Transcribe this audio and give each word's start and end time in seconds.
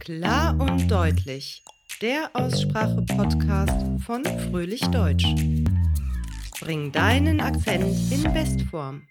Klar 0.00 0.58
und 0.58 0.90
deutlich. 0.90 1.62
Der 2.00 2.30
Aussprache-Podcast 2.32 4.02
von 4.02 4.24
Fröhlich 4.24 4.80
Deutsch. 4.80 5.26
Bring 6.58 6.90
deinen 6.90 7.38
Akzent 7.38 7.84
in 8.10 8.22
Bestform. 8.32 9.06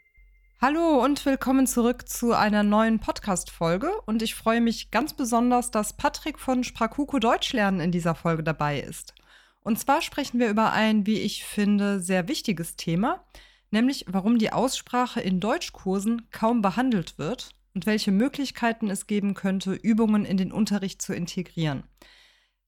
Hallo 0.59 1.03
und 1.03 1.23
willkommen 1.27 1.67
zurück 1.67 2.09
zu 2.09 2.33
einer 2.33 2.63
neuen 2.63 2.99
Podcast-Folge. 2.99 3.91
Und 4.07 4.23
ich 4.23 4.33
freue 4.33 4.61
mich 4.61 4.89
ganz 4.89 5.13
besonders, 5.13 5.69
dass 5.69 5.95
Patrick 5.95 6.39
von 6.39 6.63
Sprakuko 6.63 7.19
Deutsch 7.19 7.53
lernen 7.53 7.81
in 7.81 7.91
dieser 7.91 8.15
Folge 8.15 8.41
dabei 8.41 8.79
ist. 8.79 9.13
Und 9.61 9.77
zwar 9.77 10.01
sprechen 10.01 10.39
wir 10.39 10.49
über 10.49 10.73
ein, 10.73 11.05
wie 11.05 11.19
ich 11.19 11.45
finde, 11.45 11.99
sehr 11.99 12.27
wichtiges 12.27 12.77
Thema, 12.77 13.23
nämlich 13.69 14.05
warum 14.07 14.39
die 14.39 14.51
Aussprache 14.51 15.21
in 15.21 15.39
Deutschkursen 15.39 16.31
kaum 16.31 16.63
behandelt 16.63 17.19
wird 17.19 17.53
und 17.73 17.85
welche 17.85 18.11
Möglichkeiten 18.11 18.89
es 18.89 19.07
geben 19.07 19.33
könnte, 19.33 19.73
Übungen 19.73 20.25
in 20.25 20.37
den 20.37 20.51
Unterricht 20.51 21.01
zu 21.01 21.13
integrieren. 21.13 21.83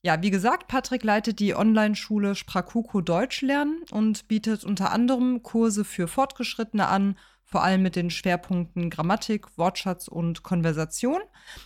Ja, 0.04 0.22
wie 0.24 0.32
gesagt, 0.32 0.68
Patrick 0.68 1.04
leitet 1.04 1.40
die 1.40 1.56
Online-Schule 1.56 2.34
Sprakuko 2.34 3.02
Deutsch 3.02 3.42
lernen 3.42 3.84
und 3.92 4.28
bietet 4.28 4.64
unter 4.64 4.92
anderem 4.92 5.44
Kurse 5.44 5.86
für 5.86 6.08
Fortgeschrittene 6.08 6.88
an, 6.88 7.18
vor 7.44 7.64
allem 7.64 7.84
mit 7.84 7.96
den 7.96 8.10
Schwerpunkten 8.10 8.90
Grammatik, 8.90 9.58
Wortschatz 9.58 10.08
und 10.08 10.42
Konversation. 10.42 11.22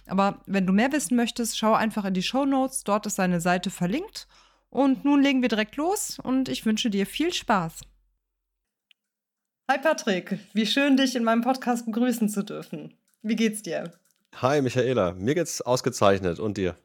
Aber 0.08 0.42
wenn 0.48 0.68
du 0.68 0.74
mehr 0.74 0.92
wissen 0.92 1.16
möchtest, 1.16 1.58
schau 1.58 1.74
einfach 1.74 2.04
in 2.04 2.14
die 2.14 2.24
Show 2.24 2.46
Notes, 2.46 2.84
dort 2.84 3.06
ist 3.06 3.16
seine 3.16 3.40
Seite 3.40 3.70
verlinkt. 3.70 4.28
Und 4.70 5.06
nun 5.06 5.22
legen 5.22 5.42
wir 5.42 5.48
direkt 5.48 5.78
los 5.78 6.20
und 6.20 6.50
ich 6.50 6.66
wünsche 6.66 6.90
dir 6.90 7.06
viel 7.06 7.32
Spaß. 7.32 7.82
Hi 9.70 9.78
Patrick, 9.80 10.40
wie 10.54 10.66
schön 10.66 10.98
dich 10.98 11.16
in 11.16 11.24
meinem 11.24 11.42
Podcast 11.42 11.86
begrüßen 11.86 12.28
zu 12.28 12.44
dürfen. 12.44 12.98
Wie 13.28 13.36
geht's 13.36 13.64
dir? 13.64 13.92
Hi 14.36 14.62
Michaela, 14.62 15.14
mir 15.14 15.34
geht's 15.34 15.60
ausgezeichnet 15.60 16.38
und 16.38 16.58
dir? 16.58 16.76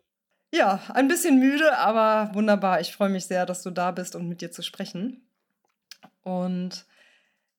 Ja, 0.55 0.81
ein 0.89 1.07
bisschen 1.07 1.39
müde, 1.39 1.77
aber 1.77 2.35
wunderbar. 2.35 2.81
Ich 2.81 2.95
freue 2.95 3.11
mich 3.11 3.27
sehr, 3.27 3.45
dass 3.45 3.63
du 3.63 3.69
da 3.69 3.91
bist 3.91 4.17
und 4.17 4.27
mit 4.27 4.41
dir 4.41 4.51
zu 4.51 4.63
sprechen. 4.63 5.21
Und 6.23 6.87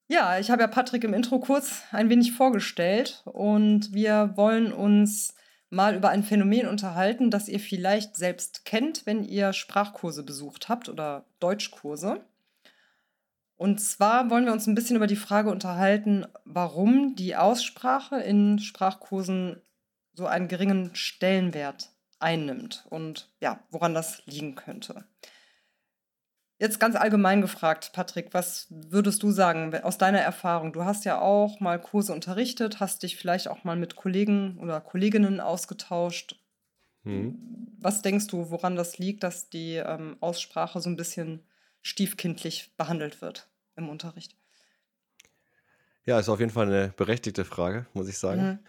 ja, 0.07 0.39
ich 0.39 0.49
habe 0.49 0.63
ja 0.63 0.67
Patrick 0.67 1.03
im 1.03 1.13
Intro 1.13 1.39
kurz 1.39 1.83
ein 1.91 2.09
wenig 2.09 2.31
vorgestellt 2.31 3.21
und 3.25 3.93
wir 3.93 4.33
wollen 4.35 4.73
uns 4.73 5.35
mal 5.69 5.95
über 5.95 6.09
ein 6.09 6.23
Phänomen 6.23 6.67
unterhalten, 6.67 7.29
das 7.29 7.49
ihr 7.49 7.59
vielleicht 7.59 8.17
selbst 8.17 8.65
kennt, 8.65 9.05
wenn 9.05 9.23
ihr 9.23 9.53
Sprachkurse 9.53 10.23
besucht 10.23 10.69
habt 10.69 10.89
oder 10.89 11.25
Deutschkurse. 11.39 12.21
Und 13.61 13.79
zwar 13.79 14.31
wollen 14.31 14.45
wir 14.45 14.53
uns 14.53 14.65
ein 14.65 14.73
bisschen 14.73 14.95
über 14.95 15.05
die 15.05 15.15
Frage 15.15 15.51
unterhalten, 15.51 16.25
warum 16.45 17.13
die 17.15 17.35
Aussprache 17.35 18.19
in 18.19 18.57
Sprachkursen 18.57 19.61
so 20.13 20.25
einen 20.25 20.47
geringen 20.47 20.95
Stellenwert 20.95 21.91
einnimmt 22.17 22.87
und 22.89 23.29
ja, 23.39 23.59
woran 23.69 23.93
das 23.93 24.23
liegen 24.25 24.55
könnte. 24.55 25.05
Jetzt 26.57 26.79
ganz 26.79 26.95
allgemein 26.95 27.41
gefragt, 27.41 27.91
Patrick, 27.93 28.33
was 28.33 28.65
würdest 28.71 29.21
du 29.21 29.29
sagen 29.29 29.79
aus 29.83 29.99
deiner 29.99 30.21
Erfahrung? 30.21 30.73
Du 30.73 30.83
hast 30.83 31.05
ja 31.05 31.21
auch 31.21 31.59
mal 31.59 31.79
Kurse 31.79 32.13
unterrichtet, 32.13 32.79
hast 32.79 33.03
dich 33.03 33.15
vielleicht 33.15 33.47
auch 33.47 33.63
mal 33.63 33.75
mit 33.75 33.95
Kollegen 33.95 34.57
oder 34.57 34.81
Kolleginnen 34.81 35.39
ausgetauscht. 35.39 36.35
Hm. 37.03 37.77
Was 37.79 38.01
denkst 38.01 38.25
du, 38.25 38.49
woran 38.49 38.75
das 38.75 38.97
liegt, 38.97 39.21
dass 39.21 39.51
die 39.51 39.75
ähm, 39.75 40.17
Aussprache 40.19 40.81
so 40.81 40.89
ein 40.89 40.97
bisschen 40.97 41.43
stiefkindlich 41.83 42.75
behandelt 42.75 43.21
wird? 43.21 43.50
Im 43.75 43.89
Unterricht? 43.89 44.35
Ja, 46.05 46.19
ist 46.19 46.29
auf 46.29 46.39
jeden 46.39 46.51
Fall 46.51 46.67
eine 46.67 46.93
berechtigte 46.95 47.45
Frage, 47.45 47.85
muss 47.93 48.07
ich 48.07 48.17
sagen. 48.17 48.41
Mhm. 48.41 48.59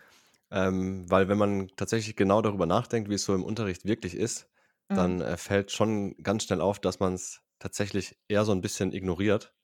Ähm, 0.51 1.11
weil 1.11 1.29
wenn 1.29 1.39
man 1.39 1.69
tatsächlich 1.77 2.15
genau 2.15 2.43
darüber 2.43 2.67
nachdenkt, 2.67 3.09
wie 3.09 3.15
es 3.15 3.25
so 3.25 3.35
im 3.35 3.43
Unterricht 3.43 3.87
wirklich 3.87 4.15
ist, 4.15 4.49
mhm. 4.91 4.95
dann 4.95 5.21
äh, 5.23 5.37
fällt 5.39 5.71
schon 5.71 6.15
ganz 6.23 6.45
schnell 6.45 6.61
auf, 6.61 6.79
dass 6.79 7.01
man 7.01 7.15
es 7.15 7.41
tatsächlich 7.59 8.19
eher 8.29 8.45
so 8.45 8.53
ein 8.53 8.61
bisschen 8.61 8.93
ignoriert. 8.93 9.55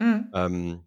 Mhm. 0.00 0.30
Ähm, 0.34 0.84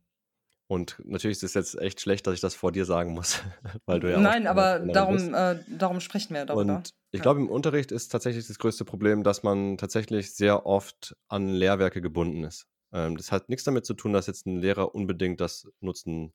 und 0.67 0.99
natürlich 1.05 1.38
ist 1.38 1.44
es 1.44 1.53
jetzt 1.53 1.79
echt 1.79 2.01
schlecht, 2.01 2.25
dass 2.25 2.33
ich 2.33 2.41
das 2.41 2.55
vor 2.55 2.71
dir 2.71 2.85
sagen 2.85 3.13
muss, 3.13 3.41
weil 3.85 3.99
du 3.99 4.11
ja 4.11 4.19
Nein, 4.19 4.47
aber 4.47 4.79
darum, 4.79 5.33
äh, 5.33 5.59
darum 5.69 5.99
sprechen 6.01 6.33
wir 6.33 6.45
darüber. 6.45 6.75
Und 6.75 6.89
ich 7.11 7.19
ja. 7.19 7.23
glaube, 7.23 7.39
im 7.39 7.49
Unterricht 7.49 7.91
ist 7.91 8.09
tatsächlich 8.09 8.47
das 8.47 8.57
größte 8.57 8.83
Problem, 8.83 9.23
dass 9.23 9.44
man 9.44 9.77
tatsächlich 9.77 10.33
sehr 10.35 10.65
oft 10.65 11.15
an 11.29 11.47
Lehrwerke 11.47 12.01
gebunden 12.01 12.44
ist. 12.44 12.67
Ähm, 12.95 13.17
das 13.17 13.31
hat 13.31 13.50
nichts 13.50 13.66
damit 13.66 13.85
zu 13.85 13.94
tun, 13.94 14.13
dass 14.13 14.28
jetzt 14.28 14.47
ein 14.47 14.57
Lehrer 14.57 14.95
unbedingt 14.95 15.41
das 15.41 15.67
nutzen 15.81 16.33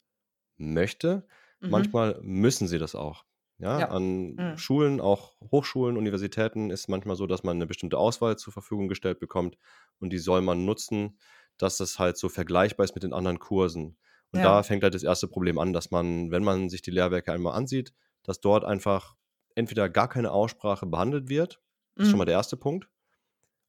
möchte. 0.58 1.26
Mhm. 1.60 1.70
Manchmal 1.70 2.20
müssen 2.22 2.68
sie 2.68 2.78
das 2.78 2.94
auch. 2.94 3.24
Ja, 3.58 3.80
ja. 3.80 3.88
an 3.88 4.34
mhm. 4.34 4.58
Schulen, 4.58 5.00
auch 5.00 5.36
Hochschulen, 5.50 5.96
Universitäten 5.96 6.70
ist 6.70 6.88
manchmal 6.88 7.16
so, 7.16 7.26
dass 7.26 7.42
man 7.42 7.56
eine 7.56 7.66
bestimmte 7.66 7.98
Auswahl 7.98 8.36
zur 8.36 8.52
Verfügung 8.52 8.88
gestellt 8.88 9.20
bekommt 9.20 9.56
und 10.00 10.10
die 10.12 10.18
soll 10.18 10.40
man 10.42 10.64
nutzen, 10.64 11.18
dass 11.58 11.76
das 11.76 11.98
halt 11.98 12.16
so 12.16 12.28
vergleichbar 12.28 12.84
ist 12.84 12.94
mit 12.94 13.02
den 13.02 13.12
anderen 13.12 13.38
Kursen. 13.38 13.98
Und 14.32 14.40
ja. 14.40 14.44
da 14.44 14.62
fängt 14.62 14.82
halt 14.82 14.94
das 14.94 15.02
erste 15.02 15.28
Problem 15.28 15.58
an, 15.58 15.72
dass 15.72 15.90
man, 15.90 16.30
wenn 16.30 16.44
man 16.44 16.68
sich 16.68 16.80
die 16.82 16.90
Lehrwerke 16.90 17.32
einmal 17.32 17.54
ansieht, 17.54 17.92
dass 18.22 18.40
dort 18.40 18.64
einfach 18.64 19.16
entweder 19.54 19.90
gar 19.90 20.08
keine 20.08 20.30
Aussprache 20.30 20.86
behandelt 20.86 21.28
wird, 21.28 21.60
das 21.96 22.04
ist 22.04 22.10
schon 22.10 22.16
mhm. 22.16 22.18
mal 22.18 22.24
der 22.26 22.36
erste 22.36 22.56
Punkt, 22.56 22.88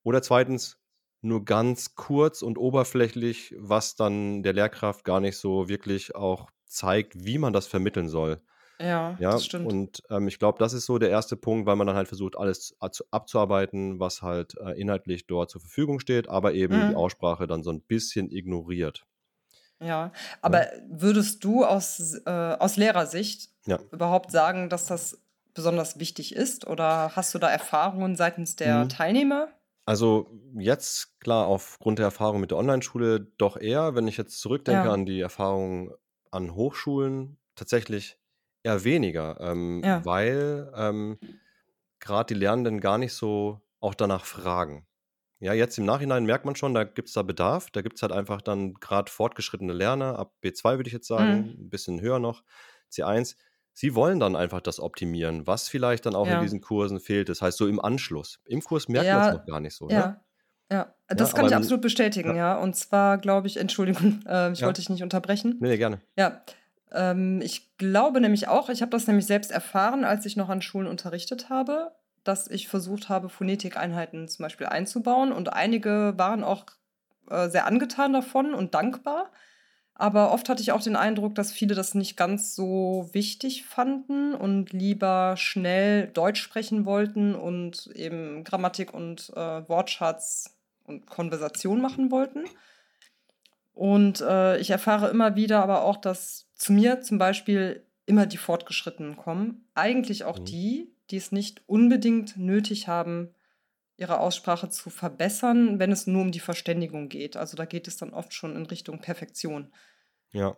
oder 0.04 0.22
zweitens 0.22 0.81
nur 1.24 1.46
ganz 1.46 1.96
kurz 1.96 2.42
und 2.42 2.58
oberflächlich, 2.58 3.56
was 3.58 3.96
dann 3.96 4.44
der 4.44 4.54
Lehrkraft 4.54 5.04
gar 5.06 5.20
nicht 5.20 5.38
so 5.38 5.70
wirklich 5.70 6.16
auch 6.16 6.50
zeigt, 6.66 7.14
wie 7.26 7.38
man 7.38 7.54
das 7.54 7.68
vermitteln 7.68 8.10
soll. 8.10 8.42
Ja, 8.80 9.20
Ja, 9.20 9.36
das 9.36 9.46
stimmt. 9.46 9.78
und 9.78 10.04
ähm, 10.10 10.28
ich 10.28 10.40
glaube, 10.40 10.60
das 10.60 10.74
ist 10.74 10.86
so 10.88 10.98
der 11.00 11.10
erste 11.12 11.38
Punkt, 11.38 11.66
weil 11.68 11.76
man 11.78 11.88
dann 11.88 11.96
halt 11.96 12.08
versucht, 12.10 12.38
alles 12.38 12.76
abzuarbeiten, 13.12 14.00
was 14.00 14.22
halt 14.24 14.56
äh, 14.60 14.80
inhaltlich 14.80 15.28
dort 15.28 15.50
zur 15.52 15.62
Verfügung 15.62 16.00
steht, 16.00 16.30
aber 16.30 16.54
eben 16.54 16.86
die 16.86 16.96
mhm. 16.96 16.96
Aussprache 16.96 17.48
dann 17.48 17.64
so 17.64 17.72
ein 17.72 17.82
bisschen 17.84 18.32
ignoriert. 18.32 19.06
Ja, 19.80 20.12
Ja. 20.44 20.62
aber 20.62 20.68
würdest 20.90 21.44
du 21.44 21.66
aus, 21.66 22.14
äh, 22.26 22.30
aus 22.30 22.76
Lehrersicht 22.78 23.50
Ja. 23.66 23.82
überhaupt 23.92 24.32
sagen, 24.32 24.70
dass 24.70 24.86
das 24.86 25.20
besonders 25.54 26.00
wichtig 26.00 26.36
ist? 26.36 26.68
Oder 26.68 27.16
hast 27.16 27.34
du 27.34 27.40
da 27.40 27.50
Erfahrungen 27.50 28.16
seitens 28.16 28.56
der 28.56 28.88
Mhm. 28.88 28.90
Teilnehmer? 28.90 29.50
Also 29.88 30.30
jetzt, 30.58 31.20
klar, 31.20 31.48
aufgrund 31.48 31.98
der 32.00 32.06
Erfahrung 32.06 32.40
mit 32.40 32.52
der 32.52 32.58
Online-Schule 32.58 33.20
doch 33.38 33.58
eher. 33.58 33.96
Wenn 33.96 34.08
ich 34.08 34.18
jetzt 34.18 34.40
zurückdenke 34.40 34.90
Ja. 34.90 34.92
an 34.92 35.06
die 35.06 35.20
Erfahrung 35.20 35.94
an 36.32 36.54
Hochschulen, 36.56 37.40
tatsächlich 37.56 38.18
eher 38.64 38.84
weniger, 38.84 39.40
ähm, 39.42 39.84
Ja. 39.84 40.04
weil 40.04 40.72
ähm, 40.76 41.20
gerade 42.00 42.34
die 42.34 42.40
Lernenden 42.40 42.82
gar 42.82 42.98
nicht 43.00 43.14
so 43.14 43.62
auch 43.82 43.96
danach 43.96 44.26
fragen. 44.26 44.88
Ja, 45.40 45.54
jetzt 45.54 45.78
im 45.80 45.86
Nachhinein 45.86 46.26
merkt 46.26 46.46
man 46.46 46.56
schon, 46.56 46.74
da 46.76 46.84
gibt 46.86 47.10
es 47.10 47.16
da 47.16 47.24
Bedarf. 47.24 47.72
Da 47.72 47.82
gibt 47.82 47.98
es 47.98 48.04
halt 48.04 48.12
einfach 48.14 48.42
dann 48.42 48.76
gerade 48.76 49.12
fortgeschrittene 49.12 49.74
Lerner, 49.74 50.20
ab 50.20 50.36
B2 50.42 50.78
würde 50.78 50.88
ich 50.90 50.94
jetzt 50.94 51.08
sagen, 51.08 51.40
Mhm. 51.40 51.62
ein 51.66 51.70
bisschen 51.70 52.02
höher 52.02 52.20
noch, 52.20 52.44
C1. 52.90 53.38
Sie 53.74 53.96
wollen 53.96 54.20
dann 54.20 54.36
einfach 54.36 54.62
das 54.62 54.80
optimieren, 54.80 55.48
was 55.48 55.70
vielleicht 55.70 56.06
dann 56.06 56.16
auch 56.16 56.30
in 56.30 56.30
Ja. 56.30 56.40
diesen 56.40 56.62
Kursen 56.62 57.00
fehlt. 57.00 57.30
Das 57.30 57.42
heißt, 57.42 57.58
so 57.58 57.68
im 57.68 57.80
Anschluss. 57.80 58.40
Im 58.46 58.62
Kurs 58.64 58.88
merkt 58.88 59.12
man 59.12 59.22
es 59.22 59.30
noch 59.30 59.46
gar 59.46 59.60
nicht 59.60 59.76
so, 59.76 59.90
ne? 59.92 59.94
ja, 59.96 60.22
ja. 60.72 60.96
Das 61.08 61.32
Ja, 61.32 61.36
kann 61.36 61.46
ich 61.46 61.56
absolut 61.56 61.82
bestätigen, 61.82 62.30
ja. 62.30 62.36
ja. 62.36 62.56
Und 62.58 62.76
zwar 62.76 63.18
glaube 63.18 63.48
ich, 63.48 63.58
Entschuldigung, 63.58 64.22
äh, 64.28 64.52
ich 64.54 64.60
Ja. 64.62 64.68
wollte 64.68 64.82
dich 64.82 64.90
nicht 64.90 65.04
unterbrechen. 65.04 65.60
Ne, 65.60 65.70
ne, 65.70 65.78
gerne. 65.78 66.02
Ja, 66.18 66.44
ähm, 66.92 67.42
ich 67.42 67.78
glaube 67.78 68.22
nämlich 68.22 68.48
auch, 68.48 68.70
ich 68.70 68.82
habe 68.82 68.92
das 68.92 69.08
nämlich 69.08 69.26
selbst 69.26 69.52
erfahren, 69.52 70.04
als 70.06 70.26
ich 70.26 70.38
noch 70.38 70.50
an 70.50 70.62
Schulen 70.62 70.88
unterrichtet 70.88 71.50
habe, 71.50 71.92
dass 72.24 72.48
ich 72.50 72.68
versucht 72.68 73.10
habe, 73.10 73.30
Phonetikeinheiten 73.30 74.28
zum 74.28 74.44
Beispiel 74.44 74.68
einzubauen. 74.68 75.32
Und 75.32 75.54
einige 75.54 76.14
waren 76.18 76.44
auch 76.44 76.66
äh, 77.30 77.50
sehr 77.50 77.66
angetan 77.66 78.14
davon 78.14 78.54
und 78.54 78.74
dankbar. 78.76 79.32
Aber 80.02 80.32
oft 80.32 80.50
hatte 80.50 80.64
ich 80.64 80.72
auch 80.72 80.82
den 80.82 80.96
Eindruck, 80.96 81.36
dass 81.36 81.52
viele 81.52 81.76
das 81.76 81.94
nicht 81.94 82.18
ganz 82.18 82.56
so 82.56 83.08
wichtig 83.12 83.66
fanden 83.66 84.34
und 84.34 84.74
lieber 84.74 85.36
schnell 85.38 86.08
Deutsch 86.08 86.42
sprechen 86.42 86.86
wollten 86.86 87.36
und 87.36 87.86
eben 87.94 88.44
Grammatik 88.44 88.96
und 88.96 89.30
äh, 89.36 89.70
Wortschatz 89.70 90.58
und 90.86 91.06
Konversation 91.06 91.82
machen 91.82 92.10
wollten. 92.10 92.46
Und 93.74 94.22
äh, 94.22 94.58
ich 94.58 94.72
erfahre 94.72 95.10
immer 95.10 95.36
wieder 95.36 95.62
aber 95.62 95.84
auch, 95.84 95.98
dass 95.98 96.48
zu 96.56 96.74
mir 96.74 97.02
zum 97.02 97.20
Beispiel 97.20 97.86
immer 98.08 98.26
die 98.26 98.38
Fortgeschrittenen 98.38 99.18
kommen. 99.18 99.66
Eigentlich 99.76 100.24
auch 100.24 100.40
Mhm. 100.40 100.46
die, 100.46 100.96
die 101.12 101.18
es 101.18 101.32
nicht 101.32 101.62
unbedingt 101.68 102.38
nötig 102.38 102.88
haben, 102.88 103.36
ihre 103.98 104.20
Aussprache 104.20 104.70
zu 104.70 104.90
verbessern, 104.90 105.78
wenn 105.78 105.92
es 105.92 106.08
nur 106.08 106.24
um 106.24 106.32
die 106.32 106.40
Verständigung 106.40 107.08
geht. 107.08 107.38
Also 107.38 107.56
da 107.56 107.66
geht 107.66 107.88
es 107.88 107.98
dann 107.98 108.14
oft 108.16 108.34
schon 108.34 108.56
in 108.56 108.66
Richtung 108.66 109.00
Perfektion. 109.00 109.72
Ja. 110.34 110.56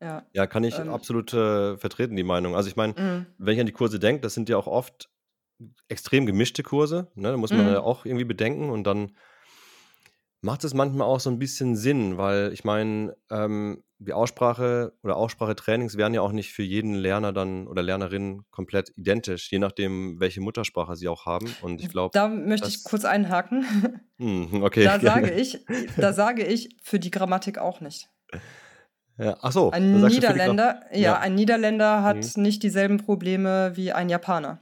Ja. 0.00 0.26
Ja, 0.32 0.46
kann 0.46 0.64
ich 0.64 0.78
Ähm, 0.78 0.90
absolut 0.90 1.32
äh, 1.32 1.76
vertreten, 1.78 2.16
die 2.16 2.24
Meinung. 2.24 2.54
Also 2.56 2.68
ich 2.68 2.76
meine, 2.76 2.94
mhm. 2.94 3.26
wenn 3.38 3.54
ich 3.54 3.60
an 3.60 3.66
die 3.66 3.72
Kurse 3.72 3.98
denke, 3.98 4.20
das 4.22 4.34
sind 4.34 4.48
ja 4.48 4.56
auch 4.56 4.66
oft 4.66 5.08
extrem 5.88 6.26
gemischte 6.26 6.62
Kurse. 6.62 7.08
Ne? 7.14 7.30
Da 7.30 7.36
muss 7.36 7.52
man 7.52 7.66
ja 7.66 7.80
Mhm. 7.80 7.86
auch 7.86 8.04
irgendwie 8.04 8.24
bedenken 8.24 8.70
und 8.70 8.84
dann 8.84 9.16
macht 10.42 10.62
es 10.64 10.74
manchmal 10.74 11.06
auch 11.06 11.20
so 11.20 11.30
ein 11.30 11.38
bisschen 11.38 11.74
Sinn, 11.74 12.18
weil 12.18 12.52
ich 12.52 12.64
meine, 12.64 13.16
ähm, 13.30 13.82
die 13.98 14.12
Aussprache 14.12 14.92
oder 15.02 15.16
Aussprachetrainings 15.16 15.96
werden 15.96 16.12
ja 16.12 16.20
auch 16.20 16.32
nicht 16.32 16.52
für 16.52 16.62
jeden 16.62 16.94
Lerner 16.94 17.32
dann 17.32 17.66
oder 17.66 17.82
Lernerin 17.82 18.42
komplett 18.50 18.92
identisch, 18.96 19.50
je 19.50 19.58
nachdem, 19.58 20.20
welche 20.20 20.42
Muttersprache 20.42 20.96
sie 20.96 21.08
auch 21.08 21.24
haben. 21.24 21.54
Und 21.62 21.80
ich 21.80 21.88
glaube, 21.88 22.10
Da 22.12 22.28
möchte 22.28 22.68
ich 22.68 22.84
kurz 22.84 23.04
einhaken. 23.04 23.64
Hm, 24.18 24.62
okay, 24.62 24.84
Da 24.84 25.00
sage 25.00 25.30
ich, 25.32 25.64
da 25.96 26.12
sage 26.12 26.44
ich 26.44 26.76
für 26.82 27.00
die 27.00 27.10
Grammatik 27.10 27.58
auch 27.58 27.80
nicht. 27.80 28.10
Ja, 29.16 29.36
ach 29.42 29.52
so, 29.52 29.70
Ein 29.70 30.00
Niederländer, 30.02 30.80
ja, 30.92 30.98
Ja. 30.98 31.18
ein 31.18 31.34
Niederländer 31.36 32.02
hat 32.02 32.16
Mhm. 32.36 32.42
nicht 32.42 32.62
dieselben 32.62 32.98
Probleme 32.98 33.72
wie 33.76 33.92
ein 33.92 34.08
Japaner. 34.08 34.58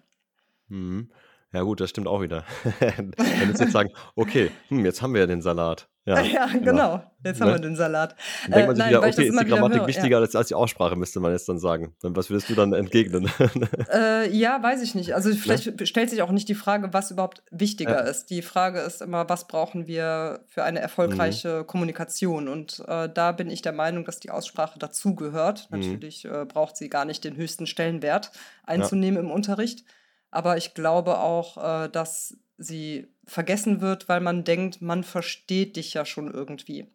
Mhm. 0.68 1.10
Ja, 1.52 1.62
gut, 1.62 1.80
das 1.80 1.90
stimmt 1.90 2.06
auch 2.08 2.22
wieder. 2.22 2.44
Wenn 2.80 3.12
wir 3.18 3.48
jetzt 3.48 3.72
sagen, 3.72 3.90
okay, 4.16 4.50
hm, 4.68 4.84
jetzt 4.86 5.02
haben 5.02 5.12
wir 5.12 5.20
ja 5.20 5.26
den 5.26 5.42
Salat. 5.42 5.88
Ja, 6.04 6.20
Ja, 6.22 6.46
genau. 6.46 7.02
Jetzt 7.24 7.40
haben 7.40 7.48
Ne? 7.48 7.54
wir 7.56 7.60
den 7.60 7.76
Salat. 7.76 8.16
Dann 8.48 8.52
denkt 8.52 8.66
man 8.68 8.70
Äh, 8.70 8.74
sich 8.74 8.78
nein, 8.78 8.88
wieder, 8.88 8.98
okay, 9.00 9.08
ist 9.08 9.18
die 9.40 9.48
Grammatik 9.50 9.76
höre, 9.78 9.82
ja. 9.82 9.86
wichtiger 9.86 10.16
als, 10.18 10.34
als 10.34 10.48
die 10.48 10.54
Aussprache, 10.54 10.96
müsste 10.96 11.20
man 11.20 11.30
jetzt 11.32 11.48
dann 11.48 11.58
sagen. 11.58 11.94
Was 12.02 12.30
würdest 12.30 12.48
du 12.50 12.54
dann 12.54 12.72
entgegnen? 12.72 13.30
Äh, 13.92 14.30
ja, 14.34 14.60
weiß 14.62 14.82
ich 14.82 14.94
nicht. 14.94 15.14
Also 15.14 15.30
vielleicht 15.34 15.86
stellt 15.86 16.08
sich 16.10 16.22
auch 16.22 16.30
nicht 16.30 16.48
die 16.48 16.54
Frage, 16.54 16.92
was 16.92 17.10
überhaupt 17.10 17.42
wichtiger 17.50 17.96
Ja. 18.04 18.10
ist. 18.10 18.30
Die 18.30 18.40
Frage 18.42 18.80
ist 18.80 19.02
immer, 19.02 19.28
was 19.28 19.46
brauchen 19.46 19.86
wir 19.86 20.40
für 20.48 20.64
eine 20.64 20.80
erfolgreiche 20.80 21.60
Mhm. 21.60 21.66
Kommunikation? 21.66 22.48
Und 22.48 22.82
äh, 22.88 23.08
da 23.12 23.32
bin 23.32 23.50
ich 23.50 23.60
der 23.62 23.72
Meinung, 23.72 24.04
dass 24.04 24.18
die 24.18 24.30
Aussprache 24.30 24.78
dazugehört. 24.78 25.68
Mhm. 25.70 25.78
Natürlich 25.80 26.24
äh, 26.24 26.46
braucht 26.46 26.76
sie 26.76 26.88
gar 26.88 27.04
nicht 27.04 27.22
den 27.24 27.36
höchsten 27.36 27.66
Stellenwert 27.66 28.32
einzunehmen 28.64 29.24
im 29.24 29.30
Unterricht. 29.30 29.84
Aber 30.32 30.56
ich 30.56 30.74
glaube 30.74 31.20
auch, 31.20 31.84
äh, 31.84 31.88
dass 31.88 32.36
sie 32.58 33.06
vergessen 33.26 33.80
wird, 33.80 34.08
weil 34.08 34.20
man 34.20 34.42
denkt, 34.42 34.82
man 34.82 35.04
versteht 35.04 35.76
dich 35.76 35.94
ja 35.94 36.04
schon 36.04 36.32
irgendwie. 36.32 36.88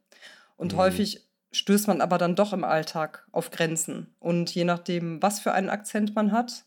Und 0.57 0.73
Mhm. 0.73 0.77
häufig 0.77 1.23
stößt 1.53 1.87
man 1.87 2.01
aber 2.01 2.17
dann 2.17 2.35
doch 2.35 2.51
im 2.51 2.65
Alltag 2.65 3.25
auf 3.31 3.51
Grenzen. 3.51 4.13
Und 4.19 4.53
je 4.53 4.65
nachdem, 4.65 5.21
was 5.21 5.39
für 5.39 5.53
einen 5.53 5.69
Akzent 5.69 6.15
man 6.15 6.33
hat 6.33 6.65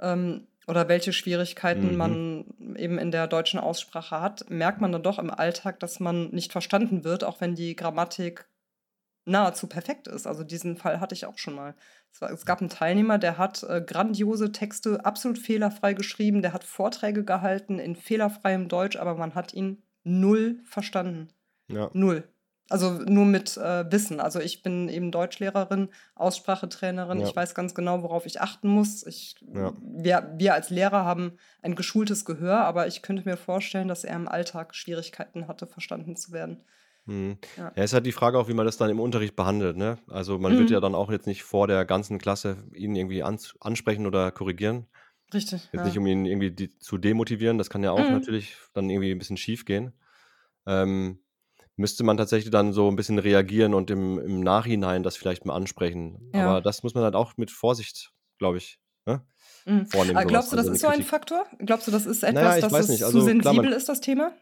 ähm, 0.00 0.46
oder 0.66 0.88
welche 0.88 1.12
Schwierigkeiten 1.12 1.92
Mhm. 1.92 1.96
man 1.96 2.44
eben 2.76 2.98
in 2.98 3.10
der 3.10 3.26
deutschen 3.26 3.60
Aussprache 3.60 4.20
hat, 4.20 4.48
merkt 4.50 4.80
man 4.80 4.92
dann 4.92 5.02
doch 5.02 5.18
im 5.18 5.30
Alltag, 5.30 5.80
dass 5.80 6.00
man 6.00 6.30
nicht 6.30 6.52
verstanden 6.52 7.04
wird, 7.04 7.24
auch 7.24 7.40
wenn 7.40 7.54
die 7.54 7.76
Grammatik 7.76 8.46
nahezu 9.26 9.66
perfekt 9.66 10.08
ist. 10.08 10.26
Also 10.26 10.42
diesen 10.44 10.76
Fall 10.76 11.00
hatte 11.00 11.14
ich 11.14 11.26
auch 11.26 11.36
schon 11.36 11.54
mal. 11.54 11.74
Es, 12.12 12.20
war, 12.20 12.30
es 12.30 12.46
gab 12.46 12.60
einen 12.60 12.70
Teilnehmer, 12.70 13.18
der 13.18 13.36
hat 13.36 13.62
äh, 13.64 13.82
grandiose 13.84 14.52
Texte 14.52 15.04
absolut 15.04 15.38
fehlerfrei 15.38 15.92
geschrieben, 15.92 16.40
der 16.42 16.52
hat 16.54 16.64
Vorträge 16.64 17.24
gehalten 17.24 17.78
in 17.78 17.96
fehlerfreiem 17.96 18.68
Deutsch, 18.68 18.96
aber 18.96 19.14
man 19.16 19.34
hat 19.34 19.52
ihn 19.52 19.82
null 20.04 20.60
verstanden. 20.64 21.28
ja. 21.68 21.90
Null. 21.92 22.24
Also 22.68 22.90
nur 22.90 23.24
mit 23.26 23.56
äh, 23.58 23.88
Wissen. 23.92 24.18
Also 24.18 24.40
ich 24.40 24.64
bin 24.64 24.88
eben 24.88 25.12
Deutschlehrerin, 25.12 25.88
Aussprachetrainerin. 26.16 27.20
Ja. 27.20 27.26
Ich 27.28 27.36
weiß 27.36 27.54
ganz 27.54 27.76
genau, 27.76 28.02
worauf 28.02 28.26
ich 28.26 28.40
achten 28.40 28.68
muss. 28.68 29.06
Ich, 29.06 29.36
Ja. 29.54 29.72
wir, 29.80 30.32
wir 30.36 30.54
als 30.54 30.70
Lehrer 30.70 31.04
haben 31.04 31.38
ein 31.62 31.76
geschultes 31.76 32.24
Gehör, 32.24 32.64
aber 32.64 32.88
ich 32.88 33.02
könnte 33.02 33.22
mir 33.24 33.36
vorstellen, 33.36 33.86
dass 33.86 34.02
er 34.02 34.16
im 34.16 34.26
Alltag 34.26 34.74
Schwierigkeiten 34.74 35.46
hatte, 35.46 35.68
verstanden 35.68 36.16
zu 36.16 36.32
werden. 36.32 36.64
Mhm. 37.06 37.38
Ja. 37.56 37.72
Ja, 37.76 37.82
ist 37.84 37.92
halt 37.92 38.04
die 38.06 38.12
Frage 38.12 38.38
auch, 38.38 38.48
wie 38.48 38.54
man 38.54 38.66
das 38.66 38.76
dann 38.76 38.90
im 38.90 39.00
Unterricht 39.00 39.36
behandelt. 39.36 39.76
Ne? 39.76 39.98
Also 40.08 40.38
man 40.38 40.52
wird 40.58 40.68
Mhm. 40.68 40.74
ja 40.74 40.80
dann 40.80 40.94
auch 40.94 41.10
jetzt 41.10 41.26
nicht 41.26 41.42
vor 41.44 41.66
der 41.68 41.84
ganzen 41.84 42.18
Klasse 42.18 42.56
ihn 42.74 42.94
irgendwie 42.96 43.22
ans 43.22 43.54
ansprechen 43.60 44.06
oder 44.06 44.30
korrigieren. 44.32 44.86
Richtig. 45.34 45.64
Jetzt 45.64 45.74
Ja. 45.74 45.84
nicht, 45.84 45.98
um 45.98 46.06
ihn 46.06 46.24
irgendwie 46.26 46.50
die, 46.50 46.78
zu 46.78 46.98
demotivieren. 46.98 47.58
Das 47.58 47.70
kann 47.70 47.82
ja 47.82 47.90
auch 47.92 47.98
Mhm. 47.98 48.12
natürlich 48.12 48.56
dann 48.74 48.90
irgendwie 48.90 49.10
ein 49.12 49.18
bisschen 49.18 49.36
schief 49.36 49.64
gehen. 49.64 49.92
Ähm, 50.66 51.20
müsste 51.76 52.04
man 52.04 52.16
tatsächlich 52.16 52.50
dann 52.50 52.72
so 52.72 52.88
ein 52.90 52.96
bisschen 52.96 53.18
reagieren 53.18 53.74
und 53.74 53.90
im, 53.90 54.18
im 54.18 54.40
Nachhinein 54.40 55.02
das 55.02 55.16
vielleicht 55.16 55.44
mal 55.44 55.54
ansprechen. 55.54 56.30
Ja. 56.34 56.48
Aber 56.48 56.60
das 56.60 56.82
muss 56.82 56.94
man 56.94 57.04
halt 57.04 57.14
auch 57.14 57.36
mit 57.36 57.50
Vorsicht, 57.50 58.12
glaube 58.38 58.58
ich, 58.58 58.78
ne? 59.04 59.22
Mhm. 59.66 59.86
vornehmen. 59.86 60.16
Aber 60.16 60.26
glaubst 60.26 60.52
du, 60.52 60.56
das 60.56 60.66
Also 60.66 60.74
ist 60.74 60.80
so 60.80 60.86
ein. 60.88 61.02
Faktor? 61.02 61.44
Glaubst 61.58 61.86
du, 61.86 61.90
das 61.90 62.06
ist 62.06 62.22
etwas, 62.22 62.34
Naja, 62.60 62.78
es 62.78 62.88
nicht. 62.88 62.98
zu 63.00 63.04
Also, 63.06 63.18
klar, 63.18 63.26
sensibel 63.28 63.64
man- 63.70 63.72
ist, 63.72 63.88
das 63.88 64.00
Thema? 64.00 64.32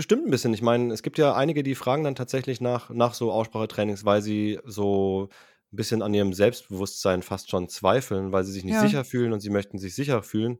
Bestimmt 0.00 0.24
ein 0.26 0.30
bisschen. 0.30 0.54
Ich 0.54 0.62
meine, 0.62 0.94
es 0.94 1.02
gibt 1.02 1.18
ja 1.18 1.34
einige, 1.34 1.62
die 1.62 1.74
fragen 1.74 2.04
dann 2.04 2.14
tatsächlich 2.14 2.62
nach, 2.62 2.88
nach 2.88 3.12
so 3.12 3.30
Aussprachetrainings, 3.32 4.06
weil 4.06 4.22
sie 4.22 4.58
so 4.64 5.28
ein 5.74 5.76
bisschen 5.76 6.00
an 6.00 6.14
ihrem 6.14 6.32
Selbstbewusstsein 6.32 7.20
fast 7.22 7.50
schon 7.50 7.68
zweifeln, 7.68 8.32
weil 8.32 8.42
sie 8.44 8.52
sich 8.52 8.64
nicht 8.64 8.76
Ja. 8.76 8.80
sicher 8.80 9.04
fühlen 9.04 9.34
und 9.34 9.40
sie 9.40 9.50
möchten 9.50 9.76
sich 9.76 9.94
sicher 9.94 10.22
fühlen, 10.22 10.58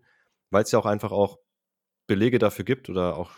weil 0.50 0.64
es 0.64 0.72
ja 0.72 0.78
auch 0.78 0.84
einfach 0.84 1.10
auch 1.10 1.38
Belege 2.06 2.38
dafür 2.38 2.66
gibt 2.66 2.90
oder 2.90 3.16
auch 3.16 3.30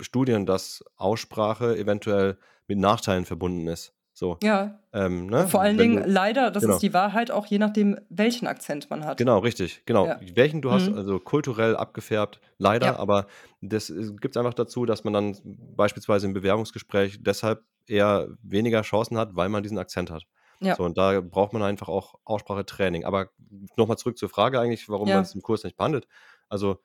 Studien, 0.00 0.44
dass 0.44 0.82
Aussprache 0.96 1.78
eventuell 1.78 2.36
mit 2.66 2.80
Nachteilen 2.80 3.24
verbunden 3.24 3.68
ist. 3.68 3.94
So, 4.16 4.38
Ja. 4.44 4.78
ähm, 4.92 5.26
ne? 5.26 5.48
Vor 5.48 5.60
allen 5.60 5.76
Wenn 5.76 5.90
Dingen 5.90 6.02
du, 6.04 6.08
leider, 6.08 6.52
das 6.52 6.62
genau. 6.62 6.74
ist 6.74 6.82
die 6.82 6.94
Wahrheit, 6.94 7.32
auch 7.32 7.46
je 7.46 7.58
nachdem, 7.58 7.98
welchen 8.08 8.46
Akzent 8.46 8.88
man 8.88 9.04
hat. 9.04 9.18
Genau, 9.18 9.38
richtig, 9.40 9.82
genau. 9.86 10.06
Ja. 10.06 10.20
Welchen 10.34 10.62
du 10.62 10.70
hast, 10.70 10.88
Mhm. 10.88 10.96
also 10.96 11.18
kulturell 11.18 11.76
abgefärbt, 11.76 12.40
leider, 12.56 12.86
Ja. 12.86 12.96
aber 12.96 13.26
das 13.60 13.88
gibt 14.20 14.36
es 14.36 14.36
einfach 14.36 14.54
dazu, 14.54 14.86
dass 14.86 15.02
man 15.02 15.12
dann 15.14 15.36
beispielsweise 15.76 16.26
im 16.28 16.32
Bewerbungsgespräch 16.32 17.18
deshalb 17.22 17.64
eher 17.88 18.28
weniger 18.42 18.82
Chancen 18.82 19.18
hat, 19.18 19.34
weil 19.34 19.48
man 19.48 19.64
diesen 19.64 19.78
Akzent 19.78 20.12
hat. 20.12 20.22
Ja. 20.60 20.76
So, 20.76 20.84
und 20.84 20.96
da 20.96 21.20
braucht 21.20 21.52
man 21.52 21.62
einfach 21.64 21.88
auch 21.88 22.14
Aussprachetraining. 22.24 23.04
Aber 23.04 23.30
nochmal 23.76 23.98
zurück 23.98 24.16
zur 24.16 24.28
Frage 24.28 24.60
eigentlich, 24.60 24.88
warum 24.88 25.08
man 25.08 25.22
es 25.22 25.34
im 25.34 25.42
Kurs 25.42 25.64
nicht 25.64 25.76
behandelt. 25.76 26.06
Also, 26.48 26.78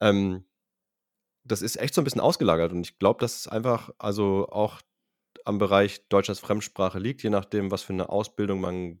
ähm, 0.00 0.44
das 1.44 1.62
ist 1.62 1.76
echt 1.76 1.94
so 1.94 2.00
ein 2.00 2.04
bisschen 2.04 2.20
ausgelagert 2.20 2.72
und 2.72 2.80
ich 2.86 2.98
glaube, 2.98 3.20
dass 3.20 3.36
es 3.36 3.48
einfach 3.48 3.90
also 3.98 4.48
auch 4.50 4.80
am 5.44 5.58
Bereich 5.58 6.08
Deutsch 6.08 6.28
als 6.30 6.40
Fremdsprache 6.40 6.98
liegt, 6.98 7.22
je 7.22 7.30
nachdem, 7.30 7.70
was 7.70 7.82
für 7.82 7.92
eine 7.92 8.08
Ausbildung 8.08 8.60
man 8.60 9.00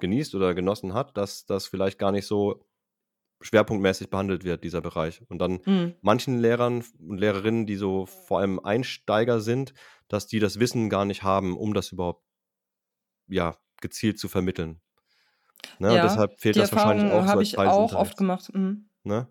genießt 0.00 0.34
oder 0.34 0.54
genossen 0.54 0.94
hat, 0.94 1.16
dass 1.16 1.46
das 1.46 1.66
vielleicht 1.66 1.98
gar 1.98 2.12
nicht 2.12 2.26
so 2.26 2.66
schwerpunktmäßig 3.42 4.10
behandelt 4.10 4.44
wird, 4.44 4.64
dieser 4.64 4.80
Bereich. 4.82 5.22
Und 5.28 5.38
dann 5.38 5.60
Mhm. 5.66 5.94
manchen 6.02 6.38
Lehrern 6.40 6.84
und 6.98 7.18
Lehrerinnen, 7.18 7.66
die 7.66 7.76
so 7.76 8.06
vor 8.06 8.40
allem 8.40 8.60
Einsteiger 8.60 9.40
sind, 9.40 9.74
dass 10.08 10.26
die 10.26 10.40
das 10.40 10.60
Wissen 10.60 10.90
gar 10.90 11.04
nicht 11.04 11.22
haben, 11.22 11.56
um 11.56 11.74
das 11.74 11.92
überhaupt 11.92 12.24
ja, 13.28 13.56
gezielt 13.80 14.18
zu 14.18 14.28
vermitteln. 14.28 14.80
Ne? 15.78 15.88
Ja, 15.88 15.94
und 15.96 16.04
deshalb 16.04 16.40
fehlt 16.40 16.56
das 16.56 16.72
wahrscheinlich 16.72 17.04
Erfahrung 17.04 17.20
auch 17.20 17.26
so 17.26 17.30
habe 17.32 17.42
ich 17.42 17.58
auch 17.58 17.94
oft 17.94 18.16
gemacht. 18.16 18.50
Mhm. 18.52 18.88
Ne? 19.04 19.28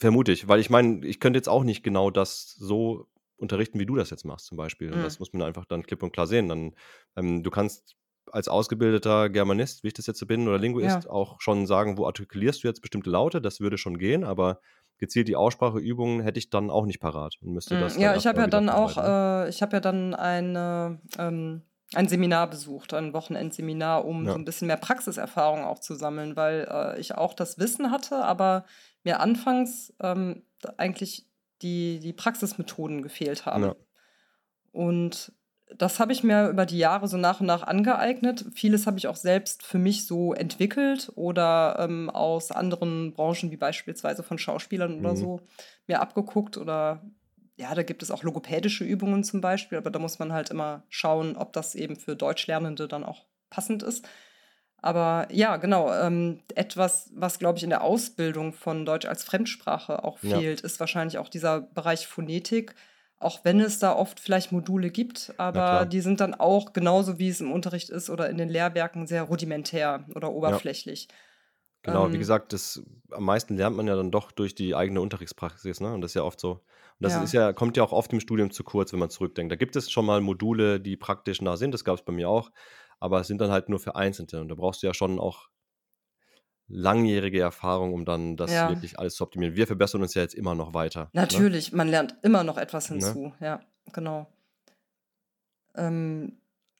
Vermute 0.00 0.32
ich, 0.32 0.48
weil 0.48 0.60
ich 0.60 0.70
meine, 0.70 1.06
ich 1.06 1.20
könnte 1.20 1.38
jetzt 1.38 1.48
auch 1.48 1.64
nicht 1.64 1.82
genau 1.82 2.10
das 2.10 2.54
so 2.54 3.08
unterrichten, 3.36 3.78
wie 3.80 3.86
du 3.86 3.96
das 3.96 4.10
jetzt 4.10 4.24
machst, 4.24 4.46
zum 4.46 4.56
Beispiel. 4.56 4.92
Und 4.92 5.00
Mhm. 5.00 5.02
das 5.02 5.18
muss 5.18 5.32
man 5.32 5.42
einfach 5.42 5.64
dann 5.64 5.82
klipp 5.82 6.02
und 6.02 6.12
klar 6.12 6.26
sehen. 6.26 6.48
Dann, 6.48 6.74
ähm, 7.16 7.42
du 7.42 7.50
kannst 7.50 7.96
als 8.32 8.48
ausgebildeter 8.48 9.28
Germanist, 9.30 9.82
wie 9.84 9.88
ich 9.88 9.94
das 9.94 10.06
jetzt 10.06 10.18
so 10.18 10.26
bin, 10.26 10.48
oder 10.48 10.58
Linguist, 10.58 11.06
Ja. 11.06 11.10
auch 11.10 11.40
schon 11.40 11.66
sagen, 11.66 11.98
wo 11.98 12.06
artikulierst 12.06 12.64
du 12.64 12.68
jetzt 12.68 12.80
bestimmte 12.80 13.10
Laute, 13.10 13.40
das 13.42 13.60
würde 13.60 13.78
schon 13.78 13.98
gehen, 13.98 14.24
aber 14.24 14.60
gezielt 14.98 15.28
die 15.28 15.36
Ausspracheübungen 15.36 16.20
hätte 16.22 16.38
ich 16.38 16.50
dann 16.50 16.70
auch 16.70 16.86
nicht 16.86 17.00
parat 17.00 17.34
und 17.42 17.52
müsste 17.52 17.76
das 17.76 17.96
Mhm. 17.96 18.00
dann 18.00 18.02
Ja, 18.02 18.14
ich 18.16 18.26
habe 18.26 18.40
ja 18.42 18.46
dann 18.46 18.68
auch, 18.68 18.96
äh, 18.98 19.48
ich 19.48 19.62
habe 19.62 19.74
ja 19.76 19.80
dann 19.80 20.14
eine, 20.14 21.00
ähm, 21.18 21.62
ein 21.94 22.08
Seminar 22.08 22.48
besucht, 22.50 22.92
ein 22.94 23.12
Wochenendseminar, 23.12 24.04
um 24.04 24.26
Ja. 24.26 24.32
so 24.32 24.38
ein 24.38 24.44
bisschen 24.44 24.66
mehr 24.66 24.76
Praxiserfahrung 24.76 25.64
auch 25.64 25.78
zu 25.78 25.94
sammeln, 25.94 26.36
weil 26.36 26.66
äh, 26.70 27.00
ich 27.00 27.14
auch 27.14 27.34
das 27.34 27.58
Wissen 27.58 27.90
hatte, 27.90 28.24
aber 28.24 28.64
mir 29.04 29.20
anfangs 29.20 29.94
ähm, 30.00 30.44
eigentlich 30.76 31.28
die, 31.64 31.98
die 31.98 32.12
Praxismethoden 32.12 33.02
gefehlt 33.02 33.46
haben. 33.46 33.64
Ja. 33.64 33.74
Und 34.70 35.32
das 35.76 35.98
habe 35.98 36.12
ich 36.12 36.22
mir 36.22 36.48
über 36.48 36.66
die 36.66 36.78
Jahre 36.78 37.08
so 37.08 37.16
nach 37.16 37.40
und 37.40 37.46
nach 37.46 37.62
angeeignet. 37.62 38.44
Vieles 38.54 38.86
habe 38.86 38.98
ich 38.98 39.08
auch 39.08 39.16
selbst 39.16 39.62
für 39.62 39.78
mich 39.78 40.06
so 40.06 40.34
entwickelt 40.34 41.10
oder 41.16 41.76
ähm, 41.80 42.10
aus 42.10 42.52
anderen 42.52 43.12
Branchen, 43.14 43.50
wie 43.50 43.56
beispielsweise 43.56 44.22
von 44.22 44.38
Schauspielern 44.38 45.00
oder 45.00 45.12
Mhm. 45.12 45.16
so, 45.16 45.40
mir 45.86 46.00
abgeguckt. 46.00 46.56
Oder 46.58 47.02
ja, 47.56 47.74
da 47.74 47.82
gibt 47.82 48.02
es 48.02 48.10
auch 48.10 48.22
logopädische 48.22 48.84
Übungen 48.84 49.24
zum 49.24 49.40
Beispiel, 49.40 49.78
aber 49.78 49.90
da 49.90 49.98
muss 49.98 50.18
man 50.18 50.32
halt 50.32 50.50
immer 50.50 50.84
schauen, 50.88 51.36
ob 51.36 51.52
das 51.52 51.74
eben 51.74 51.96
für 51.96 52.14
Deutschlernende 52.14 52.86
dann 52.86 53.04
auch 53.04 53.24
passend 53.50 53.82
ist. 53.82 54.06
Aber 54.84 55.28
ja, 55.32 55.56
genau, 55.56 55.90
ähm, 55.94 56.40
etwas, 56.54 57.10
was, 57.14 57.38
glaube 57.38 57.56
ich, 57.56 57.64
in 57.64 57.70
der 57.70 57.82
Ausbildung 57.82 58.52
von 58.52 58.84
Deutsch 58.84 59.06
als 59.06 59.24
Fremdsprache 59.24 60.04
auch 60.04 60.18
Ja. 60.22 60.44
fehlt, 60.44 60.60
ist 60.60 60.78
wahrscheinlich 60.78 61.16
auch 61.16 61.30
dieser 61.30 61.62
Bereich 61.62 62.06
Phonetik. 62.06 62.74
Auch 63.18 63.44
wenn 63.46 63.60
es 63.60 63.78
da 63.78 63.94
oft 63.96 64.20
vielleicht 64.20 64.52
Module 64.52 64.90
gibt, 64.90 65.32
aber 65.38 65.86
die 65.86 66.02
sind 66.02 66.20
dann 66.20 66.34
auch 66.34 66.74
genauso 66.74 67.18
wie 67.18 67.30
es 67.30 67.40
im 67.40 67.50
Unterricht 67.52 67.88
ist 67.88 68.10
oder 68.10 68.28
in 68.28 68.36
den 68.36 68.50
Lehrwerken 68.50 69.06
sehr 69.06 69.22
rudimentär 69.22 70.04
oder 70.14 70.32
oberflächlich. 70.32 71.08
Genau, 71.82 72.12
wie 72.14 72.18
Ähm, 72.18 72.18
gesagt, 72.18 72.54
das, 72.54 72.82
am 73.10 73.24
meisten 73.24 73.56
lernt 73.58 73.76
man 73.76 73.86
ja 73.86 73.94
dann 73.94 74.10
doch 74.10 74.32
durch 74.32 74.54
die 74.54 74.74
eigene 74.74 75.02
Unterrichtspraxis, 75.02 75.80
ne? 75.80 75.92
Und 75.92 76.00
das 76.00 76.12
ist 76.12 76.14
ja 76.14 76.22
oft 76.22 76.40
so. 76.40 76.52
Und 76.52 76.62
das 77.00 77.14
Ja. 77.14 77.18
ist 77.18 77.32
ja, 77.32 77.52
kommt 77.52 77.76
ja 77.76 77.82
auch 77.84 77.92
oft 77.92 78.10
im 78.14 78.20
Studium 78.20 78.50
zu 78.50 78.64
kurz, 78.64 78.92
wenn 78.94 79.00
man 79.00 79.10
zurückdenkt. 79.10 79.52
Da 79.52 79.56
gibt 79.56 79.76
es 79.76 79.90
schon 79.90 80.06
mal 80.06 80.22
Module, 80.22 80.80
die 80.80 80.96
praktisch 80.96 81.42
nah 81.42 81.58
sind, 81.58 81.72
das 81.72 81.84
gab 81.84 81.98
es 81.98 82.04
bei 82.04 82.12
mir 82.12 82.30
auch, 82.30 82.50
aber 83.00 83.20
es 83.20 83.26
sind 83.26 83.40
dann 83.40 83.50
halt 83.50 83.68
nur 83.68 83.78
für 83.80 83.96
Einzelne. 83.96 84.40
Und 84.42 84.48
da 84.48 84.54
brauchst 84.54 84.82
du 84.82 84.86
ja 84.86 84.94
schon 84.94 85.18
auch 85.18 85.48
langjährige 86.68 87.40
Erfahrung, 87.40 87.92
um 87.92 88.04
dann 88.04 88.36
das 88.36 88.52
Ja. 88.52 88.68
wirklich 88.68 88.98
alles 88.98 89.14
zu 89.16 89.24
optimieren. 89.24 89.54
Wir 89.56 89.66
verbessern 89.66 90.02
uns 90.02 90.14
ja 90.14 90.22
jetzt 90.22 90.34
immer 90.34 90.54
noch 90.54 90.72
weiter. 90.74 91.10
Ne? 91.12 91.20
Natürlich, 91.20 91.72
man 91.72 91.88
lernt 91.88 92.16
immer 92.22 92.42
noch 92.42 92.56
etwas 92.56 92.90
Ne? 92.90 92.96
hinzu. 92.96 93.32
Ja, 93.40 93.60
genau. 93.92 94.26
Ähm, 95.74 96.38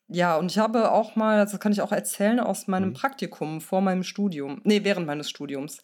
ja, 0.08 0.36
und 0.36 0.50
ich 0.50 0.58
habe 0.58 0.92
auch 0.92 1.16
mal, 1.16 1.38
das 1.38 1.58
kann 1.58 1.72
ich 1.72 1.80
auch 1.82 1.92
erzählen, 1.92 2.40
aus 2.40 2.66
meinem 2.68 2.90
Mhm. 2.90 2.94
Praktikum 2.94 3.60
vor 3.60 3.80
meinem 3.80 4.02
Studium, 4.04 4.60
nee, 4.64 4.84
während 4.84 5.06
meines 5.06 5.30
Studiums. 5.30 5.82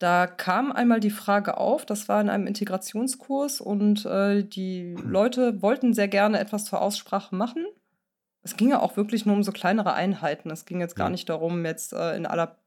Da 0.00 0.26
kam 0.28 0.70
einmal 0.70 1.00
die 1.00 1.10
Frage 1.10 1.56
auf, 1.56 1.84
das 1.84 2.08
war 2.08 2.20
in 2.20 2.28
einem 2.30 2.46
Integrationskurs 2.46 3.60
und 3.60 4.04
äh, 4.06 4.44
die 4.44 4.94
Leute 5.04 5.60
wollten 5.62 5.92
sehr 5.94 6.08
gerne 6.08 6.38
etwas 6.38 6.64
zur 6.66 6.80
Aussprache 6.80 7.34
machen. 7.34 7.66
Es 8.42 8.56
ging 8.56 8.70
ja 8.70 8.80
auch 8.80 8.96
wirklich 8.96 9.26
nur 9.26 9.34
um 9.36 9.42
so 9.42 9.52
kleinere 9.52 9.92
Einheiten. 9.94 10.50
Es 10.50 10.64
ging 10.64 10.80
jetzt 10.80 10.96
gar 10.96 11.08
Mhm. 11.08 11.12
nicht 11.12 11.28
darum, 11.28 11.64
jetzt 11.64 11.92
äh, 11.92 12.16
in 12.16 12.26
aller 12.26 12.58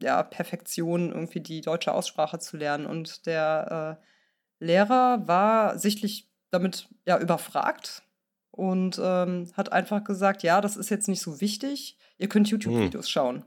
ja, 0.00 0.22
Perfektion 0.22 1.12
irgendwie 1.12 1.40
die 1.40 1.60
deutsche 1.60 1.92
Aussprache 1.92 2.38
zu 2.38 2.56
lernen. 2.56 2.86
Und 2.86 3.26
der 3.26 3.98
äh, 4.00 4.64
Lehrer 4.64 5.26
war 5.28 5.78
sichtlich 5.78 6.30
damit 6.50 6.88
ja 7.06 7.18
überfragt 7.18 8.02
und 8.50 9.00
ähm, 9.02 9.50
hat 9.56 9.72
einfach 9.72 10.04
gesagt, 10.04 10.42
ja, 10.42 10.60
das 10.60 10.76
ist 10.76 10.90
jetzt 10.90 11.08
nicht 11.08 11.20
so 11.20 11.40
wichtig, 11.40 11.98
ihr 12.18 12.28
könnt. 12.28 12.48
YouTube-Videos 12.48 13.08
schauen. 13.10 13.44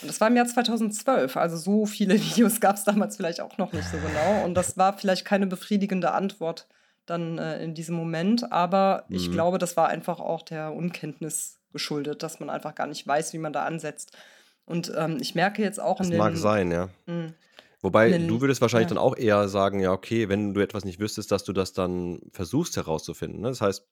Und 0.00 0.08
das 0.08 0.20
war 0.20 0.28
im 0.28 0.36
Jahr 0.36 0.46
2012, 0.46 1.36
also 1.36 1.56
so 1.56 1.84
viele 1.86 2.14
Videos 2.20 2.60
gab 2.60 2.76
es 2.76 2.84
damals 2.84 3.16
vielleicht 3.16 3.40
auch 3.40 3.58
noch 3.58 3.72
nicht 3.72 3.88
so 3.88 3.98
genau. 3.98 4.44
Und 4.44 4.54
das 4.54 4.78
war 4.78 4.96
vielleicht 4.96 5.24
keine 5.24 5.46
befriedigende 5.46 6.12
Antwort 6.12 6.66
dann 7.06 7.38
äh, 7.38 7.62
in 7.62 7.74
diesem 7.74 7.96
Moment, 7.96 8.52
aber 8.52 9.04
ich 9.08 9.28
Mhm. 9.28 9.32
glaube, 9.32 9.58
das 9.58 9.76
war 9.76 9.88
einfach 9.88 10.20
auch 10.20 10.42
der 10.42 10.72
Unkenntnis 10.72 11.58
geschuldet, 11.72 12.22
dass 12.22 12.40
man 12.40 12.50
einfach 12.50 12.74
gar 12.74 12.86
nicht 12.86 13.06
weiß, 13.06 13.32
wie 13.32 13.38
man 13.38 13.52
da 13.52 13.64
ansetzt. 13.64 14.16
Und 14.64 14.92
ähm, 14.96 15.18
ich 15.20 15.34
merke 15.34 15.62
jetzt 15.62 15.80
auch 15.80 15.98
Das 15.98 16.10
in 16.10 16.16
mag 16.16 16.32
den, 16.32 16.38
sein, 16.40 16.70
ja. 16.70 16.88
Mm, 17.06 17.34
Wobei 17.82 18.10
in 18.10 18.28
du 18.28 18.34
den, 18.34 18.40
würdest 18.42 18.60
wahrscheinlich 18.60 18.90
ja. 18.90 18.94
dann 18.94 19.02
auch 19.02 19.16
eher 19.16 19.48
sagen, 19.48 19.80
ja, 19.80 19.92
okay, 19.92 20.28
wenn 20.28 20.54
du 20.54 20.60
etwas 20.60 20.84
nicht 20.84 21.00
wüsstest, 21.00 21.32
dass 21.32 21.44
du 21.44 21.52
das 21.52 21.72
dann 21.72 22.20
versuchst 22.32 22.76
herauszufinden. 22.76 23.40
Ne? 23.40 23.48
Das 23.48 23.60
heißt, 23.60 23.86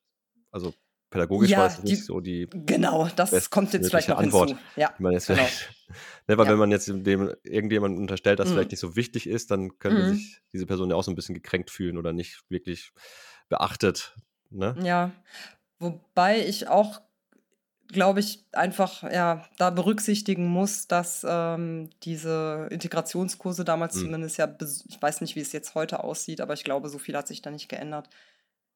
also 0.51 0.75
pädagogisch 1.11 1.57
war 1.57 1.61
Ja, 1.61 1.67
es 1.67 1.83
nicht 1.83 2.05
so 2.05 2.21
die 2.21 2.49
genau, 2.51 3.09
das 3.17 3.51
kommt 3.51 3.73
jetzt 3.73 3.89
vielleicht 3.89 4.09
noch 4.09 4.19
Antwort, 4.19 4.51
hinzu. 4.51 4.63
Ja, 4.77 4.95
man 4.99 5.13
jetzt 5.13 5.27
genau. 5.27 5.43
vielleicht, 5.43 5.71
ne, 6.29 6.37
weil 6.39 6.47
Ja. 6.47 6.51
wenn 6.53 6.59
man 6.59 6.71
jetzt 6.71 6.89
dem 6.89 7.35
irgendjemandem 7.45 8.01
unterstellt, 8.01 8.39
dass 8.39 8.51
vielleicht 8.51 8.69
Mm, 8.69 8.73
nicht 8.73 8.81
so 8.81 8.97
wichtig 8.97 9.27
ist, 9.29 9.51
dann 9.51 9.79
könnte 9.79 10.03
mm, 10.03 10.09
sich 10.09 10.41
diese 10.53 10.67
Person 10.67 10.91
ja 10.91 10.97
auch 10.97 11.05
so 11.05 11.11
ein 11.11 11.15
bisschen 11.15 11.35
gekränkt 11.35 11.71
fühlen 11.71 11.97
oder 11.99 12.13
nicht 12.13 12.43
wirklich 12.49 12.93
beachtet. 13.49 14.15
Ne? 14.51 14.77
ja, 14.83 15.13
wobei 15.79 16.45
ich 16.47 16.69
auch, 16.69 17.01
glaube 17.89 18.21
ich, 18.21 18.45
einfach 18.53 19.03
ja 19.05 19.45
da 19.59 19.71
berücksichtigen 19.71 20.47
muss, 20.47 20.89
dass 20.89 21.25
ähm, 21.29 21.91
diese 22.03 22.69
Integrationskurse 22.71 23.65
damals 23.65 23.97
Mm. 23.97 24.01
zumindest 24.01 24.37
ja, 24.39 24.55
ich 24.89 25.01
weiß 25.01 25.21
nicht, 25.23 25.37
wie 25.37 25.41
es 25.41 25.53
jetzt 25.53 25.75
heute 25.75 26.03
aussieht, 26.05 26.41
aber 26.41 26.55
ich 26.55 26.65
glaube, 26.65 26.89
so 26.89 26.99
viel 26.99 27.17
hat 27.17 27.29
sich 27.29 27.41
da 27.43 27.51
nicht 27.51 27.69
geändert. 27.69 28.09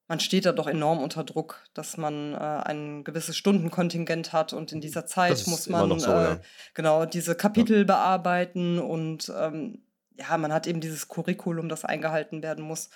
Man 0.07 0.19
steht 0.19 0.45
da 0.45 0.51
doch 0.51 0.67
enorm 0.67 0.99
unter 1.01 1.23
Druck, 1.23 1.63
dass 1.73 1.97
man 1.97 2.33
äh, 2.33 2.37
ein 2.37 3.03
gewisses 3.03 3.37
Stundenkontingent 3.37 4.33
hat 4.33 4.51
und 4.53 4.71
in 4.71 4.81
dieser 4.81 5.05
Zeit 5.05 5.47
muss 5.47 5.69
man 5.69 5.99
so, 5.99 6.11
äh, 6.11 6.23
ja. 6.23 6.39
genau 6.73 7.05
diese 7.05 7.31
ja. 7.31 7.35
Kapitel 7.35 7.85
bearbeiten 7.85 8.79
und 8.79 9.31
ähm, 9.35 9.83
ja, 10.15 10.37
man 10.37 10.51
hat 10.53 10.67
eben 10.67 10.81
dieses 10.81 11.07
Curriculum, 11.07 11.69
das 11.69 11.85
eingehalten 11.85 12.43
werden 12.43 12.63
muss. 12.63 12.89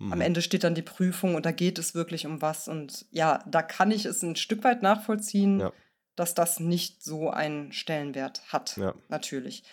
Am 0.00 0.10
Mhm. 0.10 0.20
Ende 0.20 0.42
steht 0.42 0.62
dann 0.64 0.74
die 0.76 0.82
Prüfung 0.82 1.34
und 1.34 1.44
da 1.44 1.50
geht 1.50 1.78
es 1.78 1.94
wirklich 1.94 2.24
um 2.26 2.40
was. 2.40 2.68
Und 2.68 3.06
ja, 3.10 3.42
da 3.48 3.62
kann 3.62 3.90
ich 3.90 4.04
es 4.04 4.22
ein 4.22 4.36
Stück 4.36 4.62
weit 4.62 4.82
nachvollziehen, 4.82 5.60
Ja, 5.60 5.72
dass 6.14 6.34
das 6.34 6.60
nicht 6.60 7.02
so 7.02 7.30
einen 7.30 7.72
Stellenwert 7.72 8.42
hat, 8.52 8.76
ja. 8.76 8.94
natürlich. 9.08 9.64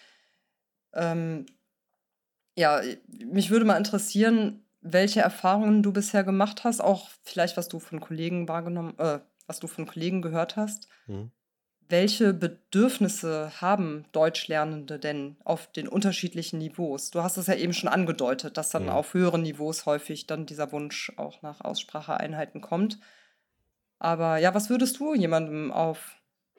Ähm, 0.94 1.46
ja, 2.56 2.82
mich 3.08 3.50
würde 3.50 3.66
mal 3.66 3.78
interessieren, 3.78 4.65
welche 4.86 5.22
Erfahrungen 5.22 5.82
du 5.82 5.92
bisher 5.92 6.24
gemacht 6.24 6.64
hast, 6.64 6.80
auch 6.80 7.10
vielleicht, 7.24 7.58
was 7.58 7.68
du 7.68 7.80
von 7.80 8.00
Kollegen 8.00 8.48
wahrgenommen, 8.48 8.98
äh, 9.00 9.20
was 9.48 9.60
du 9.60 9.68
von 9.68 9.88
Kollegen 9.88 10.22
gehört 10.22 10.56
hast. 10.56 10.88
Mhm. 11.08 11.32
Welche 11.88 12.34
Bedürfnisse 12.34 13.62
haben 13.62 14.06
Deutschlernende 14.12 14.98
denn 15.00 15.38
auf 15.44 15.72
den 15.72 15.88
unterschiedlichen 15.88 16.58
Niveaus? 16.60 17.12
Du 17.12 17.22
hast 17.22 17.38
es 17.38 17.48
ja 17.48 17.56
eben 17.56 17.74
schon 17.74 17.90
angedeutet, 17.90 18.58
dass 18.58 18.70
dann 18.70 18.84
Mhm. 18.84 18.90
auf 18.90 19.14
höheren 19.14 19.42
Niveaus 19.44 19.86
häufig 19.86 20.28
dann 20.28 20.46
dieser 20.46 20.72
Wunsch 20.72 21.12
auch 21.18 21.42
nach 21.42 21.62
Ausspracheeinheiten 21.62 22.62
kommt. 22.62 23.00
Aber 24.00 24.38
ja, 24.38 24.54
was 24.54 24.70
würdest 24.70 25.00
du 25.00 25.14
jemandem 25.14 25.72
auf 25.72 26.18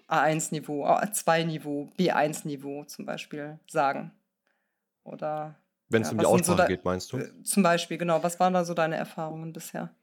A1-Niveau, 0.09 0.85
A2-Niveau, 0.85 1.91
B1-Niveau 1.99 2.85
zum 2.85 3.05
Beispiel 3.07 3.59
sagen? 3.69 4.13
Oder 5.05 5.57
Wenn 5.89 6.03
es 6.03 6.11
ja, 6.11 6.13
um 6.13 6.19
die 6.19 6.27
so 6.45 6.55
Aussprache 6.55 6.55
da, 6.55 6.67
geht, 6.67 6.85
meinst 6.85 7.13
du? 7.13 7.23
äh, 7.23 7.43
zum 7.45 7.63
Beispiel, 7.63 7.99
genau, 7.99 8.23
was 8.23 8.39
waren 8.41 8.55
da 8.55 8.65
so 8.65 8.75
deine 8.75 8.97
Erfahrungen 8.97 9.53
bisher? 9.53 9.95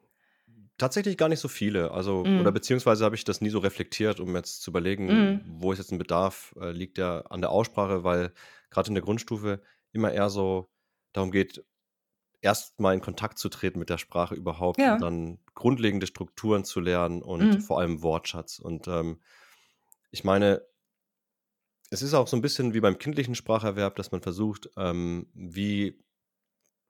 Tatsächlich 0.80 1.18
gar 1.18 1.30
nicht 1.30 1.40
so 1.40 1.48
viele. 1.48 1.92
Also, 1.92 2.32
oder 2.34 2.52
Mm, 2.52 2.52
beziehungsweise 2.52 3.06
habe 3.06 3.16
ich 3.16 3.24
das 3.24 3.42
nie 3.42 3.50
so 3.50 3.60
reflektiert, 3.60 4.20
um 4.20 4.36
jetzt 4.36 4.62
zu 4.64 4.72
überlegen, 4.72 5.22
mm, 5.22 5.40
wo 5.44 5.72
ist 5.72 5.78
jetzt 5.78 5.92
ein 5.92 6.00
Bedarf, 6.00 6.56
äh, 6.60 6.72
liegt 6.72 6.98
der 6.98 7.26
an 7.32 7.42
der 7.42 7.52
Aussprache, 7.52 8.04
weil 8.04 8.34
gerade 8.72 8.88
in 8.90 8.96
der 8.96 9.04
Grundstufe 9.04 9.62
immer 9.92 10.12
eher 10.12 10.30
so 10.30 10.72
darum 11.14 11.32
geht, 11.32 11.64
erst 12.42 12.80
mal 12.80 12.94
in 12.94 13.02
Kontakt 13.02 13.40
zu 13.40 13.50
treten 13.50 13.80
mit 13.80 13.90
der 13.90 14.00
Sprache 14.00 14.36
überhaupt 14.36 14.88
und 14.88 14.98
ja, 14.98 15.04
dann 15.04 15.40
grundlegende 15.56 16.08
Strukturen 16.08 16.66
zu 16.66 16.80
lernen 16.82 17.24
und 17.24 17.56
mm, 17.56 17.62
vor 17.62 17.80
allem 17.80 18.04
Wortschatz. 18.04 18.60
Und 18.60 18.88
ähm, 18.88 19.22
ich 20.12 20.24
meine, 20.24 20.64
es 21.94 22.02
ist 22.02 22.16
auch 22.16 22.28
so 22.28 22.36
ein 22.36 22.42
bisschen 22.42 22.74
wie 22.74 22.82
beim 22.82 22.98
kindlichen 22.98 23.36
Spracherwerb, 23.36 23.96
dass 23.96 24.12
man 24.12 24.22
versucht, 24.22 24.70
ähm, 24.78 25.28
wie 25.36 26.04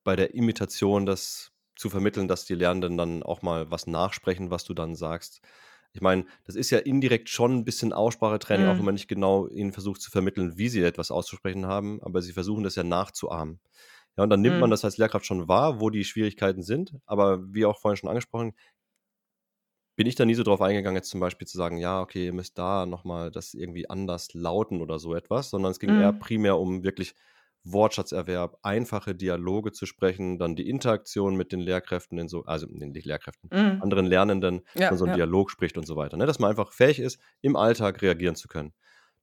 bei 0.06 0.16
der 0.16 0.34
Imitation 0.34 1.06
das 1.06 1.52
zu 1.76 1.90
vermitteln, 1.90 2.30
dass 2.30 2.46
die 2.46 2.56
Lernenden 2.56 2.98
dann 2.98 3.24
auch 3.24 3.42
mal 3.42 3.70
was 3.70 3.86
nachsprechen, 3.86 4.50
was 4.50 4.64
du 4.64 4.74
dann 4.74 4.96
sagst. 4.96 5.42
Ich 5.92 6.02
meine, 6.02 6.26
das 6.46 6.56
ist 6.56 6.70
ja 6.70 6.80
indirekt 6.80 7.30
schon 7.30 7.54
ein 7.54 7.66
bisschen 7.66 7.92
Aussprachetraining, 7.92 8.66
auch 8.66 8.76
wenn 8.76 8.82
mm, 8.82 8.86
man 8.86 8.96
nicht 8.96 9.10
genau 9.10 9.48
ihnen 9.48 9.74
versucht 9.74 10.02
zu 10.02 10.10
vermitteln, 10.10 10.58
wie 10.58 10.70
sie 10.70 10.82
etwas 10.82 11.12
auszusprechen 11.12 11.66
haben, 11.66 12.02
aber 12.02 12.22
sie 12.22 12.32
versuchen 12.32 12.64
das 12.64 12.76
ja 12.76 12.84
nachzuahmen. 12.84 13.60
Ja, 14.18 14.24
und 14.24 14.30
dann 14.30 14.42
nimmt 14.42 14.60
man 14.60 14.70
mm, 14.70 14.72
das 14.72 14.86
als 14.86 14.98
Lehrkraft 14.98 15.26
schon 15.26 15.48
wahr, 15.50 15.82
wo 15.82 15.90
die 15.90 16.06
Schwierigkeiten 16.06 16.64
sind, 16.64 16.96
aber 17.06 17.54
wie 17.54 17.66
auch 17.66 17.80
vorhin 17.80 17.98
schon 17.98 18.10
angesprochen, 18.10 18.54
bin 19.96 20.08
ich 20.08 20.16
da 20.16 20.26
nie 20.26 20.34
so 20.36 20.44
drauf 20.44 20.62
eingegangen, 20.62 20.96
jetzt 20.96 21.10
zum 21.10 21.20
Beispiel 21.20 21.48
zu 21.48 21.58
sagen, 21.58 21.78
ja, 21.78 22.02
okay, 22.02 22.26
ihr 22.26 22.34
müsst 22.34 22.58
da 22.58 22.86
nochmal 22.86 23.32
das 23.32 23.54
irgendwie 23.54 23.90
anders 23.90 24.34
lauten 24.34 24.82
oder 24.82 25.00
so 25.00 25.16
etwas, 25.16 25.50
sondern 25.50 25.72
es 25.72 25.80
ging 25.80 25.94
eher 25.94 26.14
mm, 26.14 26.20
primär 26.20 26.58
um 26.58 26.84
wirklich 26.84 27.16
Wortschatzerwerb, 27.66 28.58
einfache 28.62 29.16
Dialoge 29.16 29.72
zu 29.72 29.86
sprechen, 29.86 30.38
dann 30.38 30.56
die 30.56 30.68
Interaktion 30.68 31.36
mit 31.36 31.52
den 31.54 31.62
Lehrkräften, 31.62 32.18
in 32.18 32.28
so, 32.28 32.44
also 32.44 32.68
nicht 32.70 33.06
Lehrkräften, 33.06 33.50
mm. 33.52 33.82
anderen 33.82 34.06
Lernenden, 34.06 34.64
dass 34.76 34.90
man 34.90 34.98
Ja, 34.98 34.98
so 34.98 35.06
einen 35.06 35.12
ja. 35.12 35.16
Dialog 35.18 35.50
spricht 35.50 35.78
und 35.78 35.86
so 35.86 35.96
weiter. 35.96 36.18
Ne? 36.18 36.26
Dass 36.26 36.40
man 36.40 36.50
einfach 36.50 36.74
fähig 36.74 37.00
ist, 37.00 37.20
im 37.42 37.56
Alltag 37.56 38.02
reagieren 38.02 38.36
zu 38.36 38.48
können. 38.48 38.74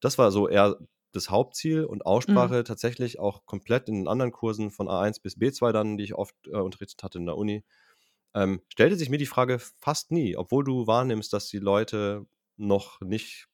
Das 0.01 0.17
war 0.19 0.31
so 0.31 0.49
eher 0.49 0.79
das 1.13 1.29
Hauptziel 1.31 1.85
und 1.85 2.07
Mm, 2.27 2.53
Aussprache 2.53 2.65
tatsächlich 2.65 3.19
auch 3.19 3.45
komplett 3.45 3.89
in 3.89 3.97
den 3.97 4.09
anderen 4.09 4.33
Kursen 4.33 4.71
von 4.71 4.89
A1 4.89 5.21
bis 5.23 5.37
B2 5.37 5.73
dann, 5.73 5.97
die 5.99 6.05
ich 6.05 6.15
oft 6.15 6.35
äh, 6.47 6.57
unterrichtet 6.57 7.03
hatte 7.03 7.19
in 7.19 7.27
der 7.27 7.37
Uni, 7.37 7.65
ähm, 8.35 8.61
stellte 8.69 8.97
sich 8.97 9.11
mir 9.11 9.19
die 9.19 9.27
Frage 9.27 9.59
fast 9.59 10.13
nie, 10.13 10.37
obwohl 10.37 10.65
du 10.65 10.87
wahrnimmst, 10.87 11.33
dass 11.33 11.49
die 11.49 11.59
Leute 11.59 12.27
noch 12.57 13.01
nicht 13.01 13.49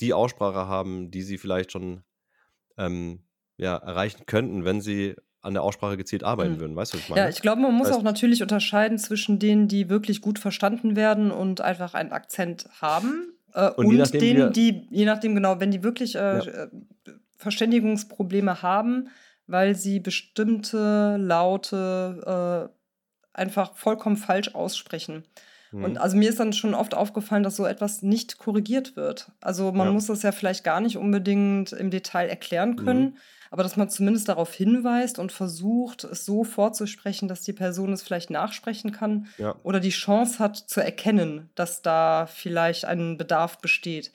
die 0.00 0.12
Aussprache 0.12 0.66
haben, 0.68 1.10
die 1.10 1.22
sie 1.22 1.38
vielleicht 1.38 1.72
schon 1.72 2.04
ähm, 2.76 3.24
ja, 3.56 3.76
erreichen 3.76 4.26
könnten, 4.26 4.64
wenn 4.64 4.80
sie 4.80 5.14
an 5.40 5.54
der 5.54 5.62
Aussprache 5.62 5.96
gezielt 5.96 6.24
arbeiten 6.24 6.56
mm. 6.56 6.60
würden. 6.60 6.76
Weißt 6.76 6.94
du, 6.94 6.96
was 6.96 7.04
ich 7.04 7.08
Ja, 7.10 7.16
meine? 7.16 7.30
ich 7.30 7.42
glaube, 7.42 7.62
man 7.62 7.74
muss 7.74 7.88
auch 7.88 7.96
heißt, 7.96 8.04
natürlich 8.04 8.42
unterscheiden 8.42 8.98
zwischen 8.98 9.38
denen, 9.38 9.68
die 9.68 9.88
wirklich 9.88 10.20
gut 10.20 10.38
verstanden 10.38 10.96
werden 10.96 11.30
und 11.30 11.60
einfach 11.60 11.94
einen 11.94 12.12
Akzent 12.12 12.66
haben, 12.80 13.34
äh, 13.54 13.70
und 13.70 13.86
und 13.86 13.96
nachdem, 13.96 14.20
denen, 14.20 14.52
die, 14.52 14.86
je 14.90 15.04
nachdem 15.04 15.34
genau, 15.34 15.60
wenn 15.60 15.70
die 15.70 15.82
wirklich 15.82 16.16
äh, 16.16 16.18
ja, 16.18 16.40
äh, 16.44 16.68
Verständigungsprobleme 17.36 18.62
haben, 18.62 19.08
weil 19.46 19.74
sie 19.74 20.00
bestimmte 20.00 21.16
Laute 21.18 22.70
äh, 22.70 22.83
einfach 23.34 23.74
vollkommen 23.74 24.16
falsch 24.16 24.54
aussprechen. 24.54 25.24
Und 25.74 25.92
mhm. 25.92 25.98
also 25.98 26.16
mir 26.16 26.28
ist 26.28 26.38
dann 26.38 26.52
schon 26.52 26.72
oft 26.72 26.94
aufgefallen, 26.94 27.42
dass 27.42 27.56
so 27.56 27.66
etwas 27.66 28.02
nicht 28.02 28.38
korrigiert 28.38 28.94
wird. 28.94 29.32
Also 29.40 29.72
man 29.72 29.88
ja, 29.88 29.92
muss 29.92 30.06
das 30.06 30.22
ja 30.22 30.30
vielleicht 30.30 30.62
gar 30.62 30.80
nicht 30.80 30.96
unbedingt 30.96 31.72
im 31.72 31.90
Detail 31.90 32.28
erklären 32.28 32.70
mhm. 32.70 32.76
können, 32.76 33.18
aber 33.50 33.64
dass 33.64 33.76
man 33.76 33.90
zumindest 33.90 34.28
darauf 34.28 34.54
hinweist 34.54 35.18
und 35.18 35.32
versucht, 35.32 36.04
es 36.04 36.24
so 36.24 36.44
vorzusprechen, 36.44 37.28
dass 37.28 37.42
die 37.42 37.52
Person 37.52 37.92
es 37.92 38.02
vielleicht 38.02 38.30
nachsprechen 38.30 38.92
kann 38.92 39.26
ja, 39.36 39.56
oder 39.64 39.80
die 39.80 39.90
Chance 39.90 40.38
hat 40.38 40.56
zu 40.56 40.80
erkennen, 40.80 41.50
dass 41.56 41.82
da 41.82 42.26
vielleicht 42.26 42.84
ein 42.84 43.16
Bedarf 43.16 43.58
besteht. 43.58 44.12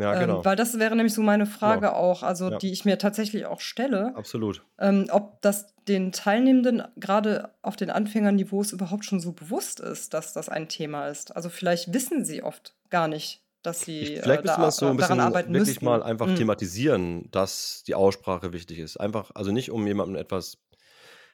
Ja, 0.00 0.14
Ähm, 0.14 0.16
genau, 0.16 0.44
weil 0.44 0.56
das 0.56 0.78
wäre 0.78 0.96
nämlich 0.96 1.14
so 1.14 1.22
meine 1.22 1.46
genau, 1.62 1.80
Frage 1.80 1.94
auch, 1.94 2.22
also 2.22 2.50
ja, 2.50 2.58
die 2.60 2.72
ich 2.72 2.84
mir 2.84 2.98
tatsächlich 2.98 3.46
auch 3.46 3.60
stelle, 3.60 4.14
absolut. 4.14 4.64
ähm, 4.78 5.06
ob 5.10 5.40
das 5.42 5.74
den 5.88 6.12
Teilnehmenden 6.12 6.82
gerade 6.96 7.54
auf 7.62 7.76
den 7.76 7.90
Anfängerniveaus 7.90 8.72
überhaupt 8.72 9.04
schon 9.04 9.20
so 9.20 9.32
bewusst 9.32 9.80
ist, 9.80 10.14
dass 10.14 10.32
das 10.32 10.48
ein 10.48 10.68
Thema 10.68 11.08
ist. 11.08 11.34
Also 11.36 11.48
vielleicht 11.50 11.92
wissen 11.94 12.24
sie 12.24 12.42
oft 12.42 12.76
gar 12.90 13.08
nicht, 13.08 13.44
dass 13.62 13.84
sie 13.84 14.02
Ich, 14.02 14.16
äh, 14.16 14.22
vielleicht 14.22 14.44
müsste 14.44 14.62
da 14.62 14.68
es 14.68 14.78
so 14.78 14.90
ein 14.90 14.96
daran 14.98 15.20
bisschen 15.20 15.20
arbeiten 15.20 15.52
wirklich 15.52 15.82
mal 15.82 16.02
müssten. 16.02 16.02
einfach 16.02 16.26
Mhm. 16.26 16.32
thematisieren, 16.32 17.30
dass 17.30 17.82
die 17.86 17.94
Aussprache 17.94 18.52
wichtig 18.52 18.78
ist. 18.78 18.96
Einfach, 18.98 19.30
also 19.34 19.52
nicht 19.52 19.70
um 19.70 19.86
jemandem 19.86 20.16
etwas 20.16 20.58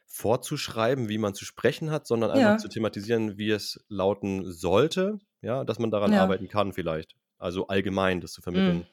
vorzuschreiben, 0.06 1.08
wie 1.08 1.18
man 1.18 1.35
zu 1.35 1.44
sprechen 1.44 1.90
hat, 1.90 2.06
sondern 2.06 2.30
einfach 2.30 2.54
Ja, 2.54 2.56
zu 2.56 2.68
thematisieren, 2.68 3.38
wie 3.38 3.50
es 3.50 3.85
lauten 3.88 4.50
sollte, 4.52 5.18
ja, 5.42 5.64
dass 5.64 5.78
man 5.78 5.90
daran 5.90 6.12
ja. 6.12 6.14
arbeiten 6.14 6.49
kann 6.49 6.73
vielleicht. 6.73 7.14
Also 7.38 7.66
allgemein 7.69 8.21
das 8.21 8.33
zu 8.33 8.40
Mhm. 8.40 8.43
vermitteln. 8.43 8.87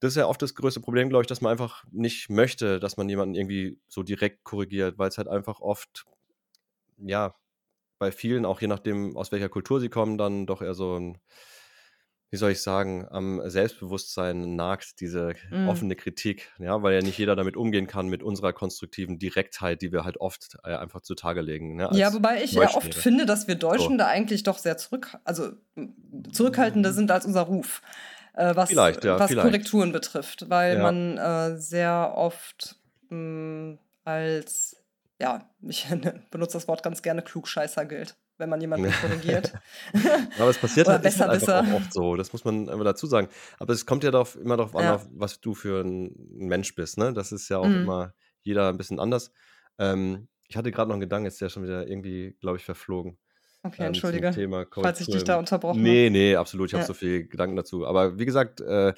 Das 0.00 0.12
ist 0.12 0.16
ja 0.16 0.26
oft 0.26 0.42
das 0.42 0.54
größte 0.54 0.80
Problem, 0.80 1.08
glaube 1.10 1.22
ich, 1.22 1.28
dass 1.28 1.40
man 1.40 1.52
einfach 1.52 1.84
nicht 1.92 2.30
möchte, 2.30 2.80
dass 2.80 2.96
man 2.96 3.08
jemanden 3.08 3.34
irgendwie 3.36 3.80
so 3.88 4.02
direkt 4.02 4.44
korrigiert, 4.44 4.98
weil 4.98 5.08
es 5.08 5.18
halt 5.18 5.28
einfach 5.28 5.60
oft, 5.60 6.06
ja, 6.98 7.34
bei 7.98 8.12
vielen, 8.12 8.46
auch 8.46 8.60
je 8.60 8.68
nachdem, 8.68 9.16
aus 9.16 9.32
welcher 9.32 9.48
Kultur 9.48 9.80
sie 9.80 9.90
kommen, 9.90 10.18
dann 10.18 10.46
doch 10.46 10.62
eher 10.62 10.74
so 10.74 10.98
ein, 10.98 11.18
wie 12.32 12.38
soll 12.38 12.50
ich 12.52 12.62
sagen, 12.62 13.06
am 13.10 13.42
Selbstbewusstsein 13.48 14.56
nagt 14.56 15.00
diese 15.00 15.34
Mhm. 15.50 15.68
offene 15.68 15.94
Kritik, 15.96 16.50
ja, 16.58 16.82
weil 16.82 16.94
ja 16.94 17.02
nicht 17.02 17.18
jeder 17.18 17.36
damit 17.36 17.56
umgehen 17.58 17.86
kann 17.86 18.08
mit 18.08 18.22
unserer 18.22 18.54
konstruktiven 18.54 19.18
Direktheit, 19.18 19.82
die 19.82 19.92
wir 19.92 20.04
halt 20.04 20.16
oft 20.16 20.56
äh, 20.64 20.74
einfach 20.74 21.02
zutage 21.02 21.42
legen, 21.42 21.76
ne, 21.76 21.88
Ja, 21.92 22.12
wobei 22.14 22.42
ich 22.42 22.52
ja 22.52 22.74
oft 22.74 22.94
finde, 22.94 23.26
dass 23.26 23.46
wir 23.48 23.54
So. 23.54 23.60
Deutschen 23.60 23.98
da 23.98 24.06
eigentlich 24.06 24.42
doch 24.44 24.56
sehr 24.58 24.78
zurück, 24.78 25.18
also 25.24 25.52
zurückhaltender 26.32 26.92
sind 26.92 27.10
als 27.10 27.26
unser 27.26 27.42
Ruf, 27.42 27.82
äh, 28.34 28.56
was, 28.56 28.70
Vielleicht, 28.70 29.04
ja, 29.04 29.18
was 29.18 29.28
vielleicht. 29.30 29.46
Korrekturen 29.46 29.92
betrifft, 29.92 30.48
weil 30.48 30.76
Ja. 30.76 30.82
man 30.90 31.18
äh, 31.18 31.58
sehr 31.58 32.14
oft 32.16 32.76
mh, 33.10 33.76
als, 34.04 34.76
ja, 35.20 35.50
ich 35.60 35.86
benutze 36.30 36.54
das 36.54 36.66
Wort 36.66 36.82
ganz 36.82 37.02
gerne, 37.02 37.20
Klugscheißer 37.22 37.84
gilt, 37.84 38.16
wenn 38.42 38.50
man 38.50 38.60
jemanden 38.60 38.90
korrigiert. 39.00 39.54
Aber 40.38 40.50
es 40.50 40.58
passiert 40.58 40.88
halt, 40.88 41.04
halt 41.04 41.30
einfach 41.30 41.68
auch 41.68 41.74
oft 41.76 41.92
so. 41.92 42.16
Das 42.16 42.32
muss 42.32 42.44
man 42.44 42.68
einfach 42.68 42.84
dazu 42.84 43.06
sagen. 43.06 43.28
Aber 43.60 43.72
es 43.72 43.86
kommt 43.86 44.02
ja 44.02 44.10
darauf, 44.10 44.34
immer 44.36 44.56
darauf 44.56 44.74
an, 44.74 44.84
Ja. 44.84 44.94
auf, 44.96 45.08
was 45.14 45.40
du 45.40 45.54
für 45.54 45.82
ein 45.82 46.12
Mensch 46.32 46.74
bist. 46.74 46.98
Ne? 46.98 47.12
Das 47.12 47.30
ist 47.30 47.48
ja 47.48 47.58
auch 47.58 47.68
Mhm. 47.68 47.84
immer 47.84 48.14
jeder 48.42 48.68
ein 48.68 48.76
bisschen 48.76 48.98
anders. 48.98 49.30
Ähm, 49.78 50.28
ich 50.48 50.56
hatte 50.56 50.72
gerade 50.72 50.88
noch 50.88 50.94
einen 50.94 51.02
Gedanken, 51.02 51.26
ist 51.26 51.40
der 51.40 51.48
schon 51.48 51.62
wieder 51.62 51.86
irgendwie, 51.86 52.36
glaube 52.40 52.56
ich, 52.58 52.64
verflogen. 52.64 53.16
Okay, 53.62 53.82
Ähm, 53.82 53.86
entschuldige, 53.88 54.32
Thema 54.32 54.66
falls 54.72 55.00
ich 55.00 55.06
dich 55.06 55.22
da 55.22 55.38
unterbrochen 55.38 55.78
habe. 55.78 55.88
Nee, 55.88 56.10
nee, 56.10 56.34
absolut. 56.34 56.68
Ich 56.68 56.74
habe 56.74 56.82
Ja. 56.82 56.86
so 56.86 56.94
viel 56.94 57.28
Gedanken 57.28 57.54
dazu. 57.54 57.86
Aber 57.86 58.18
wie 58.18 58.24
gesagt, 58.24 58.60
äh, 58.60 58.92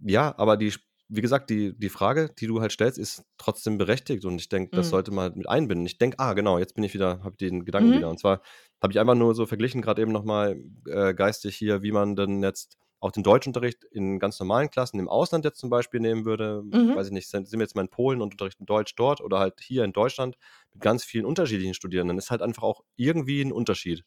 ja, 0.00 0.34
aber 0.36 0.56
die, 0.56 0.74
wie 1.08 1.20
gesagt, 1.20 1.50
die, 1.50 1.76
die 1.78 1.88
Frage, 1.90 2.30
die 2.38 2.46
du 2.46 2.60
halt 2.60 2.72
stellst, 2.72 2.98
ist 2.98 3.24
trotzdem 3.38 3.78
berechtigt 3.78 4.24
und 4.24 4.36
ich 4.40 4.48
denke, 4.48 4.70
das 4.74 4.86
Mhm. 4.86 4.90
sollte 4.90 5.10
man 5.12 5.22
halt 5.24 5.36
mit 5.36 5.48
einbinden. 5.48 5.86
Ich 5.86 5.98
denke, 5.98 6.18
ah, 6.18 6.32
genau, 6.34 6.58
jetzt 6.58 6.74
bin 6.74 6.84
ich 6.84 6.94
wieder, 6.94 7.22
habe 7.22 7.36
den 7.36 7.64
Gedanken 7.64 7.92
wieder. 7.92 8.06
Mhm. 8.06 8.12
Und 8.12 8.18
zwar 8.20 8.40
habe 8.82 8.92
ich 8.92 8.98
einfach 9.00 9.14
nur 9.14 9.34
so 9.34 9.46
verglichen, 9.46 9.82
gerade 9.82 10.02
eben 10.02 10.12
nochmal 10.12 10.56
äh, 10.88 11.14
geistig 11.14 11.56
hier, 11.56 11.82
wie 11.82 11.92
man 11.92 12.16
denn 12.16 12.42
jetzt 12.42 12.76
auch 13.00 13.12
den 13.12 13.22
Deutschunterricht 13.22 13.84
in 13.84 14.18
ganz 14.18 14.40
normalen 14.40 14.70
Klassen 14.70 14.98
im 14.98 15.08
Ausland 15.10 15.44
jetzt 15.44 15.58
zum 15.58 15.68
Beispiel 15.68 16.00
nehmen 16.00 16.24
würde. 16.24 16.62
Mhm. 16.64 16.94
Weiß 16.94 17.08
ich 17.08 17.12
nicht, 17.12 17.28
sind, 17.28 17.46
sind 17.48 17.58
wir 17.58 17.64
jetzt 17.64 17.74
mal 17.76 17.82
in 17.82 17.90
Polen 17.90 18.22
und 18.22 18.32
unterrichten 18.32 18.64
Deutsch 18.64 18.94
dort 18.96 19.20
oder 19.20 19.38
halt 19.40 19.60
hier 19.60 19.84
in 19.84 19.92
Deutschland 19.92 20.36
mit 20.72 20.80
ganz 20.82 21.04
vielen 21.04 21.26
unterschiedlichen 21.26 21.74
Studierenden. 21.74 22.16
Ist 22.16 22.30
halt 22.30 22.40
einfach 22.40 22.62
auch 22.62 22.80
irgendwie 22.96 23.42
ein 23.42 23.52
Unterschied. 23.52 24.04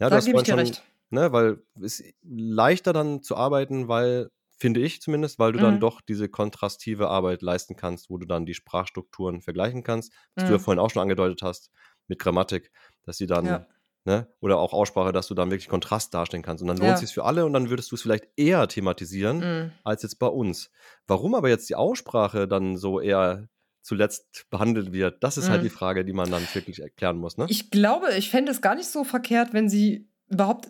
Ja, 0.00 0.08
Da 0.10 0.20
gebe 0.20 0.36
ich 0.38 0.44
dir 0.44 0.50
schon, 0.52 0.58
recht. 0.60 0.82
ne, 1.10 1.32
weil 1.32 1.62
es 1.82 2.00
ist 2.00 2.14
leichter 2.22 2.92
dann 2.92 3.22
zu 3.22 3.36
arbeiten, 3.36 3.88
weil, 3.88 4.30
finde 4.60 4.80
ich 4.80 5.00
zumindest, 5.02 5.38
weil 5.38 5.52
du 5.52 5.58
dann 5.58 5.78
Mhm. 5.78 5.80
doch 5.80 6.00
diese 6.00 6.28
kontrastive 6.28 7.08
Arbeit 7.08 7.42
leisten 7.42 7.76
kannst, 7.76 8.10
wo 8.10 8.18
du 8.18 8.26
dann 8.26 8.46
die 8.46 8.54
Sprachstrukturen 8.54 9.42
vergleichen 9.42 9.82
kannst, 9.82 10.12
was 10.36 10.44
du 10.44 10.52
ja 10.52 10.58
Mhm. 10.58 10.60
vorhin 10.60 10.78
auch 10.80 10.90
schon 10.90 11.02
angedeutet 11.02 11.42
hast, 11.42 11.70
mit 12.08 12.18
Grammatik, 12.18 12.70
dass 13.04 13.16
sie 13.18 13.26
dann, 13.26 13.46
Ja, 13.46 13.66
ne, 14.04 14.28
oder 14.40 14.58
auch 14.58 14.72
Aussprache, 14.72 15.12
dass 15.12 15.28
du 15.28 15.34
dann 15.34 15.50
wirklich 15.50 15.68
Kontrast 15.68 16.14
darstellen 16.14 16.42
kannst. 16.42 16.62
Und 16.62 16.68
dann 16.68 16.78
lohnt 16.78 16.96
es 16.96 17.00
ja. 17.00 17.08
sich 17.08 17.14
für 17.14 17.24
alle 17.24 17.44
und 17.46 17.52
dann 17.52 17.70
würdest 17.70 17.90
du 17.90 17.96
es 17.96 18.02
vielleicht 18.02 18.28
eher 18.36 18.66
thematisieren 18.68 19.46
Mhm. 19.46 19.80
als 19.84 20.02
jetzt 20.02 20.18
bei 20.18 20.26
uns. 20.26 20.70
Warum 21.06 21.34
aber 21.34 21.48
jetzt 21.48 21.68
die 21.70 21.74
Aussprache 21.76 22.46
dann 22.48 22.76
so 22.76 23.00
eher 23.00 23.48
zuletzt 23.82 24.46
behandelt 24.50 24.92
wird, 24.92 25.22
das 25.24 25.36
ist 25.38 25.48
halt 25.50 25.62
die 25.62 25.68
Mhm. 25.68 25.70
Frage, 25.70 26.04
die 26.04 26.12
man 26.12 26.30
dann 26.30 26.46
wirklich 26.52 26.80
erklären 26.80 27.16
muss, 27.18 27.36
ne? 27.38 27.50
Ich 27.50 27.70
glaube, 27.70 28.14
ich 28.16 28.30
fände 28.30 28.52
es 28.52 28.60
gar 28.60 28.74
nicht 28.74 28.88
so 28.88 29.04
verkehrt, 29.04 29.52
wenn 29.52 29.68
sie 29.68 30.08
überhaupt, 30.28 30.68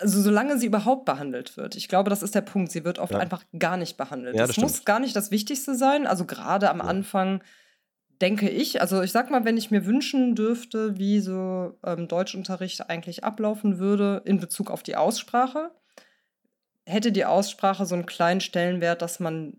also 0.00 0.20
solange 0.20 0.58
sie 0.58 0.66
überhaupt 0.66 1.04
behandelt 1.04 1.56
wird. 1.56 1.76
Ich 1.76 1.88
glaube, 1.88 2.10
das 2.10 2.22
ist 2.22 2.34
der 2.34 2.40
Punkt. 2.40 2.72
Sie 2.72 2.84
wird 2.84 2.98
oft 2.98 3.12
Ja. 3.12 3.18
einfach 3.18 3.44
gar 3.58 3.76
nicht 3.76 3.96
behandelt. 3.96 4.34
Ja, 4.34 4.46
Das 4.46 4.56
das 4.56 4.62
muss 4.62 4.84
gar 4.84 4.98
nicht 5.00 5.14
das 5.14 5.30
Wichtigste 5.30 5.74
sein. 5.74 6.06
Also 6.06 6.24
gerade 6.24 6.70
am 6.70 6.78
Ja. 6.78 6.84
Anfang 6.84 7.42
denke 8.20 8.48
ich, 8.50 8.80
also 8.80 9.02
ich 9.02 9.12
sag 9.12 9.30
mal, 9.30 9.44
wenn 9.44 9.56
ich 9.56 9.70
mir 9.70 9.86
wünschen 9.86 10.34
dürfte, 10.34 10.98
wie 10.98 11.20
so 11.20 11.78
ähm, 11.84 12.08
Deutschunterricht 12.08 12.88
eigentlich 12.90 13.24
ablaufen 13.24 13.78
würde 13.78 14.22
in 14.24 14.40
Bezug 14.40 14.70
auf 14.70 14.82
die 14.82 14.96
Aussprache, 14.96 15.70
hätte 16.86 17.12
die 17.12 17.24
Aussprache 17.24 17.86
so 17.86 17.94
einen 17.94 18.06
kleinen 18.06 18.40
Stellenwert, 18.40 19.00
dass 19.02 19.20
man 19.20 19.54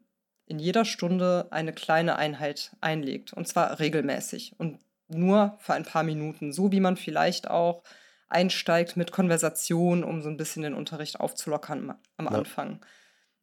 in 0.45 0.59
jeder 0.59 0.85
Stunde 0.85 1.47
eine 1.51 1.71
kleine 1.73 2.17
Einheit 2.17 2.75
einlegt. 2.81 3.31
Und 3.33 3.47
zwar 3.47 3.79
regelmäßig 3.79 4.53
und 4.57 4.79
nur 5.07 5.55
für 5.59 5.73
ein 5.73 5.83
paar 5.83 6.03
Minuten. 6.03 6.51
So 6.51 6.71
wie 6.71 6.79
man 6.81 6.97
vielleicht 6.97 7.49
auch 7.49 7.83
einsteigt 8.31 8.97
mit 8.97 9.11
Konversation, 9.11 10.03
um 10.03 10.21
so 10.21 10.29
ein 10.29 10.37
bisschen 10.37 10.63
den 10.63 10.73
Unterricht 10.73 11.19
aufzulockern 11.19 11.95
am 12.17 12.25
Ja. 12.25 12.31
Anfang. 12.31 12.79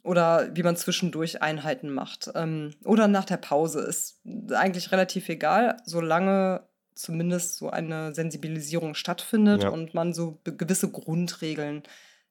Oder 0.02 0.54
wie 0.54 0.62
man 0.62 0.76
zwischendurch 0.76 1.42
Einheiten 1.42 1.90
macht. 1.90 2.30
Ähm, 2.34 2.74
oder 2.84 3.08
nach 3.08 3.24
der 3.24 3.36
Pause. 3.36 3.80
Ist 3.80 4.20
eigentlich 4.54 4.92
relativ 4.92 5.28
egal, 5.28 5.76
solange 5.84 6.62
zumindest 6.94 7.56
so 7.56 7.70
eine 7.70 8.14
Sensibilisierung 8.14 8.94
stattfindet 8.94 9.62
Ja. 9.64 9.68
und 9.68 9.94
man 9.94 10.12
so 10.12 10.40
gewisse 10.44 10.90
Grundregeln 10.90 11.82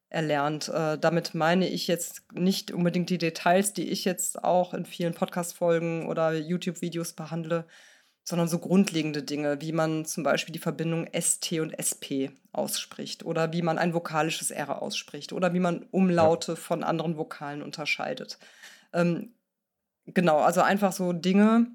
erlernt. 0.10 0.70
Äh, 0.70 0.98
damit 0.98 1.36
meine 1.36 1.68
ich 1.68 1.88
jetzt 1.88 2.24
nicht 2.34 2.72
unbedingt 2.72 3.10
die 3.10 3.18
Details, 3.18 3.74
die 3.74 3.90
ich 3.90 4.06
jetzt 4.06 4.44
auch 4.44 4.74
in 4.74 4.86
vielen 4.86 5.14
Podcast-Folgen 5.14 6.08
oder 6.08 6.34
YouTube-Videos 6.34 7.14
behandle, 7.14 7.66
sondern 8.28 8.50
so 8.50 8.60
grundlegende 8.60 9.24
Dinge, 9.24 9.62
wie 9.62 9.72
man 9.72 10.04
zum 10.06 10.24
Beispiel 10.24 10.52
die 10.52 10.60
Verbindung 10.60 11.08
ST 11.14 11.62
und 11.62 11.72
SP 11.80 12.36
ausspricht 12.52 13.24
oder 13.26 13.54
wie 13.54 13.62
man 13.62 13.78
ein 13.78 13.94
vokalisches 13.94 14.52
R 14.52 14.82
ausspricht 14.82 15.32
oder 15.32 15.54
wie 15.54 15.62
man 15.62 15.88
Ja. 16.18 16.32
Umlaute 16.32 16.58
von 16.58 16.84
anderen 16.84 17.16
Vokalen 17.18 17.62
unterscheidet. 17.64 18.38
Ähm, 18.94 19.36
genau, 20.06 20.40
also 20.40 20.62
einfach 20.62 20.94
so 20.94 21.14
Dinge, 21.14 21.68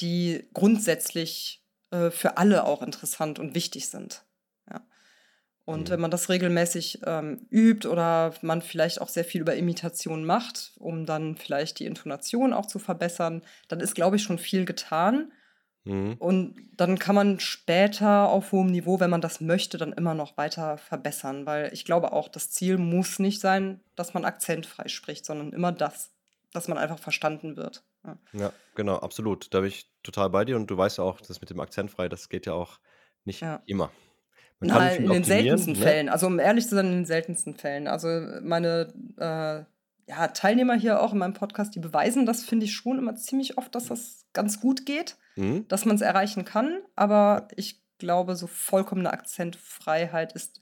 die 0.00 0.48
grundsätzlich 0.54 1.64
äh, 1.90 2.10
für 2.10 2.36
alle 2.38 2.64
auch 2.64 2.82
interessant 2.82 3.38
und 3.38 3.54
wichtig 3.54 3.88
sind. 3.88 4.24
Ja. 4.70 4.82
Und 5.64 5.90
wenn 5.90 5.98
Mhm. 5.98 6.02
man 6.02 6.10
das 6.10 6.28
regelmäßig 6.28 7.00
ähm, 7.06 7.46
übt 7.50 7.88
oder 7.88 8.34
man 8.42 8.62
vielleicht 8.62 9.00
auch 9.00 9.08
sehr 9.08 9.24
viel 9.24 9.40
über 9.42 9.56
Imitation 9.56 10.24
macht, 10.24 10.72
um 10.78 11.06
dann 11.06 11.36
vielleicht 11.36 11.78
die 11.78 11.86
Intonation 11.86 12.52
auch 12.52 12.66
zu 12.66 12.78
verbessern, 12.80 13.42
dann 13.68 13.80
ist, 13.80 13.94
glaube 13.94 14.16
ich, 14.16 14.22
schon 14.24 14.38
viel 14.38 14.64
getan. 14.64 15.32
Mhm. 15.84 16.14
Und 16.18 16.54
dann 16.76 16.98
kann 16.98 17.14
man 17.14 17.40
später 17.40 18.28
auf 18.28 18.52
hohem 18.52 18.68
Niveau, 18.68 19.00
wenn 19.00 19.10
man 19.10 19.20
das 19.20 19.40
möchte, 19.40 19.78
dann 19.78 19.92
immer 19.92 20.14
noch 20.14 20.36
weiter 20.36 20.78
verbessern. 20.78 21.46
Weil 21.46 21.72
ich 21.72 21.84
glaube 21.84 22.12
auch, 22.12 22.28
das 22.28 22.50
Ziel 22.50 22.78
muss 22.78 23.18
nicht 23.18 23.40
sein, 23.40 23.80
dass 23.96 24.14
man 24.14 24.24
akzentfrei 24.24 24.88
spricht, 24.88 25.26
sondern 25.26 25.52
immer 25.52 25.72
das, 25.72 26.10
dass 26.52 26.68
man 26.68 26.78
einfach 26.78 26.98
verstanden 26.98 27.56
wird. 27.56 27.84
Ja. 28.04 28.18
Ja, 28.32 28.52
genau, 28.74 28.96
absolut. 28.96 29.52
Da 29.54 29.60
bin 29.60 29.68
ich 29.68 29.90
total 30.02 30.30
bei 30.30 30.44
dir 30.44 30.56
und 30.56 30.70
du 30.70 30.76
weißt 30.76 30.98
ja 30.98 31.04
auch, 31.04 31.20
das 31.20 31.40
mit 31.40 31.50
dem 31.50 31.60
Akzentfrei, 31.60 32.08
das 32.08 32.28
geht 32.28 32.46
ja 32.46 32.52
auch 32.52 32.78
nicht 33.24 33.40
Ja. 33.40 33.62
immer. 33.66 33.90
Man 34.60 34.90
viel 34.92 35.06
in 35.06 35.12
den 35.12 35.24
seltensten 35.24 35.72
ne? 35.72 35.78
Fällen. 35.78 36.08
Also 36.08 36.26
um 36.28 36.38
ehrlich 36.38 36.68
zu 36.68 36.76
sein, 36.76 36.86
in 36.86 36.92
den 36.92 37.04
seltensten 37.04 37.54
Fällen. 37.54 37.88
Also 37.88 38.08
meine 38.42 38.92
äh, 39.16 39.64
ja, 40.06 40.28
Teilnehmer 40.28 40.74
hier 40.74 41.00
auch 41.00 41.12
in 41.12 41.18
meinem 41.18 41.34
Podcast, 41.34 41.74
die 41.74 41.80
beweisen 41.80 42.26
das, 42.26 42.44
finde 42.44 42.66
ich 42.66 42.72
schon 42.74 42.98
immer 42.98 43.14
ziemlich 43.16 43.58
oft, 43.58 43.74
dass 43.74 43.86
das 43.86 44.24
ganz 44.32 44.60
gut 44.60 44.84
geht, 44.86 45.16
Mhm. 45.36 45.66
dass 45.68 45.84
man 45.84 45.96
es 45.96 46.02
erreichen 46.02 46.44
kann. 46.44 46.80
Aber 46.96 47.48
ich 47.56 47.80
glaube, 47.98 48.34
so 48.36 48.46
vollkommene 48.46 49.12
Akzentfreiheit 49.12 50.32
ist 50.32 50.60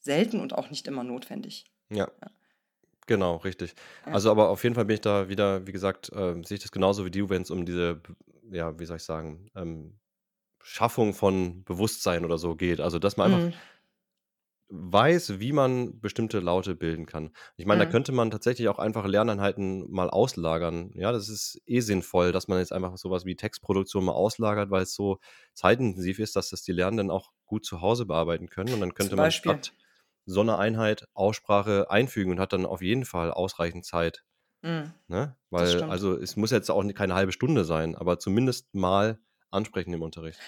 selten 0.00 0.40
und 0.40 0.54
auch 0.54 0.70
nicht 0.70 0.86
immer 0.86 1.02
notwendig. 1.04 1.66
Ja, 1.90 2.08
genau, 3.06 3.36
richtig. 3.36 3.74
Ja. 4.06 4.12
Also, 4.12 4.30
aber 4.30 4.48
auf 4.50 4.62
jeden 4.62 4.74
Fall 4.74 4.84
bin 4.84 4.94
ich 4.94 5.00
da 5.00 5.28
wieder, 5.28 5.66
wie 5.66 5.72
gesagt, 5.72 6.10
ähm, 6.14 6.44
sehe 6.44 6.56
ich 6.56 6.62
das 6.62 6.72
genauso 6.72 7.04
wie 7.04 7.10
du, 7.10 7.28
wenn 7.28 7.42
es 7.42 7.50
um 7.50 7.64
diese, 7.66 8.00
ja, 8.50 8.78
wie 8.78 8.84
soll 8.84 8.96
ich 8.98 9.02
sagen, 9.02 9.50
ähm, 9.56 9.98
Schaffung 10.62 11.14
von 11.14 11.62
Bewusstsein 11.64 12.24
oder 12.24 12.38
so 12.38 12.56
geht. 12.56 12.80
Also, 12.80 12.98
dass 12.98 13.16
man 13.16 13.32
einfach 13.32 13.46
Mhm. 13.48 13.52
Weiß, 14.68 15.38
wie 15.40 15.52
man 15.52 16.00
bestimmte 16.00 16.40
Laute 16.40 16.74
bilden 16.74 17.06
kann. 17.06 17.30
Ich 17.56 17.66
meine, 17.66 17.80
da 17.84 17.86
Mhm. 17.86 17.90
könnte 17.90 18.12
man 18.12 18.30
tatsächlich 18.30 18.68
auch 18.68 18.78
einfach 18.78 19.06
Lerneinheiten 19.06 19.90
mal 19.90 20.10
auslagern. 20.10 20.90
Ja, 20.94 21.12
das 21.12 21.28
ist 21.28 21.60
eh 21.66 21.80
sinnvoll, 21.80 22.32
dass 22.32 22.48
man 22.48 22.58
jetzt 22.58 22.72
einfach 22.72 22.96
sowas 22.98 23.24
wie 23.24 23.36
Textproduktion 23.36 24.04
mal 24.04 24.12
auslagert, 24.12 24.70
weil 24.70 24.82
es 24.82 24.94
so 24.94 25.18
zeitintensiv 25.54 26.18
ist, 26.18 26.34
dass 26.36 26.50
das 26.50 26.62
die 26.62 26.72
Lernenden 26.72 27.10
auch 27.10 27.30
gut 27.44 27.64
zu 27.64 27.80
Hause 27.80 28.06
bearbeiten 28.06 28.48
können. 28.48 28.72
Und 28.74 28.80
dann 28.80 28.94
könnte 28.94 29.16
man 29.16 29.30
statt 29.30 29.72
so 30.26 30.40
einer 30.40 30.58
Einheit 30.58 31.06
Aussprache 31.14 31.90
einfügen 31.90 32.32
und 32.32 32.40
hat 32.40 32.52
dann 32.52 32.66
auf 32.66 32.82
jeden 32.82 33.04
Fall 33.04 33.30
ausreichend 33.30 33.84
Zeit. 33.84 34.24
Mhm. 34.62 34.94
Ne? 35.08 35.36
Weil, 35.50 35.82
also 35.84 36.16
es 36.16 36.36
muss 36.36 36.50
jetzt 36.50 36.70
auch 36.70 36.84
keine 36.94 37.14
halbe 37.14 37.32
Stunde 37.32 37.64
sein, 37.64 37.96
aber 37.96 38.18
zumindest 38.18 38.74
mal 38.74 39.20
ansprechen 39.50 39.92
im 39.94 40.02
Unterricht. 40.02 40.46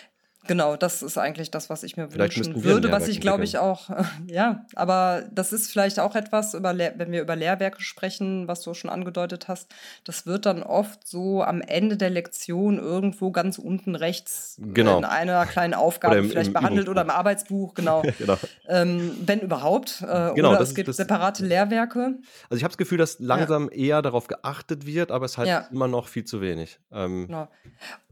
Genau, 0.49 0.77
das 0.77 1.03
ist 1.03 1.17
eigentlich 1.19 1.51
das, 1.53 1.71
was 1.71 1.85
ich 1.85 1.97
mir 1.97 2.11
Vielleicht 2.11 2.37
wünschen 2.37 2.65
würde, 2.65 2.91
was 2.91 3.07
ich 3.07 3.21
glaube 3.21 3.45
ich 3.45 3.59
auch, 3.59 3.89
ja, 4.27 4.65
aber 4.75 5.25
das 5.31 5.53
ist 5.53 5.71
vielleicht 5.71 6.01
auch 6.01 6.17
etwas, 6.17 6.55
wenn 6.55 7.13
wir 7.13 7.23
über 7.23 7.37
Lehrwerke 7.37 7.81
sprechen, 7.83 8.49
was 8.49 8.63
du 8.63 8.75
schon 8.75 8.91
angedeutet 8.91 9.47
hast, 9.47 9.71
das 10.05 10.27
wird 10.27 10.47
dann 10.47 10.63
oft 10.63 11.07
so 11.07 11.43
am 11.45 11.61
Ende 11.61 11.97
der 11.97 12.11
Lektion 12.11 12.79
irgendwo 12.79 13.31
ganz 13.31 13.59
unten 13.59 13.95
rechts 13.95 14.57
in 14.59 14.75
Genau. 14.75 15.01
einer 15.03 15.47
kleinen 15.47 15.75
Aufgabe 15.75 16.17
im, 16.17 16.29
vielleicht 16.31 16.49
im 16.49 16.55
behandelt 16.55 16.89
oder 16.89 17.03
im. 17.03 17.11
Arbeitsbuch, 17.11 17.75
genau, 17.75 18.03
genau. 18.19 18.39
ähm, 18.69 19.13
wenn 19.25 19.41
überhaupt. 19.41 20.03
Äh, 20.03 20.33
Genau, 20.35 20.51
oder 20.51 20.59
das 20.59 20.71
es 20.71 20.75
gibt 20.75 20.89
das. 20.89 20.97
separate 20.97 21.45
Lehrwerke. 21.45 22.17
Also 22.49 22.57
ich 22.57 22.65
habe 22.65 22.73
das 22.73 22.79
Gefühl, 22.79 22.97
dass 22.99 23.19
Ja, 23.19 23.27
langsam 23.27 23.69
eher 23.71 24.01
darauf 24.03 24.27
geachtet 24.27 24.87
wird, 24.87 25.11
aber 25.11 25.27
es 25.27 25.37
halt 25.37 25.49
ja, 25.49 25.69
immer 25.71 25.89
noch 25.89 26.09
viel 26.09 26.25
zu 26.25 26.41
wenig 26.41 26.79
ähm, 26.91 27.27
genau. 27.27 27.49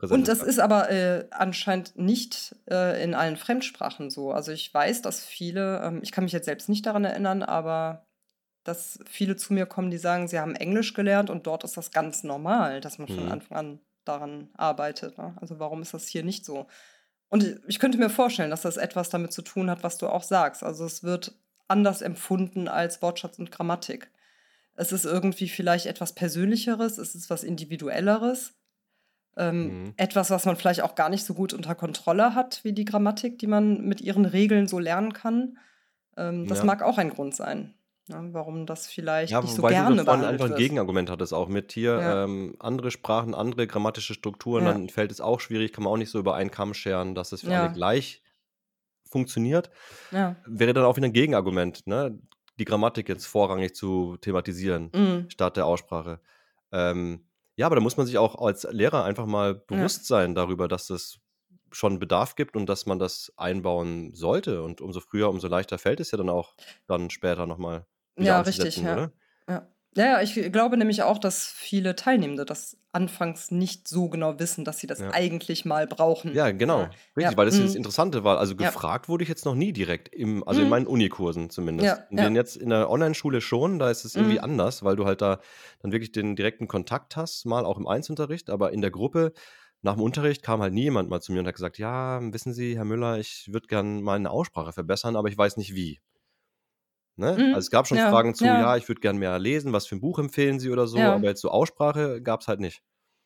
Und 0.00 0.28
das 0.28 0.40
Ja. 0.40 0.44
ist 0.46 0.60
aber 0.60 0.90
äh, 0.90 1.24
anscheinend 1.30 1.96
nicht 1.96 2.25
äh, 2.70 3.02
in 3.02 3.14
allen 3.14 3.36
Fremdsprachen 3.36 4.10
so. 4.10 4.32
Also 4.32 4.52
ich 4.52 4.72
weiß, 4.72 5.02
dass 5.02 5.24
viele, 5.24 5.82
ähm, 5.82 6.00
ich 6.02 6.12
kann 6.12 6.24
mich 6.24 6.32
jetzt 6.32 6.46
selbst 6.46 6.68
nicht 6.68 6.86
daran 6.86 7.04
erinnern, 7.04 7.42
aber 7.42 8.06
dass 8.64 8.98
viele 9.06 9.36
zu 9.36 9.52
mir 9.52 9.66
kommen, 9.66 9.90
die 9.90 9.98
sagen, 9.98 10.28
sie 10.28 10.40
haben 10.40 10.56
Englisch 10.56 10.94
gelernt 10.94 11.30
und 11.30 11.46
dort 11.46 11.64
ist 11.64 11.76
das 11.76 11.92
ganz 11.92 12.24
normal, 12.24 12.80
dass 12.80 12.98
man 12.98 13.08
von 13.08 13.26
Mhm. 13.26 13.32
Anfang 13.32 13.56
an 13.58 13.80
daran 14.04 14.50
arbeitet. 14.56 15.18
Ne? 15.18 15.36
Also 15.40 15.58
warum 15.58 15.82
ist 15.82 15.94
das 15.94 16.06
hier 16.08 16.22
nicht 16.24 16.44
so? 16.44 16.66
Und 17.28 17.60
ich 17.66 17.78
könnte 17.78 17.98
mir 17.98 18.10
vorstellen, 18.10 18.50
dass 18.50 18.62
das 18.62 18.76
etwas 18.76 19.10
damit 19.10 19.32
zu 19.32 19.42
tun 19.42 19.68
hat, 19.70 19.82
was 19.82 19.98
du 19.98 20.08
auch 20.08 20.22
sagst. 20.22 20.62
Also 20.62 20.84
es 20.84 21.02
wird 21.02 21.34
anders 21.68 22.02
empfunden 22.02 22.68
als 22.68 23.02
Wortschatz 23.02 23.38
und 23.38 23.50
Grammatik. 23.50 24.10
Es 24.74 24.92
ist 24.92 25.04
irgendwie 25.04 25.48
vielleicht 25.48 25.86
etwas 25.86 26.14
Persönlicheres, 26.14 26.98
es 26.98 27.14
ist 27.14 27.30
was 27.30 27.42
Individuelleres. 27.42 28.54
Ähm, 29.36 29.78
Mhm. 29.78 29.96
etwas, 29.96 30.30
was 30.30 30.46
man 30.46 30.56
vielleicht 30.56 30.82
auch 30.82 30.94
gar 30.94 31.08
nicht 31.10 31.24
so 31.24 31.34
gut 31.34 31.52
unter 31.54 31.74
Kontrolle 31.74 32.34
hat, 32.34 32.64
wie 32.64 32.72
die 32.72 32.84
Grammatik, 32.86 33.38
die 33.38 33.46
man 33.46 33.82
mit 33.82 34.00
ihren 34.00 34.24
Regeln 34.24 34.66
so 34.68 34.78
lernen 34.78 35.12
kann. 35.12 35.58
Ähm, 36.16 36.46
das 36.48 36.62
Ja. 36.62 36.64
mag 36.64 36.82
auch 36.82 36.98
ein 36.98 37.10
Grund 37.10 37.34
sein, 37.36 37.74
ne, 38.08 38.28
warum 38.32 38.66
das 38.66 38.88
vielleicht 38.88 39.42
Ja, 39.42 39.42
nicht 39.42 39.54
so 39.54 39.64
du 39.88 39.96
gerne 39.96 40.04
vorhin 40.04 40.04
behandelt 40.04 40.24
einfach 40.24 40.44
ein 40.46 40.54
wird. 40.54 40.54
Gegenargument 40.54 41.10
hattest, 41.10 41.34
auch 41.34 41.48
mit 41.48 41.72
hier 41.72 42.00
Ja, 42.00 42.22
ähm, 42.24 42.54
andere 42.60 42.92
Sprachen, 42.92 43.34
andere 43.34 43.66
grammatische 43.66 44.14
Strukturen, 44.14 44.64
ja, 44.64 44.66
dann 44.66 44.88
fällt 44.88 45.10
es 45.10 45.20
auch 45.20 45.40
schwierig, 45.40 45.72
kann 45.72 45.82
man 45.82 45.92
auch 45.92 45.96
nicht 45.96 46.10
so 46.10 46.20
über 46.20 46.36
einen 46.36 46.52
Kamm 46.52 46.74
scheren, 46.74 47.16
dass 47.16 47.32
es 47.32 47.42
für 47.42 47.52
alle 47.52 47.68
gleich 47.68 48.22
funktioniert. 49.10 49.70
Wäre 50.46 50.74
dann 50.74 50.84
auch 50.84 50.96
wieder 50.96 51.06
ein 51.08 51.12
Gegenargument, 51.14 51.86
ne? 51.86 52.18
die 52.58 52.64
Grammatik 52.66 53.08
jetzt 53.08 53.26
vorrangig 53.26 53.74
zu 53.74 54.16
thematisieren, 54.18 54.94
Mm, 54.94 55.28
statt 55.28 55.56
der 55.56 55.66
Aussprache. 55.66 56.20
Ähm, 56.72 57.28
ja, 57.56 57.66
aber 57.66 57.76
da 57.76 57.80
muss 57.80 57.96
man 57.96 58.06
sich 58.06 58.18
auch 58.18 58.36
als 58.36 58.66
Lehrer 58.70 59.04
einfach 59.04 59.26
mal 59.26 59.54
ja, 59.54 59.60
bewusst 59.66 60.06
sein 60.06 60.34
darüber, 60.34 60.68
dass 60.68 60.90
es 60.90 61.18
schon 61.72 61.98
Bedarf 61.98 62.36
gibt 62.36 62.56
und 62.56 62.66
dass 62.66 62.86
man 62.86 62.98
das 62.98 63.32
einbauen 63.36 64.14
sollte. 64.14 64.62
Und 64.62 64.80
umso 64.80 65.00
früher, 65.00 65.28
umso 65.28 65.48
leichter 65.48 65.78
fällt 65.78 66.00
es 66.00 66.10
ja 66.10 66.18
dann 66.18 66.28
auch 66.28 66.54
dann 66.86 67.10
später 67.10 67.46
nochmal 67.46 67.86
ja, 68.18 68.40
richtig, 68.40 68.76
ja. 68.78 68.92
oder? 68.92 69.12
Ja. 69.96 70.20
Ich 70.22 70.34
glaube 70.52 70.76
nämlich 70.76 71.02
auch, 71.02 71.18
dass 71.18 71.46
viele 71.46 71.96
Teilnehmende 71.96 72.44
das 72.44 72.76
anfangs 72.92 73.50
nicht 73.50 73.88
so 73.88 74.08
genau 74.08 74.38
wissen, 74.38 74.64
dass 74.64 74.78
sie 74.78 74.86
das 74.86 75.00
Ja. 75.00 75.10
eigentlich 75.12 75.64
mal 75.64 75.86
brauchen. 75.86 76.34
Ja, 76.34 76.50
genau. 76.50 76.80
Ja, 76.80 76.84
Richtig, 77.16 77.22
ja, 77.32 77.36
weil 77.36 77.46
das 77.46 77.56
ist 77.56 77.64
das 77.70 77.74
Interessante 77.74 78.24
war. 78.24 78.38
Also 78.38 78.56
gefragt 78.56 79.08
wurde 79.08 79.22
ich 79.22 79.28
jetzt 79.28 79.44
noch 79.44 79.54
nie 79.54 79.72
direkt, 79.72 80.08
im, 80.14 80.46
also 80.46 80.60
in 80.62 80.68
mm, 80.68 80.70
meinen 80.70 80.86
Unikursen 80.86 81.50
zumindest. 81.50 81.98
ja, 81.98 82.04
In 82.10 82.16
den 82.18 82.34
ja, 82.34 82.40
jetzt 82.40 82.56
in 82.56 82.70
der 82.70 82.88
Online-Schule 82.90 83.40
schon, 83.40 83.78
da 83.78 83.90
ist 83.90 84.04
es 84.04 84.14
irgendwie 84.16 84.38
mm, 84.38 84.44
anders, 84.44 84.82
weil 84.82 84.96
du 84.96 85.04
halt 85.04 85.20
da 85.20 85.40
dann 85.82 85.92
wirklich 85.92 86.12
den 86.12 86.36
direkten 86.36 86.68
Kontakt 86.68 87.16
hast, 87.16 87.44
mal 87.44 87.64
auch 87.66 87.78
im 87.78 87.86
Einzelunterricht, 87.86 88.48
aber 88.50 88.72
in 88.72 88.80
der 88.80 88.90
Gruppe, 88.90 89.32
nach 89.82 89.94
dem 89.94 90.02
Unterricht 90.02 90.42
kam 90.42 90.62
halt 90.62 90.72
nie 90.72 90.84
jemand 90.84 91.10
mal 91.10 91.20
zu 91.20 91.32
mir 91.32 91.40
und 91.40 91.46
hat 91.46 91.54
gesagt, 91.54 91.78
ja, 91.78 92.20
wissen 92.32 92.52
Sie, 92.52 92.76
Herr 92.76 92.84
Müller, 92.84 93.18
ich 93.18 93.50
würde 93.52 93.66
gern 93.66 94.02
meine 94.02 94.30
Aussprache 94.30 94.72
verbessern, 94.72 95.16
aber 95.16 95.28
ich 95.28 95.36
weiß 95.36 95.58
nicht 95.58 95.74
wie. 95.74 96.00
Ne? 97.16 97.28
Also 97.28 97.42
mm, 97.42 97.54
es 97.58 97.70
gab 97.70 97.86
schon 97.86 97.98
ja, 97.98 98.10
Fragen 98.10 98.34
zu, 98.34 98.44
ja, 98.44 98.58
ja, 98.58 98.76
ich 98.76 98.88
würde 98.88 99.00
gern 99.00 99.16
mehr 99.16 99.38
lesen, 99.38 99.72
was 99.72 99.86
für 99.86 99.96
ein 99.96 100.00
Buch 100.00 100.18
empfehlen 100.18 100.60
Sie 100.60 100.70
oder 100.70 100.86
so, 100.86 100.98
ja, 100.98 101.14
aber 101.14 101.28
jetzt 101.28 101.40
so 101.40 101.50
Aussprache 101.50 102.20
gab 102.22 102.40
es 102.42 102.48
halt 102.48 102.60
nicht. 102.60 102.82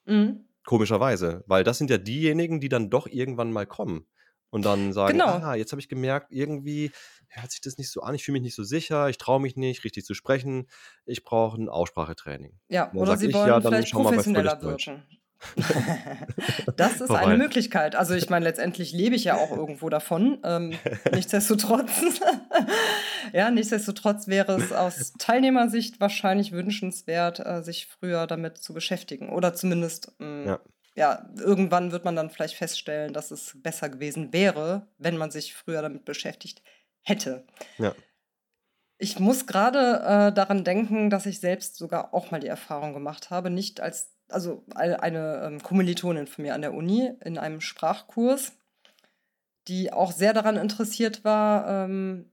mm, 0.06 0.44
Komischerweise, 0.64 1.42
weil 1.46 1.64
das 1.64 1.78
sind 1.78 1.90
ja 1.90 1.96
diejenigen, 1.98 2.60
die 2.60 2.68
dann 2.68 2.90
doch 2.90 3.06
irgendwann 3.06 3.50
mal 3.50 3.66
kommen 3.66 4.06
und 4.50 4.64
dann 4.64 4.92
sagen, 4.92 5.14
genau. 5.14 5.26
ah, 5.26 5.54
jetzt 5.54 5.72
habe 5.72 5.80
ich 5.80 5.88
gemerkt, 5.88 6.30
irgendwie 6.30 6.92
hört 7.28 7.50
sich 7.50 7.60
das 7.62 7.78
nicht 7.78 7.90
so 7.90 8.02
an, 8.02 8.14
ich 8.14 8.24
fühle 8.24 8.34
mich 8.34 8.42
nicht 8.42 8.54
so 8.54 8.62
sicher, 8.62 9.08
ich 9.08 9.16
traue 9.16 9.40
mich 9.40 9.56
nicht, 9.56 9.84
richtig 9.84 10.04
zu 10.04 10.12
sprechen, 10.14 10.68
ich 11.06 11.24
brauche 11.24 11.60
ein 11.60 11.68
Aussprachetraining. 11.68 12.58
Ja, 12.68 12.92
oder 12.94 13.16
sie 13.16 13.28
ich, 13.28 13.32
ja, 13.32 13.44
wollen 13.44 13.62
dann 13.62 13.72
vielleicht 13.72 13.92
professioneller 13.92 14.60
wirken. 14.62 15.06
Das 16.76 16.94
ist 16.94 17.10
eine 17.10 17.18
Vorbei. 17.18 17.36
Möglichkeit. 17.36 17.94
Also 17.96 18.14
ich 18.14 18.30
meine, 18.30 18.44
letztendlich 18.44 18.92
lebe 18.92 19.14
ich 19.16 19.24
ja 19.24 19.36
auch 19.36 19.50
irgendwo 19.50 19.88
davon. 19.88 20.38
Ähm, 20.44 20.74
nichtsdestotrotz, 21.12 21.90
ja, 23.32 23.50
nichtsdestotrotz 23.50 24.28
wäre 24.28 24.54
es 24.56 24.72
aus 24.72 25.12
Teilnehmersicht 25.18 26.00
wahrscheinlich 26.00 26.52
wünschenswert, 26.52 27.40
äh, 27.40 27.62
sich 27.62 27.86
früher 27.86 28.26
damit 28.26 28.58
zu 28.58 28.72
beschäftigen. 28.72 29.30
Oder 29.30 29.54
zumindest, 29.54 30.12
mh, 30.18 30.44
Ja, 30.46 30.60
ja, 30.96 31.30
irgendwann 31.38 31.92
wird 31.92 32.04
man 32.04 32.16
dann 32.16 32.30
vielleicht 32.30 32.56
feststellen, 32.56 33.12
dass 33.12 33.30
es 33.30 33.56
besser 33.62 33.88
gewesen 33.88 34.32
wäre, 34.32 34.88
wenn 34.98 35.16
man 35.16 35.30
sich 35.30 35.54
früher 35.54 35.82
damit 35.82 36.04
beschäftigt 36.04 36.62
hätte. 37.02 37.46
ja. 37.78 37.94
Ich 39.02 39.18
muss 39.18 39.46
gerade 39.46 40.28
äh, 40.28 40.30
daran 40.34 40.62
denken, 40.62 41.08
dass 41.08 41.24
ich 41.24 41.40
selbst 41.40 41.76
sogar 41.76 42.12
auch 42.12 42.30
mal 42.30 42.38
die 42.40 42.48
Erfahrung 42.48 42.92
gemacht 42.92 43.30
habe, 43.30 43.48
nicht 43.48 43.80
als, 43.80 44.10
also 44.32 44.64
ein- 44.74 44.94
eine 44.96 45.42
ähm, 45.44 45.62
Kommilitonin 45.62 46.26
von 46.26 46.42
mir 46.44 46.54
an 46.54 46.62
der 46.62 46.74
Uni 46.74 47.12
in 47.24 47.38
einem 47.38 47.60
Sprachkurs, 47.60 48.52
die 49.68 49.92
auch 49.92 50.12
sehr 50.12 50.32
daran 50.32 50.56
interessiert 50.56 51.24
war, 51.24 51.84
ähm, 51.84 52.30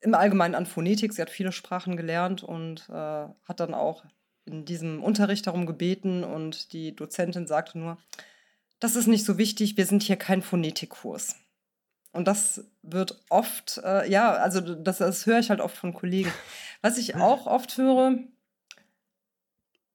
im 0.00 0.14
Allgemeinen 0.14 0.54
an 0.54 0.66
Phonetik. 0.66 1.12
Sie 1.12 1.20
hat 1.22 1.30
viele 1.30 1.52
Sprachen 1.52 1.96
gelernt 1.96 2.42
und 2.42 2.88
äh, 2.88 2.92
hat 2.92 3.60
dann 3.60 3.74
auch 3.74 4.04
in 4.46 4.64
diesem 4.64 5.02
Unterricht 5.04 5.46
darum 5.46 5.66
gebeten 5.66 6.24
und 6.24 6.72
die 6.72 6.96
Dozentin 6.96 7.46
sagte 7.46 7.78
nur, 7.78 7.98
das 8.80 8.96
ist 8.96 9.06
nicht 9.06 9.24
so 9.26 9.36
wichtig, 9.36 9.76
wir 9.76 9.84
sind 9.84 10.02
hier 10.02 10.16
kein 10.16 10.40
Phonetikkurs. 10.42 11.36
Und 12.12 12.26
das 12.26 12.64
wird 12.82 13.20
oft, 13.28 13.78
äh, 13.84 14.10
ja, 14.10 14.32
also 14.32 14.60
das, 14.60 14.98
das 14.98 15.26
höre 15.26 15.38
ich 15.38 15.50
halt 15.50 15.60
oft 15.60 15.76
von 15.76 15.92
Kollegen. 15.94 16.32
Was 16.80 16.98
ich 16.98 17.14
auch 17.14 17.46
oft 17.46 17.76
höre, 17.76 18.18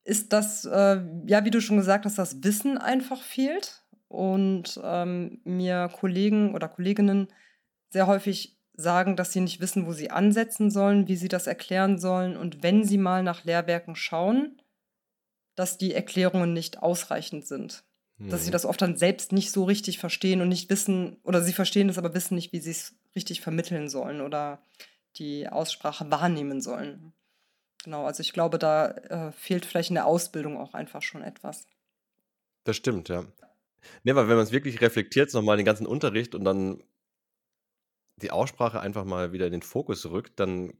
ist, 0.06 0.32
dass, 0.32 0.63
äh, 0.65 1.02
ja, 1.28 1.44
wie 1.44 1.52
du 1.52 1.60
schon 1.60 1.78
gesagt 1.78 2.06
hast, 2.06 2.18
das 2.18 2.44
Wissen 2.44 2.78
einfach 2.78 3.22
fehlt. 3.22 3.82
Und 4.08 4.80
ähm, 4.84 5.41
mir 5.44 5.89
Kollegen 5.91 6.56
oder 6.56 6.70
Kolleginnen 6.70 7.28
sehr 7.89 8.08
häufig 8.08 8.58
sagen, 8.74 9.18
dass 9.18 9.34
sie 9.34 9.41
nicht 9.41 9.60
wissen, 9.60 9.88
wo 9.88 9.91
sie 9.91 10.12
ansetzen 10.12 10.72
sollen, 10.72 11.08
wie 11.10 11.18
sie 11.18 11.28
das 11.28 11.48
erklären 11.48 11.98
sollen. 11.98 12.38
Und 12.38 12.63
wenn 12.63 12.86
sie 12.86 12.98
mal 12.98 13.24
nach 13.24 13.44
Lehrwerken 13.44 13.96
schauen, 13.98 14.62
dass 15.56 15.78
die 15.78 15.94
Erklärungen 15.94 16.54
nicht 16.54 16.82
ausreichend 16.82 17.46
sind 17.46 17.84
dass 18.18 18.44
sie 18.44 18.50
Mhm. 18.50 18.54
das 18.54 18.65
oft 18.65 18.82
dann 18.82 18.96
selbst 18.96 19.32
nicht 19.32 19.52
so 19.52 19.65
richtig 19.65 20.00
verstehen 20.00 20.41
und 20.41 20.48
nicht 20.48 20.70
wissen, 20.70 21.18
oder 21.24 21.41
sie 21.41 21.54
verstehen 21.54 21.89
es, 21.89 21.98
aber 21.98 22.13
wissen 22.13 22.36
nicht, 22.36 22.54
wie 22.54 22.60
sie 22.60 22.72
es 22.72 22.96
richtig 23.15 23.41
vermitteln 23.41 23.89
sollen 23.89 24.22
oder 24.22 24.62
die 25.18 25.48
Aussprache 25.50 26.10
wahrnehmen 26.12 26.62
sollen. 26.62 27.13
Genau, 27.86 28.06
also 28.06 28.21
ich 28.21 28.34
glaube, 28.34 28.58
da 28.58 28.88
äh, 28.88 29.32
fehlt 29.32 29.63
vielleicht 29.63 29.89
in 29.89 29.95
der 29.95 30.08
Ausbildung 30.08 30.58
auch 30.58 30.74
einfach 30.74 31.04
schon 31.04 31.21
etwas. 31.21 31.67
Das 32.63 32.76
stimmt, 32.76 33.10
ja. 33.10 33.26
Ne, 34.04 34.15
weil 34.15 34.28
wenn 34.28 34.38
man 34.38 34.43
es 34.43 34.52
wirklich 34.52 34.82
reflektiert, 34.82 35.32
nochmal 35.36 35.58
den 35.58 35.67
ganzen 35.67 35.86
Unterricht 35.86 36.34
und 36.34 36.43
dann 36.43 36.84
die 38.15 38.32
Aussprache 38.32 38.80
einfach 38.80 39.06
mal 39.06 39.34
wieder 39.34 39.45
in 39.45 39.52
den 39.52 39.62
Fokus 39.62 40.10
rückt, 40.10 40.39
dann 40.39 40.74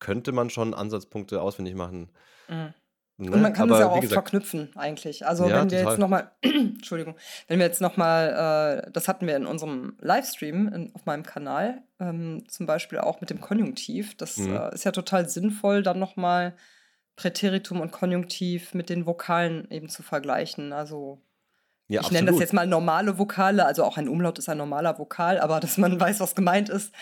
könnte 0.00 0.32
man 0.32 0.50
schon 0.50 0.74
Ansatzpunkte 0.74 1.40
auswendig 1.40 1.76
machen. 1.76 2.10
Mhm. 2.48 2.74
Und 3.16 3.30
Ne? 3.30 3.36
man 3.36 3.52
kann 3.52 3.70
es 3.70 3.78
ja 3.78 3.84
Aber 3.84 3.92
auch 3.92 3.96
oft 3.98 4.02
gesagt, 4.02 4.30
verknüpfen 4.30 4.70
eigentlich. 4.74 5.24
Also 5.26 5.48
ja, 5.48 5.60
wenn 5.60 5.70
wir 5.70 5.78
jetzt 5.78 5.84
total. 5.84 5.98
nochmal, 6.00 6.30
Entschuldigung, 6.42 7.14
wenn 7.46 7.60
wir 7.60 7.66
jetzt 7.66 7.80
nochmal, 7.80 8.82
äh, 8.86 8.90
das 8.90 9.06
hatten 9.06 9.26
wir 9.28 9.36
in 9.36 9.46
unserem 9.46 9.96
Livestream 10.00 10.66
in, 10.68 10.94
auf 10.94 11.06
meinem 11.06 11.22
Kanal, 11.22 11.82
ähm, 12.00 12.44
zum 12.48 12.66
Beispiel 12.66 12.98
auch 12.98 13.20
mit 13.20 13.30
dem 13.30 13.40
Konjunktiv. 13.40 14.16
Das 14.16 14.36
Mhm. 14.38 14.56
äh, 14.56 14.74
ist 14.74 14.84
ja 14.84 14.90
total 14.90 15.28
sinnvoll, 15.28 15.82
dann 15.84 15.98
nochmal 16.00 16.56
Präteritum 17.16 17.80
und 17.80 17.92
Konjunktiv 17.92 18.74
mit 18.74 18.90
den 18.90 19.06
Vokalen 19.06 19.70
eben 19.70 19.88
zu 19.88 20.02
vergleichen. 20.02 20.72
Also 20.72 21.22
Ja, 21.88 22.00
ich 22.00 22.10
nenne 22.10 22.26
das 22.26 22.34
absolut. 22.36 22.40
jetzt 22.40 22.52
mal 22.54 22.66
normale 22.66 23.18
Vokale, 23.18 23.66
also 23.66 23.84
auch 23.84 23.96
ein 23.98 24.08
Umlaut 24.08 24.38
ist 24.38 24.48
ein 24.48 24.56
normaler 24.58 24.98
Vokal, 24.98 25.38
aber 25.38 25.60
dass 25.60 25.76
man 25.78 25.98
weiß, 26.00 26.20
was 26.20 26.34
gemeint 26.34 26.68
ist. 26.70 26.92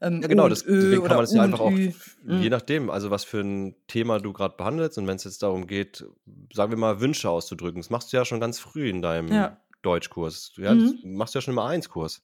Ähm, 0.00 0.22
Ja, 0.22 0.28
genau, 0.28 0.44
und 0.44 0.50
das, 0.50 0.62
deswegen 0.62 1.02
kann 1.02 1.16
man 1.16 1.24
das 1.24 1.32
U 1.32 1.36
ja 1.36 1.42
einfach 1.42 1.60
auch, 1.60 1.72
je 1.72 1.92
Mhm. 2.22 2.48
nachdem, 2.48 2.90
also 2.90 3.10
was 3.10 3.24
für 3.24 3.40
ein 3.40 3.74
Thema 3.88 4.20
du 4.20 4.32
gerade 4.32 4.56
behandelst 4.56 4.96
und 4.98 5.06
wenn 5.06 5.16
es 5.16 5.24
jetzt 5.24 5.42
darum 5.42 5.66
geht, 5.66 6.04
sagen 6.52 6.70
wir 6.70 6.78
mal, 6.78 7.00
Wünsche 7.00 7.28
auszudrücken, 7.30 7.80
das 7.80 7.90
machst 7.90 8.12
du 8.12 8.16
ja 8.16 8.24
schon 8.24 8.38
ganz 8.40 8.58
früh 8.60 8.88
in 8.88 9.02
deinem 9.02 9.28
Ja. 9.32 9.60
Deutschkurs. 9.82 10.52
Ja, 10.56 10.74
das 10.74 10.92
Mhm. 11.02 11.16
machst 11.16 11.34
du 11.34 11.38
ja 11.38 11.42
schon 11.42 11.54
im 11.54 11.58
A1-Kurs. 11.58 12.22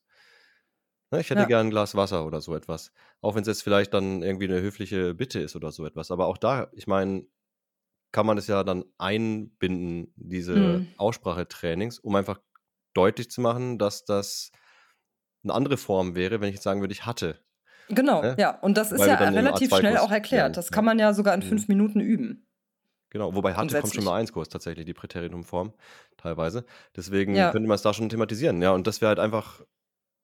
Ne, 1.11 1.21
ich 1.21 1.31
hätte 1.31 1.43
Ja. 1.43 1.47
gern 1.47 1.67
ein 1.67 1.71
Glas 1.71 1.95
Wasser 1.95 2.27
oder 2.27 2.41
so 2.41 2.55
etwas. 2.55 2.93
Auch 3.21 3.35
wenn 3.35 3.43
es 3.43 3.49
jetzt 3.49 3.63
vielleicht 3.63 3.95
dann 3.95 4.23
irgendwie 4.23 4.47
eine 4.49 4.61
höfliche 4.61 5.15
Bitte 5.15 5.41
ist 5.41 5.55
oder 5.57 5.71
so 5.73 5.85
etwas. 5.87 6.11
Aber 6.11 6.27
auch 6.27 6.39
da, 6.39 6.69
ich 6.73 6.87
meine, 6.87 7.27
kann 8.15 8.27
man 8.27 8.39
es 8.39 8.47
ja 8.47 8.63
dann 8.65 8.85
einbinden, 8.99 10.13
diese 10.17 10.81
Mhm. 10.81 10.95
Aussprachetrainings, 10.99 11.99
um 11.99 12.15
einfach 12.15 12.41
deutlich 12.95 13.29
zu 13.31 13.41
machen, 13.43 13.79
dass 13.79 14.05
das 14.05 14.53
eine 15.45 15.55
andere 15.55 15.77
Form 15.77 16.15
wäre, 16.15 16.41
wenn 16.41 16.49
ich 16.49 16.55
jetzt 16.57 16.65
sagen 16.65 16.81
würde, 16.81 16.93
ich 16.93 17.07
hatte. 17.07 17.45
Genau, 17.89 18.23
Ne? 18.23 18.35
ja. 18.39 18.59
Und 18.61 18.77
das 18.79 18.93
ist 18.93 19.01
Weil 19.01 19.11
ja 19.11 19.17
relativ 19.17 19.69
A2-Kurs 19.69 19.81
schnell 19.81 19.97
auch 19.99 20.11
erklärt. 20.11 20.57
Das 20.57 20.71
kann 20.73 20.85
man 20.85 20.99
ja 20.99 21.13
sogar 21.13 21.35
in 21.35 21.43
Mhm. 21.43 21.49
fünf 21.49 21.69
Minuten 21.69 22.01
üben. 22.01 22.47
Genau, 23.11 23.35
wobei 23.35 23.55
hatte 23.55 23.77
kommt 23.77 23.95
schon 23.95 24.05
mal 24.05 24.17
eins 24.19 24.33
Kurs 24.33 24.49
tatsächlich, 24.49 24.87
die 24.87 24.95
Präteritumform 24.95 25.73
teilweise. 26.17 26.65
Deswegen 26.97 27.37
Ja. 27.37 27.51
könnte 27.51 27.69
man 27.69 27.77
es 27.77 27.83
da 27.83 27.95
schon 27.95 28.09
thematisieren. 28.09 28.61
Ja, 28.61 28.73
und 28.73 28.87
das 28.87 29.01
wäre 29.01 29.11
halt 29.11 29.19
einfach 29.21 29.61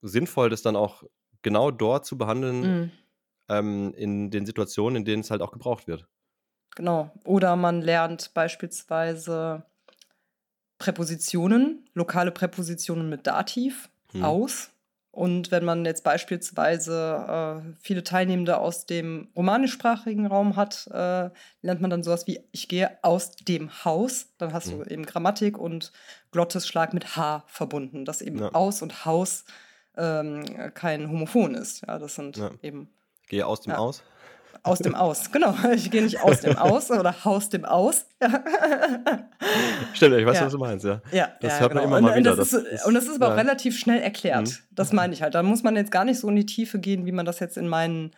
sinnvoll, 0.02 0.50
das 0.50 0.62
dann 0.62 0.76
auch 0.76 1.04
genau 1.42 1.70
dort 1.70 2.06
zu 2.06 2.18
behandeln, 2.18 2.70
Mhm. 2.70 2.90
ähm, 3.50 3.94
in 3.96 4.30
den 4.30 4.46
Situationen, 4.46 4.98
in 4.98 5.04
denen 5.06 5.22
es 5.22 5.30
halt 5.30 5.42
auch 5.42 5.52
gebraucht 5.52 5.86
wird. 5.88 6.08
Genau. 6.76 7.10
Oder 7.24 7.56
man 7.56 7.82
lernt 7.82 8.32
beispielsweise 8.34 9.64
Präpositionen, 10.78 11.88
lokale 11.94 12.30
Präpositionen 12.30 13.08
mit 13.08 13.26
Dativ 13.26 13.88
Hm. 14.12 14.24
aus. 14.24 14.70
Und 15.12 15.50
wenn 15.50 15.64
man 15.64 15.84
jetzt 15.84 16.04
beispielsweise 16.04 17.62
äh, 17.68 17.74
viele 17.80 18.02
Teilnehmende 18.04 18.58
aus 18.58 18.86
dem 18.86 19.28
romanischsprachigen 19.36 20.26
Raum 20.26 20.54
hat, 20.56 20.86
äh, 20.92 21.30
lernt 21.62 21.80
man 21.80 21.90
dann 21.90 22.02
sowas 22.02 22.26
wie 22.28 22.40
ich 22.52 22.68
gehe 22.68 22.96
aus 23.02 23.32
dem 23.36 23.84
Haus. 23.84 24.28
Dann 24.38 24.52
hast 24.52 24.70
Hm. 24.70 24.78
du 24.78 24.84
eben 24.90 25.04
Grammatik 25.06 25.58
und 25.58 25.92
Glottisschlag 26.30 26.94
mit 26.94 27.16
H 27.16 27.42
verbunden, 27.46 28.04
dass 28.04 28.22
eben 28.22 28.38
Ja. 28.38 28.48
aus 28.52 28.82
und 28.82 29.04
Haus 29.04 29.44
ähm, 29.96 30.44
kein 30.74 31.08
Homophon 31.10 31.54
ist. 31.56 31.82
Ja, 31.86 31.98
das 31.98 32.14
sind 32.14 32.36
Ja. 32.36 32.50
eben 32.62 32.88
Ich 33.22 33.28
gehe 33.28 33.46
aus 33.46 33.60
dem 33.60 33.72
Ja. 33.72 33.78
Aus. 33.78 34.02
Aus 34.62 34.78
dem 34.80 34.94
Aus. 34.94 35.30
Genau, 35.32 35.54
ich 35.74 35.90
gehe 35.90 36.02
nicht 36.02 36.20
aus 36.22 36.40
dem 36.40 36.56
Aus 36.56 36.90
oder 36.90 37.24
Haus 37.24 37.48
dem 37.48 37.64
Aus. 37.64 38.06
Stimmt, 39.94 40.16
ich 40.16 40.26
weiß, 40.26 40.38
Ja. 40.38 40.44
was 40.46 40.52
du 40.52 40.58
meinst, 40.58 40.84
ja. 40.84 41.00
Ja, 41.12 41.28
Das 41.40 41.54
ja, 41.54 41.60
hört 41.60 41.74
man 41.74 41.84
genau. 41.84 41.88
immer 41.88 41.96
und, 41.98 42.02
mal 42.04 42.12
und 42.12 42.18
wieder, 42.18 42.36
Das 42.36 42.50
das 42.50 42.62
ist, 42.62 42.86
und 42.86 42.94
das 42.94 43.04
ist 43.06 43.16
aber 43.16 43.26
auch 43.26 43.30
ja. 43.36 43.36
relativ 43.42 43.78
schnell 43.78 44.00
erklärt. 44.00 44.48
Mhm. 44.48 44.54
Das 44.72 44.92
meine 44.92 45.12
ich 45.12 45.22
halt. 45.22 45.34
Da 45.34 45.42
muss 45.42 45.62
man 45.62 45.76
jetzt 45.76 45.90
gar 45.90 46.04
nicht 46.04 46.18
so 46.20 46.28
in 46.28 46.36
die 46.36 46.46
Tiefe 46.46 46.78
gehen, 46.78 47.06
wie 47.06 47.12
man 47.12 47.26
das 47.26 47.40
jetzt 47.40 47.56
in 47.56 47.68
meinen 47.68 48.12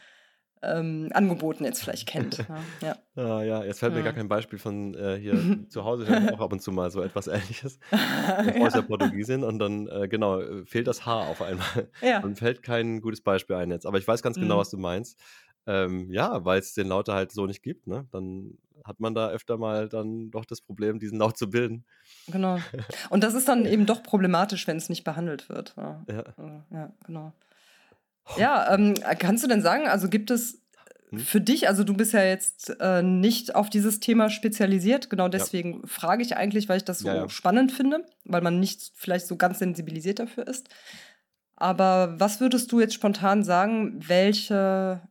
ähm, 0.64 1.08
Angeboten 1.12 1.64
jetzt 1.64 1.82
vielleicht 1.82 2.06
kennt. 2.06 2.38
Ja, 2.38 2.96
ja. 3.16 3.24
Ah, 3.24 3.42
ja, 3.42 3.64
jetzt 3.64 3.80
fällt 3.80 3.92
mir 3.94 3.98
Hm. 3.98 4.04
gar 4.04 4.12
kein 4.12 4.28
Beispiel 4.28 4.60
von 4.60 4.94
äh, 4.94 5.16
hier 5.18 5.58
zu 5.68 5.84
Hause, 5.84 6.04
ich 6.04 6.32
auch 6.32 6.40
ab 6.40 6.52
und 6.52 6.62
zu 6.62 6.70
mal 6.70 6.88
so 6.92 7.02
etwas 7.02 7.26
ähnliches. 7.26 7.80
Meine 7.90 8.52
Frau 8.54 8.66
ist 8.66 8.76
ja 8.76 8.82
Portugiesin 8.82 9.42
und 9.42 9.58
dann, 9.58 9.88
äh, 9.88 10.06
genau, 10.06 10.40
äh, 10.40 10.64
fehlt 10.64 10.86
das 10.86 11.04
H 11.04 11.20
auf 11.22 11.42
einmal. 11.42 11.88
ja. 12.00 12.20
Und 12.22 12.38
fällt 12.38 12.62
kein 12.62 13.00
gutes 13.00 13.22
Beispiel 13.22 13.56
ein 13.56 13.72
jetzt. 13.72 13.86
Aber 13.86 13.98
ich 13.98 14.06
weiß 14.06 14.22
ganz 14.22 14.36
genau, 14.36 14.54
Mhm. 14.54 14.60
was 14.60 14.70
du 14.70 14.76
meinst. 14.78 15.18
Ähm, 15.66 16.10
ja, 16.10 16.44
weil 16.44 16.58
es 16.60 16.74
den 16.74 16.88
Laute 16.88 17.12
halt 17.14 17.30
so 17.32 17.46
nicht 17.46 17.62
gibt, 17.62 17.86
ne? 17.86 18.06
Dann 18.10 18.58
hat 18.84 18.98
man 18.98 19.14
da 19.14 19.28
öfter 19.30 19.58
mal 19.58 19.88
dann 19.88 20.30
doch 20.32 20.44
das 20.44 20.60
Problem, 20.60 20.98
diesen 20.98 21.18
Laut 21.18 21.38
zu 21.38 21.48
bilden. 21.50 21.84
genau. 22.26 22.58
Und 23.10 23.22
das 23.22 23.34
ist 23.34 23.48
dann 23.48 23.64
eben 23.64 23.86
doch 23.86 24.02
problematisch, 24.02 24.66
wenn 24.66 24.76
es 24.76 24.88
nicht 24.88 25.04
behandelt 25.04 25.48
wird. 25.48 25.74
Ja, 25.76 26.04
Ja. 26.08 26.20
Äh, 26.38 26.60
ja 26.74 26.92
genau. 27.06 27.32
Ja, 28.36 28.72
ähm, 28.74 28.94
kannst 29.18 29.44
du 29.44 29.48
denn 29.48 29.62
sagen, 29.62 29.86
also 29.88 30.08
gibt 30.08 30.30
es 30.30 30.58
Hm? 31.10 31.18
für 31.18 31.40
dich, 31.40 31.68
also 31.68 31.84
du 31.84 31.92
bist 31.94 32.12
ja 32.14 32.24
jetzt 32.24 32.74
äh, 32.80 33.02
nicht 33.02 33.54
auf 33.54 33.68
dieses 33.68 34.00
Thema 34.00 34.30
spezialisiert, 34.30 35.10
genau 35.10 35.28
deswegen 35.28 35.86
frage 35.86 36.22
ich 36.22 36.36
eigentlich, 36.36 36.68
weil 36.70 36.78
ich 36.78 36.84
das 36.84 37.00
so 37.00 37.08
Ja, 37.08 37.14
ja. 37.14 37.28
spannend 37.28 37.70
finde, 37.72 38.06
weil 38.24 38.40
man 38.40 38.58
nicht 38.60 38.92
vielleicht 38.94 39.26
so 39.26 39.36
ganz 39.36 39.58
sensibilisiert 39.58 40.18
dafür 40.20 40.46
ist. 40.48 40.68
Aber 41.56 42.18
was 42.18 42.40
würdest 42.40 42.72
du 42.72 42.80
jetzt 42.80 42.94
spontan 42.94 43.44
sagen, 43.44 44.00
welche 44.08 45.02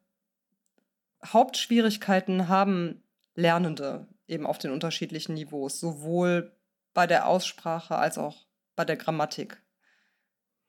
Hauptschwierigkeiten 1.26 2.48
haben 2.48 3.04
Lernende 3.36 4.08
eben 4.28 4.46
auf 4.46 4.58
den 4.58 4.72
unterschiedlichen 4.72 5.34
Niveaus, 5.36 5.80
sowohl 5.80 6.52
bei 6.94 7.08
der 7.08 7.28
Aussprache 7.28 7.96
als 7.98 8.18
auch 8.18 8.46
bei 8.76 8.86
der 8.86 8.98
Grammatik? 8.98 9.62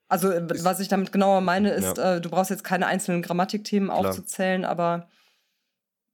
Also, 0.09 0.29
äh, 0.29 0.45
Ist- 0.53 0.63
was 0.65 0.79
ich 0.79 0.87
damit 0.89 1.11
genauer 1.11 1.41
meine, 1.41 1.71
ist, 1.71 1.97
Ja. 1.97 2.15
äh, 2.17 2.21
du 2.21 2.29
brauchst 2.29 2.51
jetzt 2.51 2.63
keine 2.63 2.85
einzelnen 2.87 3.21
Grammatikthemen 3.21 3.89
Klar. 3.89 3.99
aufzuzählen, 3.99 4.65
aber 4.65 5.09